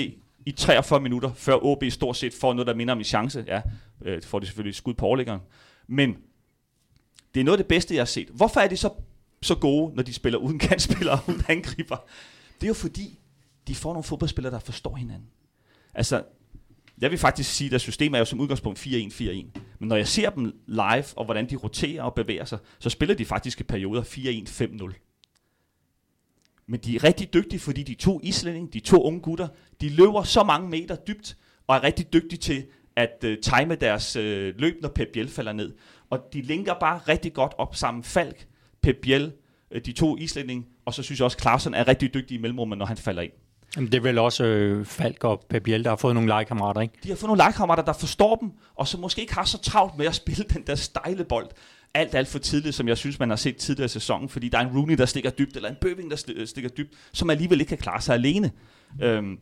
[0.46, 3.44] i 43 minutter, før OB stort set får noget, der minder om en chance.
[3.46, 3.62] Ja,
[4.04, 5.40] øh, får de selvfølgelig skud på overliggeren.
[5.86, 6.16] Men
[7.34, 8.28] det er noget af det bedste, jeg har set.
[8.28, 8.90] Hvorfor er de så,
[9.42, 11.96] så gode, når de spiller uden kantspillere og uden angriber?
[12.60, 13.18] Det er jo fordi,
[13.68, 15.28] de får nogle fodboldspillere, der forstår hinanden.
[15.94, 16.22] Altså,
[17.00, 19.22] jeg vil faktisk sige, at deres system er jo som udgangspunkt 4-1-4-1.
[19.78, 23.14] Men når jeg ser dem live, og hvordan de roterer og bevæger sig, så spiller
[23.14, 25.02] de faktisk i perioder 4-1-5-0.
[26.66, 29.48] Men de er rigtig dygtige, fordi de to islændinge, de to unge gutter,
[29.80, 31.36] de løber så mange meter dybt,
[31.66, 32.66] og er rigtig dygtige til
[32.96, 34.22] at uh, time deres uh,
[34.60, 35.74] løb, når Pep Biel falder ned.
[36.10, 38.04] Og de linker bare rigtig godt op sammen.
[38.04, 38.46] Falk,
[38.82, 39.32] Pep Biel,
[39.70, 42.78] øh, de to islændinge, og så synes jeg også, Clausen er rigtig dygtig i mellemrummet,
[42.78, 43.32] når han falder ind.
[43.76, 46.94] Jamen, det er vel også øh, Falk og Pabiel, der har fået nogle legekammerater, ikke?
[47.02, 49.98] De har fået nogle legekammerater, der forstår dem, og som måske ikke har så travlt
[49.98, 51.48] med at spille den der stejle bold.
[51.94, 54.58] Alt, alt for tidligt, som jeg synes, man har set tidligere i sæsonen, fordi der
[54.58, 57.68] er en Rooney, der stikker dybt, eller en Bøving, der stikker dybt, som alligevel ikke
[57.68, 58.50] kan klare sig alene.
[59.02, 59.38] Øhm,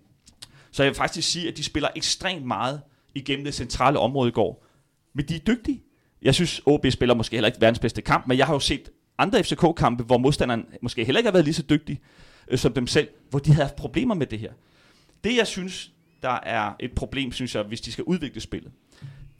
[0.70, 2.80] så jeg vil faktisk sige, at de spiller ekstremt meget
[3.14, 4.66] igennem det centrale område i går.
[5.14, 5.82] Men de er dygtige.
[6.22, 8.90] Jeg synes, OB spiller måske heller ikke verdens bedste kamp, men jeg har jo set
[9.18, 12.00] andre FCK-kampe, hvor modstanderen måske heller ikke har været lige så dygtig
[12.48, 14.52] øh, som dem selv, hvor de havde haft problemer med det her.
[15.24, 15.92] Det, jeg synes,
[16.22, 18.72] der er et problem, synes jeg, hvis de skal udvikle spillet,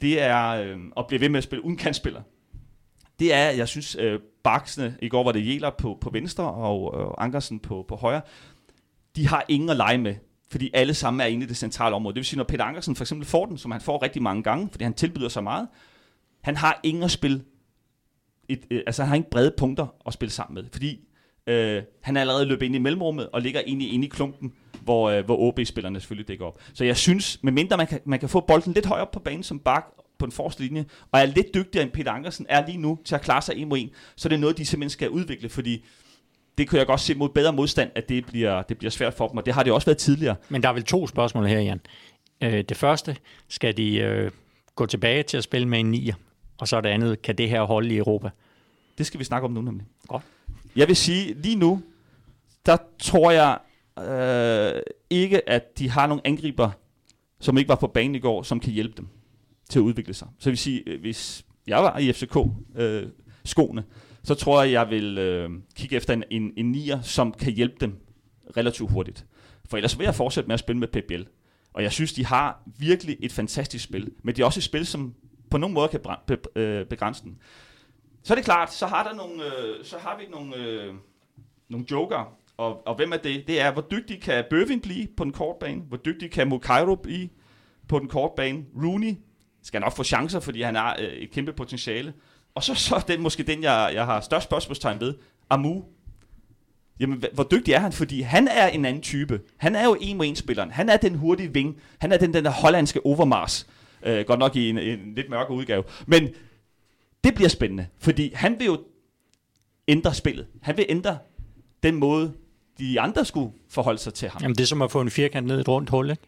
[0.01, 2.21] det er øh, at blive ved med at spille uden kantspiller.
[3.19, 7.01] Det er, jeg synes, øh, baksene, i går var det Jæler på, på venstre og
[7.01, 8.21] øh, Ankersen på, på højre,
[9.15, 10.15] de har ingen at lege med,
[10.51, 12.13] fordi alle sammen er inde i det centrale område.
[12.13, 14.43] Det vil sige, når Peter Ankersen for eksempel får den, som han får rigtig mange
[14.43, 15.67] gange, fordi han tilbyder så meget,
[16.41, 17.43] han har ingen at spille,
[18.49, 21.07] et, øh, altså han har ingen brede punkter at spille sammen med, fordi
[21.47, 25.09] øh, han er allerede løbet ind i mellemrummet og ligger i, inde i klumpen, hvor,
[25.09, 26.59] øh, hvor OB-spillerne selvfølgelig dækker op.
[26.73, 29.43] Så jeg synes, medmindre man kan, man kan få bolden lidt højere op på banen
[29.43, 29.85] som bak
[30.17, 33.15] på den forreste linje, og er lidt dygtigere end Peter Ankersen er lige nu til
[33.15, 35.85] at klare sig en mod en, så det er noget, de simpelthen skal udvikle, fordi
[36.57, 39.27] det kunne jeg godt se mod bedre modstand, at det bliver, det bliver svært for
[39.27, 40.35] dem, og det har det også været tidligere.
[40.49, 41.81] Men der er vel to spørgsmål her, Jan.
[42.41, 43.17] Øh, det første,
[43.47, 44.31] skal de øh,
[44.75, 46.15] gå tilbage til at spille med en nier?
[46.57, 48.29] Og så det andet, kan det her holde i Europa?
[48.97, 49.85] Det skal vi snakke om nu nemlig.
[50.07, 50.23] Godt.
[50.75, 51.81] Jeg vil sige, lige nu,
[52.65, 53.57] der tror jeg
[53.99, 56.71] øh, ikke, at de har nogle angriber,
[57.39, 59.07] som ikke var på banen i går, som kan hjælpe dem
[59.69, 60.27] til at udvikle sig.
[60.39, 63.87] Så jeg vil sige, øh, hvis jeg var i FCK-skoene, øh,
[64.23, 67.75] så tror jeg, jeg vil øh, kigge efter en, en, en nier, som kan hjælpe
[67.79, 67.97] dem
[68.57, 69.25] relativt hurtigt.
[69.69, 71.27] For ellers vil jeg fortsætte med at spille med Pep Biel.
[71.73, 74.11] Og jeg synes, de har virkelig et fantastisk spil.
[74.23, 75.13] Men det er også et spil, som
[75.49, 75.99] på nogen måde kan
[76.55, 77.37] øh, begrænse den.
[78.25, 80.93] Så er det klart, så har, der nogle, øh, så har vi nogle, øh,
[81.69, 82.37] nogle joker.
[82.57, 83.47] Og, og hvem er det?
[83.47, 85.81] Det er, hvor dygtig kan Bøvin blive på den korte bane?
[85.81, 87.29] Hvor dygtig kan Mukairo blive
[87.87, 88.65] på den korte bane?
[88.83, 89.13] Rooney
[89.63, 92.13] skal nok få chancer, fordi han har øh, et kæmpe potentiale.
[92.55, 95.13] Og så, så den, måske den, jeg, jeg har størst spørgsmålstegn ved.
[95.49, 95.83] Amu.
[96.99, 97.91] Jamen, hvor dygtig er han?
[97.91, 99.41] Fordi han er en anden type.
[99.57, 100.71] Han er jo en mod en spilleren.
[100.71, 101.81] Han er den hurtige ving.
[101.99, 103.67] Han er den, den der hollandske Overmars.
[104.03, 105.83] Øh, godt nok i en, en lidt mørke udgave.
[106.07, 106.29] Men
[107.25, 108.79] det bliver spændende, fordi han vil jo
[109.87, 110.47] ændre spillet.
[110.61, 111.17] Han vil ændre
[111.83, 112.33] den måde,
[112.79, 114.41] de andre skulle forholde sig til ham.
[114.41, 116.23] Jamen, det er som at få en firkant ned i et rundt hul, ikke?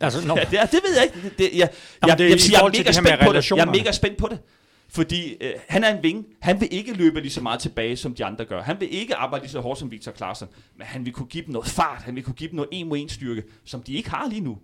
[0.00, 0.36] Altså, no.
[0.36, 1.28] Ja, det, det ved jeg ikke.
[1.28, 1.68] Det, det, jeg, jeg,
[2.06, 3.50] Jamen, det er jeg, i siger, jeg er mega det spændt på det.
[3.50, 4.38] Jeg er mega spændt på det.
[4.88, 6.26] Fordi øh, han er en ving.
[6.40, 8.62] Han vil ikke løbe lige så meget tilbage, som de andre gør.
[8.62, 10.48] Han vil ikke arbejde lige så hårdt som Victor Klaarsson.
[10.76, 12.02] Men han vil kunne give dem noget fart.
[12.02, 14.40] Han vil kunne give dem noget en mod en styrke, som de ikke har lige
[14.40, 14.58] nu.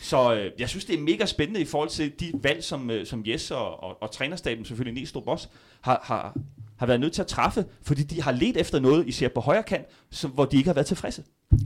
[0.00, 3.06] Så øh, jeg synes, det er mega spændende i forhold til de valg, som, øh,
[3.06, 5.48] som Jes og, og, og trænerstaben, selvfølgelig Næstrup også,
[5.80, 6.36] har, har,
[6.76, 9.62] har været nødt til at træffe, fordi de har let efter noget, især på højre
[9.62, 11.22] kant, som, hvor de ikke har været tilfredse.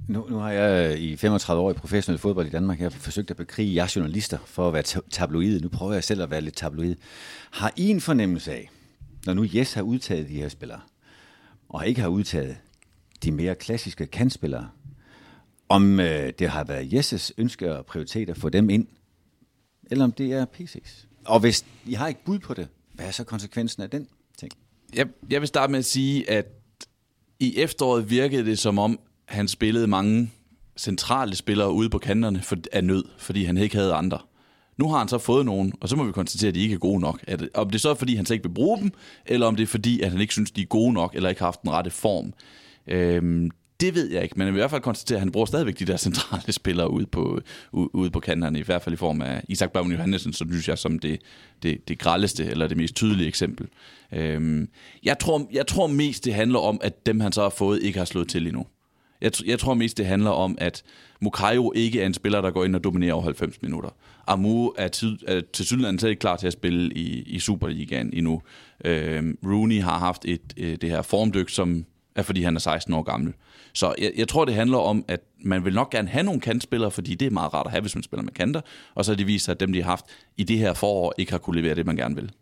[0.08, 3.30] Nu, nu har jeg i 35 år i professionel fodbold i Danmark, jeg har forsøgt
[3.30, 5.10] at bekrige jer journalister for at være tabloid.
[5.10, 5.60] tabloide.
[5.60, 6.94] Nu prøver jeg selv at være lidt tabloid.
[7.50, 8.70] Har I en fornemmelse af,
[9.26, 10.80] når nu Jes har udtaget de her spillere,
[11.68, 12.56] og ikke har udtaget
[13.24, 14.68] de mere klassiske kantspillere,
[15.68, 18.86] om øh, det har været Jesses ønske og prioritet at få dem ind
[19.90, 21.06] eller om det er PC's.
[21.24, 24.08] Og hvis I har ikke bud på det, hvad er så konsekvensen af den
[24.38, 24.52] ting?
[24.94, 26.46] Jeg, jeg vil starte med at sige, at
[27.40, 30.30] i efteråret virkede det som om, han spillede mange
[30.76, 34.18] centrale spillere ude på kanterne for, af nød, fordi han ikke havde andre.
[34.76, 36.78] Nu har han så fået nogen, og så må vi konstatere, at de ikke er
[36.78, 37.24] gode nok.
[37.26, 38.92] At, om det så er, fordi han så ikke vil bruge dem,
[39.26, 41.40] eller om det er, fordi at han ikke synes, de er gode nok, eller ikke
[41.40, 42.32] har haft den rette form.
[42.86, 43.50] Øhm,
[43.84, 45.78] det ved jeg ikke, men jeg vil i hvert fald konstatere, at han bruger stadigvæk
[45.78, 47.40] de der centrale spillere ude på,
[47.72, 50.78] ude på kanterne, i hvert fald i form af Isak Bavn Johansen, så synes jeg
[50.78, 51.20] som det,
[51.62, 53.66] det, det grældeste, eller det mest tydelige eksempel.
[54.12, 54.68] Øhm,
[55.02, 57.98] jeg, tror, jeg tror mest, det handler om, at dem han så har fået, ikke
[57.98, 58.66] har slået til endnu.
[59.20, 60.82] Jeg, jeg tror mest, det handler om, at
[61.20, 63.90] Mukayo ikke er en spiller, der går ind og dominerer over 90 minutter.
[64.26, 68.42] Amu er til, er til sydlandet ikke klar til at spille i, i Superligaen endnu.
[68.84, 71.84] Øhm, Rooney har haft et, et, det her formdyk, som
[72.16, 73.34] er fordi han er 16 år gammel.
[73.72, 76.90] Så jeg, jeg tror, det handler om, at man vil nok gerne have nogle kantspillere,
[76.90, 78.60] fordi det er meget rart at have, hvis man spiller med kanter.
[78.94, 80.04] Og så har de vist sig, at dem, de har haft
[80.36, 82.32] i det her forår, ikke har kunne levere det, man gerne vil.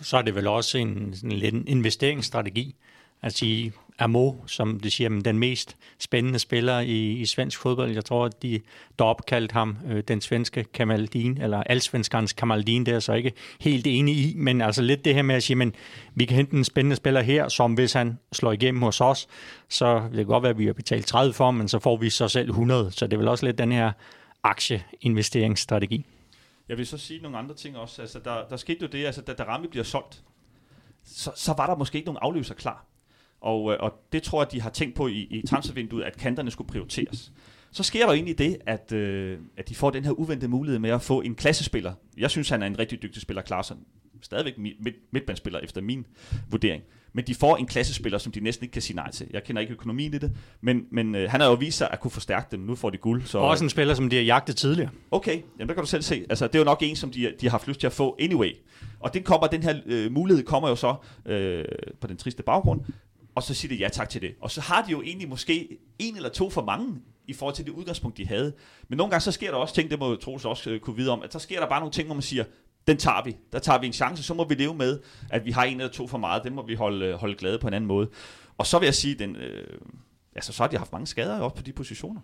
[0.00, 2.74] Så er det vel også en, en, en investeringsstrategi
[3.22, 7.90] at sige, Amo, som det siger, den mest spændende spiller i, i svensk fodbold.
[7.90, 8.60] Jeg tror, at de
[8.98, 13.86] der opkaldt ham øh, den svenske Kamaldin, eller alsvenskernes Kamaldin, det er så ikke helt
[13.86, 15.74] enig i, men altså lidt det her med at sige, men
[16.14, 19.28] vi kan hente en spændende spiller her, som hvis han slår igennem hos os,
[19.68, 22.10] så vil det godt være, at vi har betalt 30 for men så får vi
[22.10, 22.92] så selv 100.
[22.92, 23.92] Så det er vel også lidt den her
[24.42, 26.04] aktieinvesteringsstrategi.
[26.68, 28.02] Jeg vil så sige nogle andre ting også.
[28.02, 30.22] Altså, der, der skete jo det, altså, da Darami bliver solgt,
[31.04, 32.86] så, så var der måske ikke nogen afløser klar.
[33.40, 36.50] Og, øh, og det tror jeg, de har tænkt på i, i transfervinduet, at kanterne
[36.50, 37.32] skulle prioriteres.
[37.70, 40.90] Så sker der egentlig det, at, øh, at de får den her uventede mulighed med
[40.90, 41.92] at få en klassespiller.
[42.16, 43.78] Jeg synes, han er en rigtig dygtig spiller, Klaarsson.
[44.22, 46.06] Stadigvæk midt, midtbandspiller efter min
[46.50, 46.82] vurdering.
[47.12, 49.26] Men de får en klassespiller, som de næsten ikke kan sige nej til.
[49.30, 52.00] Jeg kender ikke økonomien i det, men, men øh, han har jo vist sig at
[52.00, 52.60] kunne forstærke dem.
[52.60, 53.22] Nu får de guld.
[53.24, 54.90] Så, Også en spiller, som de har jagtet tidligere.
[55.10, 56.24] Okay, jamen der kan du selv se.
[56.30, 58.16] Altså, det er jo nok en, som de, de har haft lyst til at få
[58.20, 58.52] anyway.
[59.00, 60.94] Og den, kommer, den her øh, mulighed kommer jo så
[61.26, 61.64] øh,
[62.00, 62.80] på den triste baggrund
[63.38, 64.34] og så siger de ja tak til det.
[64.40, 66.94] Og så har de jo egentlig måske en eller to for mange
[67.26, 68.52] i forhold til det udgangspunkt, de havde.
[68.88, 71.10] Men nogle gange så sker der også ting, det må Troels også øh, kunne vide
[71.10, 72.44] om, at så sker der bare nogle ting, hvor man siger,
[72.86, 73.36] den tager vi.
[73.52, 75.92] Der tager vi en chance, så må vi leve med, at vi har en eller
[75.92, 76.44] to for meget.
[76.44, 78.10] Det må vi holde, øh, holde glade på en anden måde.
[78.58, 79.78] Og så vil jeg sige, den, øh,
[80.34, 82.20] altså, så har de haft mange skader op på de positioner.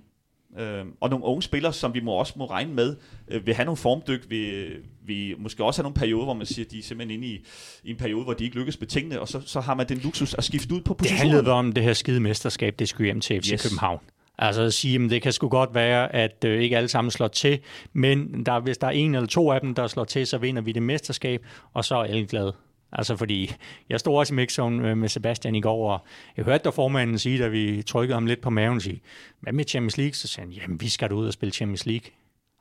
[0.59, 2.97] Øh, og nogle unge spillere, som vi må også må regne med,
[3.29, 4.69] øh, vil have nogle formdyk, vil,
[5.07, 7.45] vil måske også have nogle perioder, hvor man siger, at de er simpelthen inde i,
[7.85, 9.99] i en periode, hvor de ikke lykkes med tingene, og så, så har man den
[9.99, 11.27] luksus at skifte ud på positionen.
[11.27, 13.63] Det handlede om det her skide mesterskab, det skulle hjem til FC yes.
[13.63, 13.99] København.
[14.39, 17.29] Altså at sige, at det kan sgu godt være, at øh, ikke alle sammen slår
[17.29, 17.59] til,
[17.93, 20.63] men der, hvis der er en eller to af dem, der slår til, så vinder
[20.63, 22.53] vi det mesterskab, og så er alle glade.
[22.95, 23.53] Altså fordi,
[23.89, 26.05] jeg stod også i mixzone øh, med Sebastian i går, og
[26.37, 29.01] jeg hørte der formanden sige, da vi trykkede ham lidt på maven, sige,
[29.41, 30.15] hvad med Champions League?
[30.15, 32.11] Så sagde han, jamen vi skal ud og spille Champions League.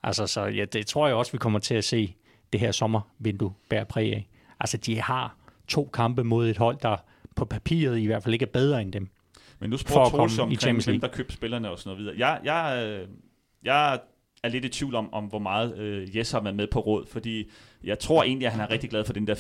[0.04, 2.16] Altså så ja, det tror jeg også, vi kommer til at se
[2.54, 4.28] det her sommervindue bære præg af.
[4.60, 6.98] Altså de har to kampe mod et hold, der
[7.36, 9.10] på papiret i hvert fald ikke er bedre end dem.
[9.60, 12.16] Men nu spurgte Troels omkring, hvem der købte spillerne og sådan noget videre.
[12.18, 13.08] Jeg, jeg, øh,
[13.64, 14.00] jeg
[14.44, 17.06] er lidt i tvivl om, om hvor meget øh, Jes har været med på råd,
[17.06, 17.50] fordi
[17.84, 19.36] jeg tror egentlig, at han er rigtig glad for den der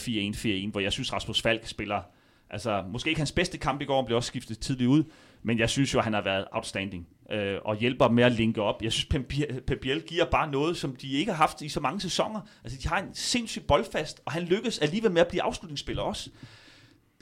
[0.67, 2.01] 4-1-4-1, hvor jeg synes, Rasmus Falk spiller,
[2.49, 5.03] altså måske ikke hans bedste kamp i går, han blev også skiftet tidligt ud,
[5.43, 8.61] men jeg synes jo, at han har været outstanding øh, og hjælper med at linke
[8.61, 8.83] op.
[8.83, 9.05] Jeg synes,
[9.67, 12.41] Pep Biel giver bare noget, som de ikke har haft i så mange sæsoner.
[12.63, 16.29] Altså, de har en sindssyg boldfast, og han lykkes alligevel med at blive afslutningsspiller også.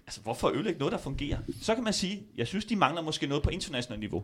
[0.05, 1.37] Altså, hvorfor ødelægge noget, der fungerer?
[1.61, 4.23] Så kan man sige, jeg synes, de mangler måske noget på internationalt niveau.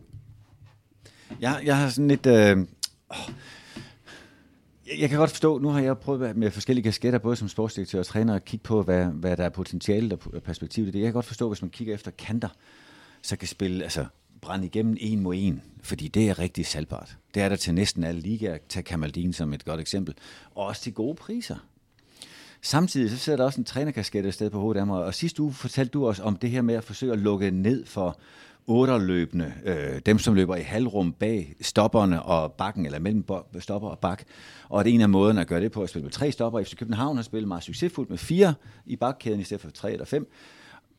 [1.40, 2.26] Jeg, jeg har sådan lidt...
[2.26, 2.56] Øh
[4.98, 8.06] jeg kan godt forstå, nu har jeg prøvet med forskellige kasketter, både som sportsdirektør og
[8.06, 10.98] træner, at kigge på, hvad, hvad der er potentiale og perspektiv i det.
[10.98, 12.48] Jeg kan godt forstå, hvis man kigger efter kanter,
[13.22, 14.06] så kan spille, altså
[14.40, 17.16] brænde igennem en mod en, fordi det er rigtig salgbart.
[17.34, 18.58] Det er der til næsten alle ligaer.
[18.68, 20.14] Tag Kamaldin som et godt eksempel.
[20.54, 21.56] Og også til gode priser.
[22.62, 25.42] Samtidig så sidder der også en trænerkasket et sted på hovedet af mig, og sidste
[25.42, 28.18] uge fortalte du os om det her med at forsøge at lukke ned for
[28.68, 33.24] otterløbende, øh, dem som løber i halvrum bag stopperne og bakken, eller mellem
[33.58, 34.24] stopper og bak.
[34.68, 36.62] Og det er en af måderne at gøre det på, at spille med tre stopper.
[36.62, 38.54] FC København har spillet meget succesfuldt med fire
[38.86, 40.30] i bakkæden, i stedet for tre eller fem.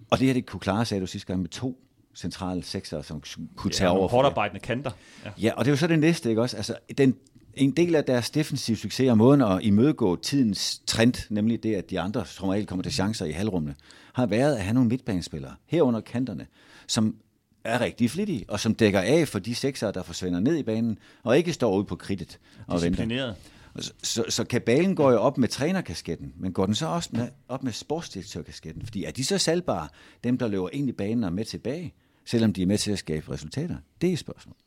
[0.10, 1.80] Og det her, det kunne klare, sagde du sidste gang, med to
[2.16, 3.24] centrale sekser, som
[3.56, 4.08] kunne tage ja, over.
[4.08, 4.92] Hårdarbejdende kanter.
[5.26, 5.32] Ja.
[5.42, 6.58] ja, og det er jo så det næste, ikke også?
[6.58, 7.16] Altså, den,
[7.54, 11.90] en del af deres defensive succes og måden at imødegå tidens trend, nemlig det, at
[11.90, 13.76] de andre som regel kommer til chancer i halvrummene,
[14.14, 16.48] har været at have nogle midtbanespillere, herunder kanterne,
[16.88, 17.16] som
[17.64, 21.00] er rigtig flittige, og som dækker af for de sekser, der forsvinder ned i banen,
[21.24, 23.34] og ikke står ude på kridtet og venter.
[23.80, 27.28] Så, så, så kabalen går jo op med trænerkasketten, men går den så også med,
[27.48, 28.86] op med sportsdirektørkasketten?
[28.86, 29.88] Fordi er de så salgbare,
[30.24, 31.94] dem der løber ind i banen og med tilbage,
[32.26, 33.76] selvom de er med til at skabe resultater?
[34.02, 34.58] Det er spørgsmålet.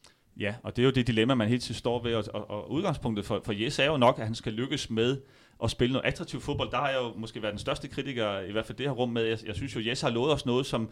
[0.41, 2.73] Ja, og det er jo det dilemma, man hele tiden står ved, og, og, og
[2.73, 5.21] udgangspunktet for, for Jes er jo nok, at han skal lykkes med
[5.65, 6.71] at spille noget attraktiv fodbold.
[6.71, 9.09] Der har jeg jo måske været den største kritiker, i hvert fald det her rum
[9.09, 9.25] med.
[9.25, 10.91] Jeg, jeg synes jo, Jes har lovet os noget, som,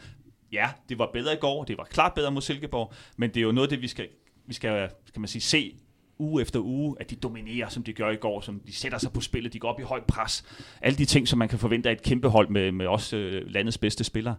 [0.53, 3.45] ja, det var bedre i går, det var klart bedre mod Silkeborg, men det er
[3.45, 4.09] jo noget af det, vi skal,
[4.47, 5.75] vi skal kan man sige, se
[6.19, 9.13] uge efter uge, at de dominerer, som de gør i går, som de sætter sig
[9.13, 10.45] på spillet, de går op i højt pres.
[10.83, 13.43] Alle de ting, som man kan forvente af et kæmpe hold med, med også øh,
[13.47, 14.35] landets bedste spillere.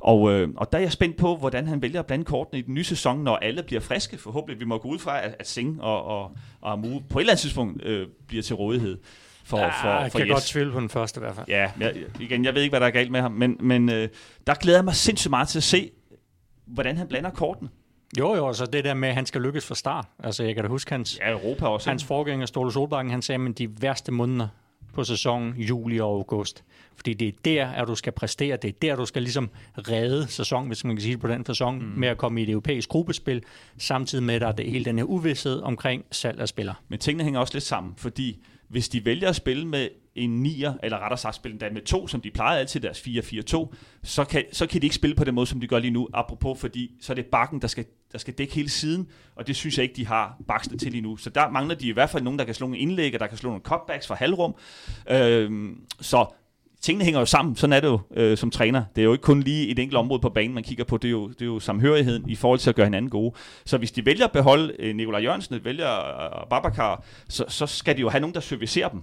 [0.00, 2.62] Og, øh, og der er jeg spændt på, hvordan han vælger at blande kortene i
[2.62, 4.18] den nye sæson, når alle bliver friske.
[4.18, 7.22] Forhåbentlig vi må gå ud fra, at, at Singh og, og, og Amu på et
[7.22, 8.98] eller andet tidspunkt øh, bliver til rådighed.
[9.48, 10.32] For, ja, for, jeg for kan yes.
[10.32, 11.46] godt tvivle på den første i hvert fald.
[11.48, 14.08] Ja, jeg, igen, jeg ved ikke, hvad der er galt med ham, men, men øh,
[14.46, 15.90] der glæder jeg mig sindssygt meget til at se,
[16.66, 17.68] hvordan han blander kortene.
[18.18, 20.06] Jo, jo, så det der med, at han skal lykkes fra start.
[20.24, 23.48] Altså, jeg kan da huske hans, ja, Europa også, hans forgænger, Ståle Solbakken, han sagde,
[23.48, 24.48] at de værste måneder
[24.94, 26.64] på sæsonen, juli og august.
[26.96, 28.56] Fordi det er der, at du skal præstere.
[28.56, 31.46] Det er der, du skal ligesom redde sæsonen, hvis man kan sige det på den
[31.46, 31.84] sæson, mm.
[31.84, 33.42] med at komme i et europæisk gruppespil,
[33.78, 36.74] samtidig med, at der er det hele den her uvidshed omkring salg af spillere.
[36.88, 40.74] Men tingene hænger også lidt sammen, fordi hvis de vælger at spille med en nier,
[40.82, 44.66] eller rettere sagt spille med to, som de plejer altid deres 4-4-2, så kan, så
[44.66, 47.12] kan de ikke spille på den måde, som de gør lige nu, apropos, fordi så
[47.12, 49.96] er det bakken, der skal, der skal dække hele siden, og det synes jeg ikke,
[49.96, 51.16] de har bakstet til lige nu.
[51.16, 53.26] Så der mangler de i hvert fald nogen, der kan slå nogle indlæg, og der
[53.26, 54.54] kan slå nogle cutbacks fra halvrum.
[55.10, 56.26] Øhm, så
[56.80, 58.84] tingene hænger jo sammen, sådan er det jo øh, som træner.
[58.96, 61.08] Det er jo ikke kun lige et enkelt område på banen, man kigger på, det
[61.08, 63.34] er, jo, det er jo samhørigheden i forhold til at gøre hinanden gode.
[63.64, 67.96] Så hvis de vælger at beholde øh, Nikolaj Jørgensen, vælger øh, Babacar, så, så skal
[67.96, 69.02] de jo have nogen, der servicerer dem.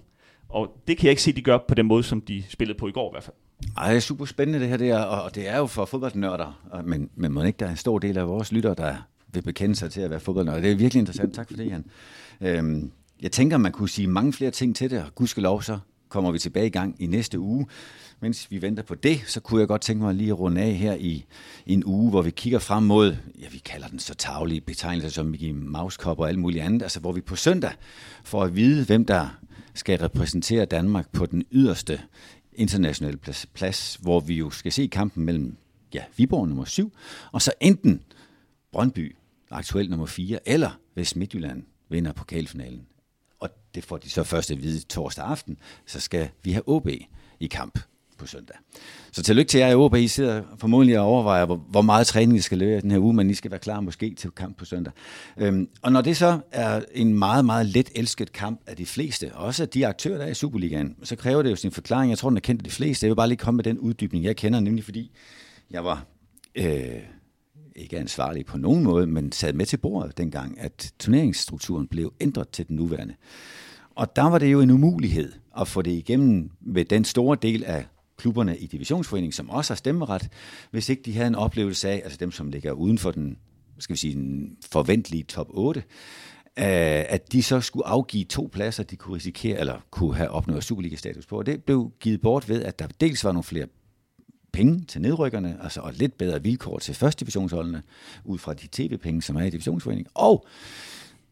[0.50, 2.88] Og det kan jeg ikke se, de gør på den måde, som de spillede på
[2.88, 3.36] i går i hvert fald.
[3.78, 6.82] Ej, det er super spændende det her, det er, og det er jo for fodboldnørder,
[6.84, 8.96] men, men må ikke der er en stor del af vores lyttere, der
[9.34, 10.62] vil bekende sig til at være fodboldnørder.
[10.62, 11.36] Det er virkelig interessant.
[11.36, 11.86] Tak for det, Jan.
[12.42, 15.80] Øhm, jeg tænker, man kunne sige mange flere ting til det, og gudskelov så
[16.10, 17.68] kommer vi tilbage i gang i næste uge.
[18.20, 20.74] Mens vi venter på det, så kunne jeg godt tænke mig lige at runde af
[20.74, 21.26] her i,
[21.66, 25.10] i en uge, hvor vi kigger frem mod, ja, vi kalder den så taglige betegnelser
[25.10, 27.72] som Mickey Mouse Cup og alt muligt andet, altså hvor vi på søndag
[28.24, 29.28] får at vide, hvem der
[29.74, 32.02] skal repræsentere Danmark på den yderste
[32.54, 35.58] internationale plads, plads hvor vi jo skal se kampen mellem
[35.94, 36.94] ja, Viborg nummer 7,
[37.32, 38.02] og så enten
[38.72, 39.16] Brøndby,
[39.52, 42.82] aktuelt nummer 4, eller hvis Midtjylland vinder pokalfinalen
[43.40, 46.88] og det får de så først at vide torsdag aften, så skal vi have OB
[47.40, 47.80] i kamp
[48.18, 48.56] på søndag.
[49.12, 49.96] Så tillykke til jer i OB.
[49.96, 53.14] I sidder formodentlig og overvejer, hvor, hvor meget træning I skal løbe den her uge,
[53.14, 54.94] men I skal være klar måske til kamp på søndag.
[55.38, 59.36] Øhm, og når det så er en meget, meget let elsket kamp af de fleste,
[59.36, 62.10] også af de aktører, der er i Superligaen, så kræver det jo sin forklaring.
[62.10, 63.06] Jeg tror, den er kendt af de fleste.
[63.06, 65.12] Jeg vil bare lige komme med den uddybning, jeg kender, nemlig fordi
[65.72, 66.06] jeg var...
[66.56, 67.00] Øh,
[67.76, 72.50] ikke ansvarlig på nogen måde, men sad med til bordet dengang, at turneringsstrukturen blev ændret
[72.50, 73.16] til den nuværende.
[73.96, 77.64] Og der var det jo en umulighed at få det igennem med den store del
[77.64, 77.86] af
[78.18, 80.30] klubberne i divisionsforeningen, som også har stemmeret,
[80.72, 83.38] hvis ikke de havde en oplevelse af, altså dem, som ligger uden for den,
[83.80, 85.86] skal vi sige, den forventelige top 8, øh,
[87.10, 91.26] at de så skulle afgive to pladser, de kunne risikere, eller kunne have opnået Superliga-status
[91.26, 91.38] på.
[91.38, 93.66] Og det blev givet bort ved, at der dels var nogle flere
[94.56, 97.84] penge til nedrykkerne, altså og lidt bedre vilkår til første divisionsholdene,
[98.24, 100.12] ud fra de tv-penge, som er i divisionsforeningen.
[100.14, 100.46] Og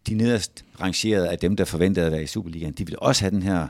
[0.08, 3.32] de nederst rangerede af dem, der forventede at være i Superligaen, de ville også have
[3.32, 3.68] den her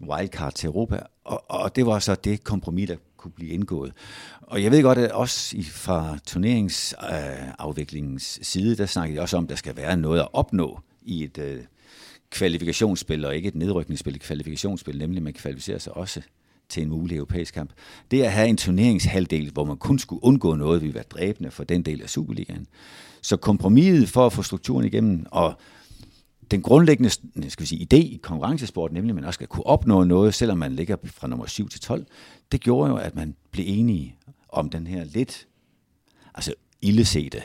[0.00, 3.92] wildcard til Europa, og, og det var så det kompromis, der kunne blive indgået.
[4.40, 9.44] Og jeg ved godt, at også fra turneringsafviklingens øh, side, der snakkede jeg også om,
[9.44, 11.60] at der skal være noget at opnå i et øh,
[12.30, 16.22] kvalifikationsspil, og ikke et nedrykningsspil, et kvalifikationsspil, nemlig man kvalificerer sig også
[16.70, 17.70] til en mulig europæisk kamp,
[18.10, 21.50] det er at have en turneringshalvdel, hvor man kun skulle undgå noget, vi være dræbende
[21.50, 22.66] for den del af Superligaen.
[23.22, 25.54] Så kompromiset for at få strukturen igennem, og
[26.50, 30.04] den grundlæggende skal vi sige, idé i konkurrencesport, nemlig at man også skal kunne opnå
[30.04, 32.06] noget, selvom man ligger fra nummer 7 til 12,
[32.52, 34.16] det gjorde jo, at man blev enige
[34.48, 35.46] om den her lidt
[36.34, 37.42] altså ildesete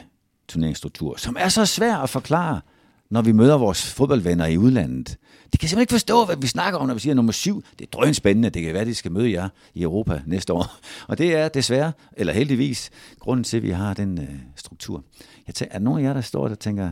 [0.47, 2.61] turneringsstruktur, som er så svær at forklare,
[3.09, 5.17] når vi møder vores fodboldvenner i udlandet.
[5.53, 7.63] De kan simpelthen ikke forstå, hvad vi snakker om, når vi siger nummer syv.
[7.79, 8.49] Det er drøn spændende.
[8.49, 10.75] Det kan være, at de skal møde jer i Europa næste år.
[11.09, 12.89] Og det er desværre, eller heldigvis,
[13.19, 15.03] grunden til, at vi har den øh, struktur.
[15.47, 16.91] Jeg tænker, er der nogen af jer, der står der og tænker,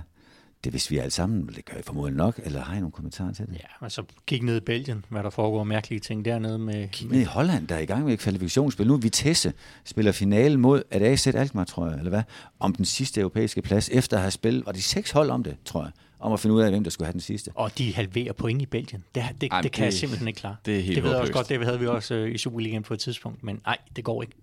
[0.63, 3.33] det hvis vi alle sammen, det gør I formodentlig nok, eller har I nogle kommentarer
[3.33, 3.53] til det?
[3.53, 6.87] Ja, altså kig ned i Belgien, hvad der foregår mærkelige ting dernede med...
[6.87, 8.87] Kig ned i Holland, der er i gang med et kvalifikationsspil.
[8.87, 9.53] Nu Vitesse
[9.83, 12.23] spiller finale mod, at AZ Alkmaar, tror jeg, eller hvad,
[12.59, 15.57] om den sidste europæiske plads, efter at have spillet, var de seks hold om det,
[15.65, 17.51] tror jeg, om at finde ud af, hvem der skulle have den sidste.
[17.55, 19.03] Og de halverer point i Belgien.
[19.15, 20.55] Det, det, Ej, det kan det, jeg simpelthen ikke klare.
[20.65, 22.83] Det er helt Det ved jeg også godt, det havde vi også øh, i Superligaen
[22.83, 24.35] på et tidspunkt, men nej, det går ikke.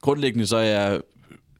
[0.00, 1.00] Grundlæggende så er jeg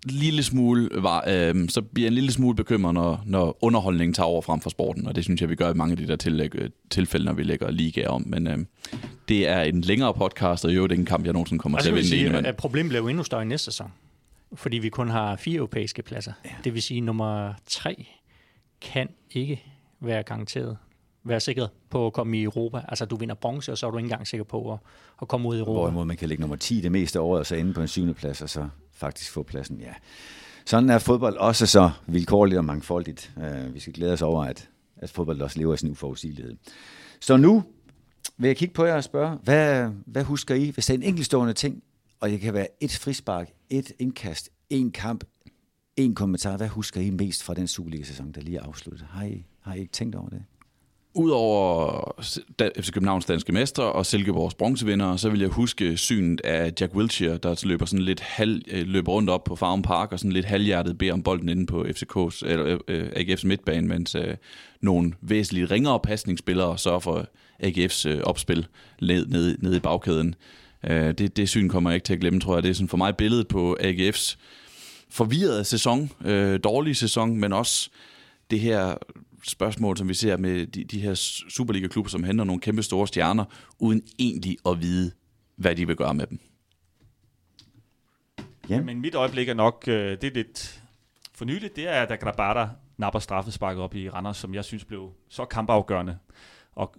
[0.05, 4.27] lille smule var, øh, så bliver jeg en lille smule bekymret, når, når underholdningen tager
[4.27, 6.17] over frem for sporten, og det synes jeg, vi gør i mange af de der
[6.17, 6.51] tillæg,
[6.91, 8.25] tilfælde, når vi lægger ligaer om.
[8.27, 8.59] Men øh,
[9.29, 11.89] det er en længere podcast, og jo, det er en kamp, jeg nogensinde kommer til
[11.89, 12.09] at vinde.
[12.09, 13.93] Sige, at problemet bliver jo endnu større i næste sæson.
[14.55, 16.33] fordi vi kun har fire europæiske pladser.
[16.45, 16.51] Ja.
[16.65, 18.07] Det vil sige, at nummer tre
[18.81, 19.63] kan ikke
[20.01, 20.77] være garanteret
[21.29, 22.81] være sikker på at komme i Europa.
[22.89, 24.79] Altså, du vinder bronze, og så er du ikke engang sikker på at,
[25.23, 25.81] at komme ud i Europa.
[25.81, 27.89] Hvorimod man kan ligge nummer 10 det meste af året, og så ende på en
[27.89, 29.81] syvende plads, og så faktisk få pladsen.
[29.81, 29.93] Ja.
[30.67, 33.33] Sådan er fodbold også så vilkårligt og mangfoldigt.
[33.37, 36.57] Uh, vi skal glæde os over, at, at fodbold også lever i sin uforudsigelighed.
[37.21, 37.65] Så nu
[38.39, 41.03] vil jeg kigge på jer og spørge, hvad, hvad husker I, hvis der er en
[41.03, 41.83] enkeltstående ting,
[42.21, 45.25] og det kan være et frispark, et indkast, en kamp,
[45.97, 46.57] en kommentar.
[46.57, 49.07] Hvad husker I mest fra den Superliga-sæson, der lige er afsluttet?
[49.11, 50.45] Har I, har I ikke tænkt over det?
[51.19, 52.15] Udover
[52.81, 57.37] FC Københavns danske mestre og Silkeborgs bronzevinder, så vil jeg huske synet af Jack Wilshere,
[57.37, 60.47] der løber sådan lidt halv, øh, løber rundt op på Farm Park og sådan lidt
[60.47, 64.37] halvhjertet beder om bolden inde på FCK's, eller øh, AGF's midtbane, mens øh,
[64.81, 67.27] nogle væsentligt ringere pasningsspillere sørger for
[67.63, 68.67] AGF's øh, opspil
[69.01, 70.35] ned, ned, ned i bagkæden.
[70.85, 72.63] Øh, det, det syn kommer jeg ikke til at glemme, tror jeg.
[72.63, 74.37] Det er sådan for mig billedet på AGF's
[75.11, 77.91] forvirrede sæson, øh, dårlige sæson, men også
[78.51, 78.95] det her
[79.45, 81.15] spørgsmål, som vi ser med de, de her
[81.49, 83.45] Superliga-klubber, som henter nogle kæmpe store stjerner,
[83.79, 85.13] uden egentlig at vide,
[85.57, 86.39] hvad de vil gøre med dem.
[88.69, 88.81] Ja.
[88.81, 90.83] Men mit øjeblik er nok, øh, det er lidt
[91.35, 95.13] for nyligt, det er, da Grabata napper straffesparket op i Randers, som jeg synes blev
[95.29, 96.19] så kampafgørende.
[96.73, 96.95] Og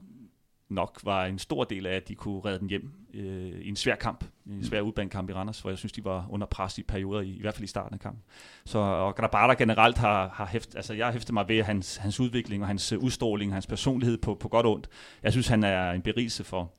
[0.69, 3.75] nok var en stor del af, at de kunne redde den hjem øh, i en
[3.75, 6.83] svær kamp, en svær udbanekamp i Randers, hvor jeg synes, de var under pres i
[6.83, 8.23] perioder, i, i hvert fald i starten af kampen.
[8.65, 12.19] Så og Grabata generelt har, har hæft, altså jeg har hæftet mig ved hans, hans
[12.19, 14.87] udvikling og hans øh, udstråling, hans personlighed på, på godt og ondt.
[15.23, 16.73] Jeg synes, han er en berigelse for,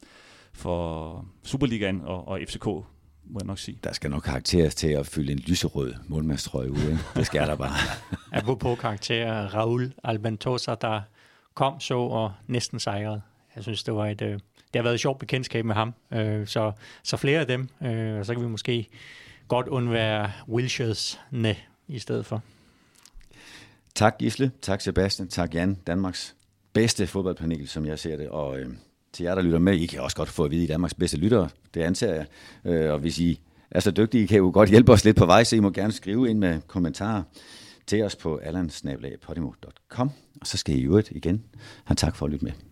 [0.52, 2.66] for Superligaen og, og FCK
[3.30, 3.78] må jeg nok sige.
[3.84, 6.82] Der skal nok karakteres til at fylde en lyserød målmandstrøje ud.
[6.82, 6.98] Ikke?
[7.16, 7.72] Det skal der bare.
[8.40, 11.00] Apropos karakterer, Raul Albentosa, der
[11.54, 13.22] kom så og næsten sejrede.
[13.56, 14.38] Jeg synes, det var et, øh,
[14.72, 15.94] det har været et sjovt bekendtskab med ham.
[16.12, 16.72] Øh, så,
[17.02, 18.88] så flere af dem, øh, og så kan vi måske
[19.48, 21.56] godt undvære Wilshers ne
[21.88, 22.42] i stedet for.
[23.94, 26.36] Tak Gisle, tak Sebastian, tak Jan, Danmarks
[26.72, 28.68] bedste fodboldpanel, som jeg ser det, og øh,
[29.12, 31.16] til jer, der lytter med, I kan også godt få at vide, I Danmarks bedste
[31.16, 32.26] lyttere, det antager jeg,
[32.64, 33.40] øh, og hvis I
[33.70, 35.92] er så dygtige, kan jo godt hjælpe os lidt på vej, så I må gerne
[35.92, 37.22] skrive ind med kommentarer
[37.86, 40.10] til os på allansnablag.podimo.com,
[40.40, 41.44] og så skal I jo igen
[41.84, 42.69] have tak for at lytte med.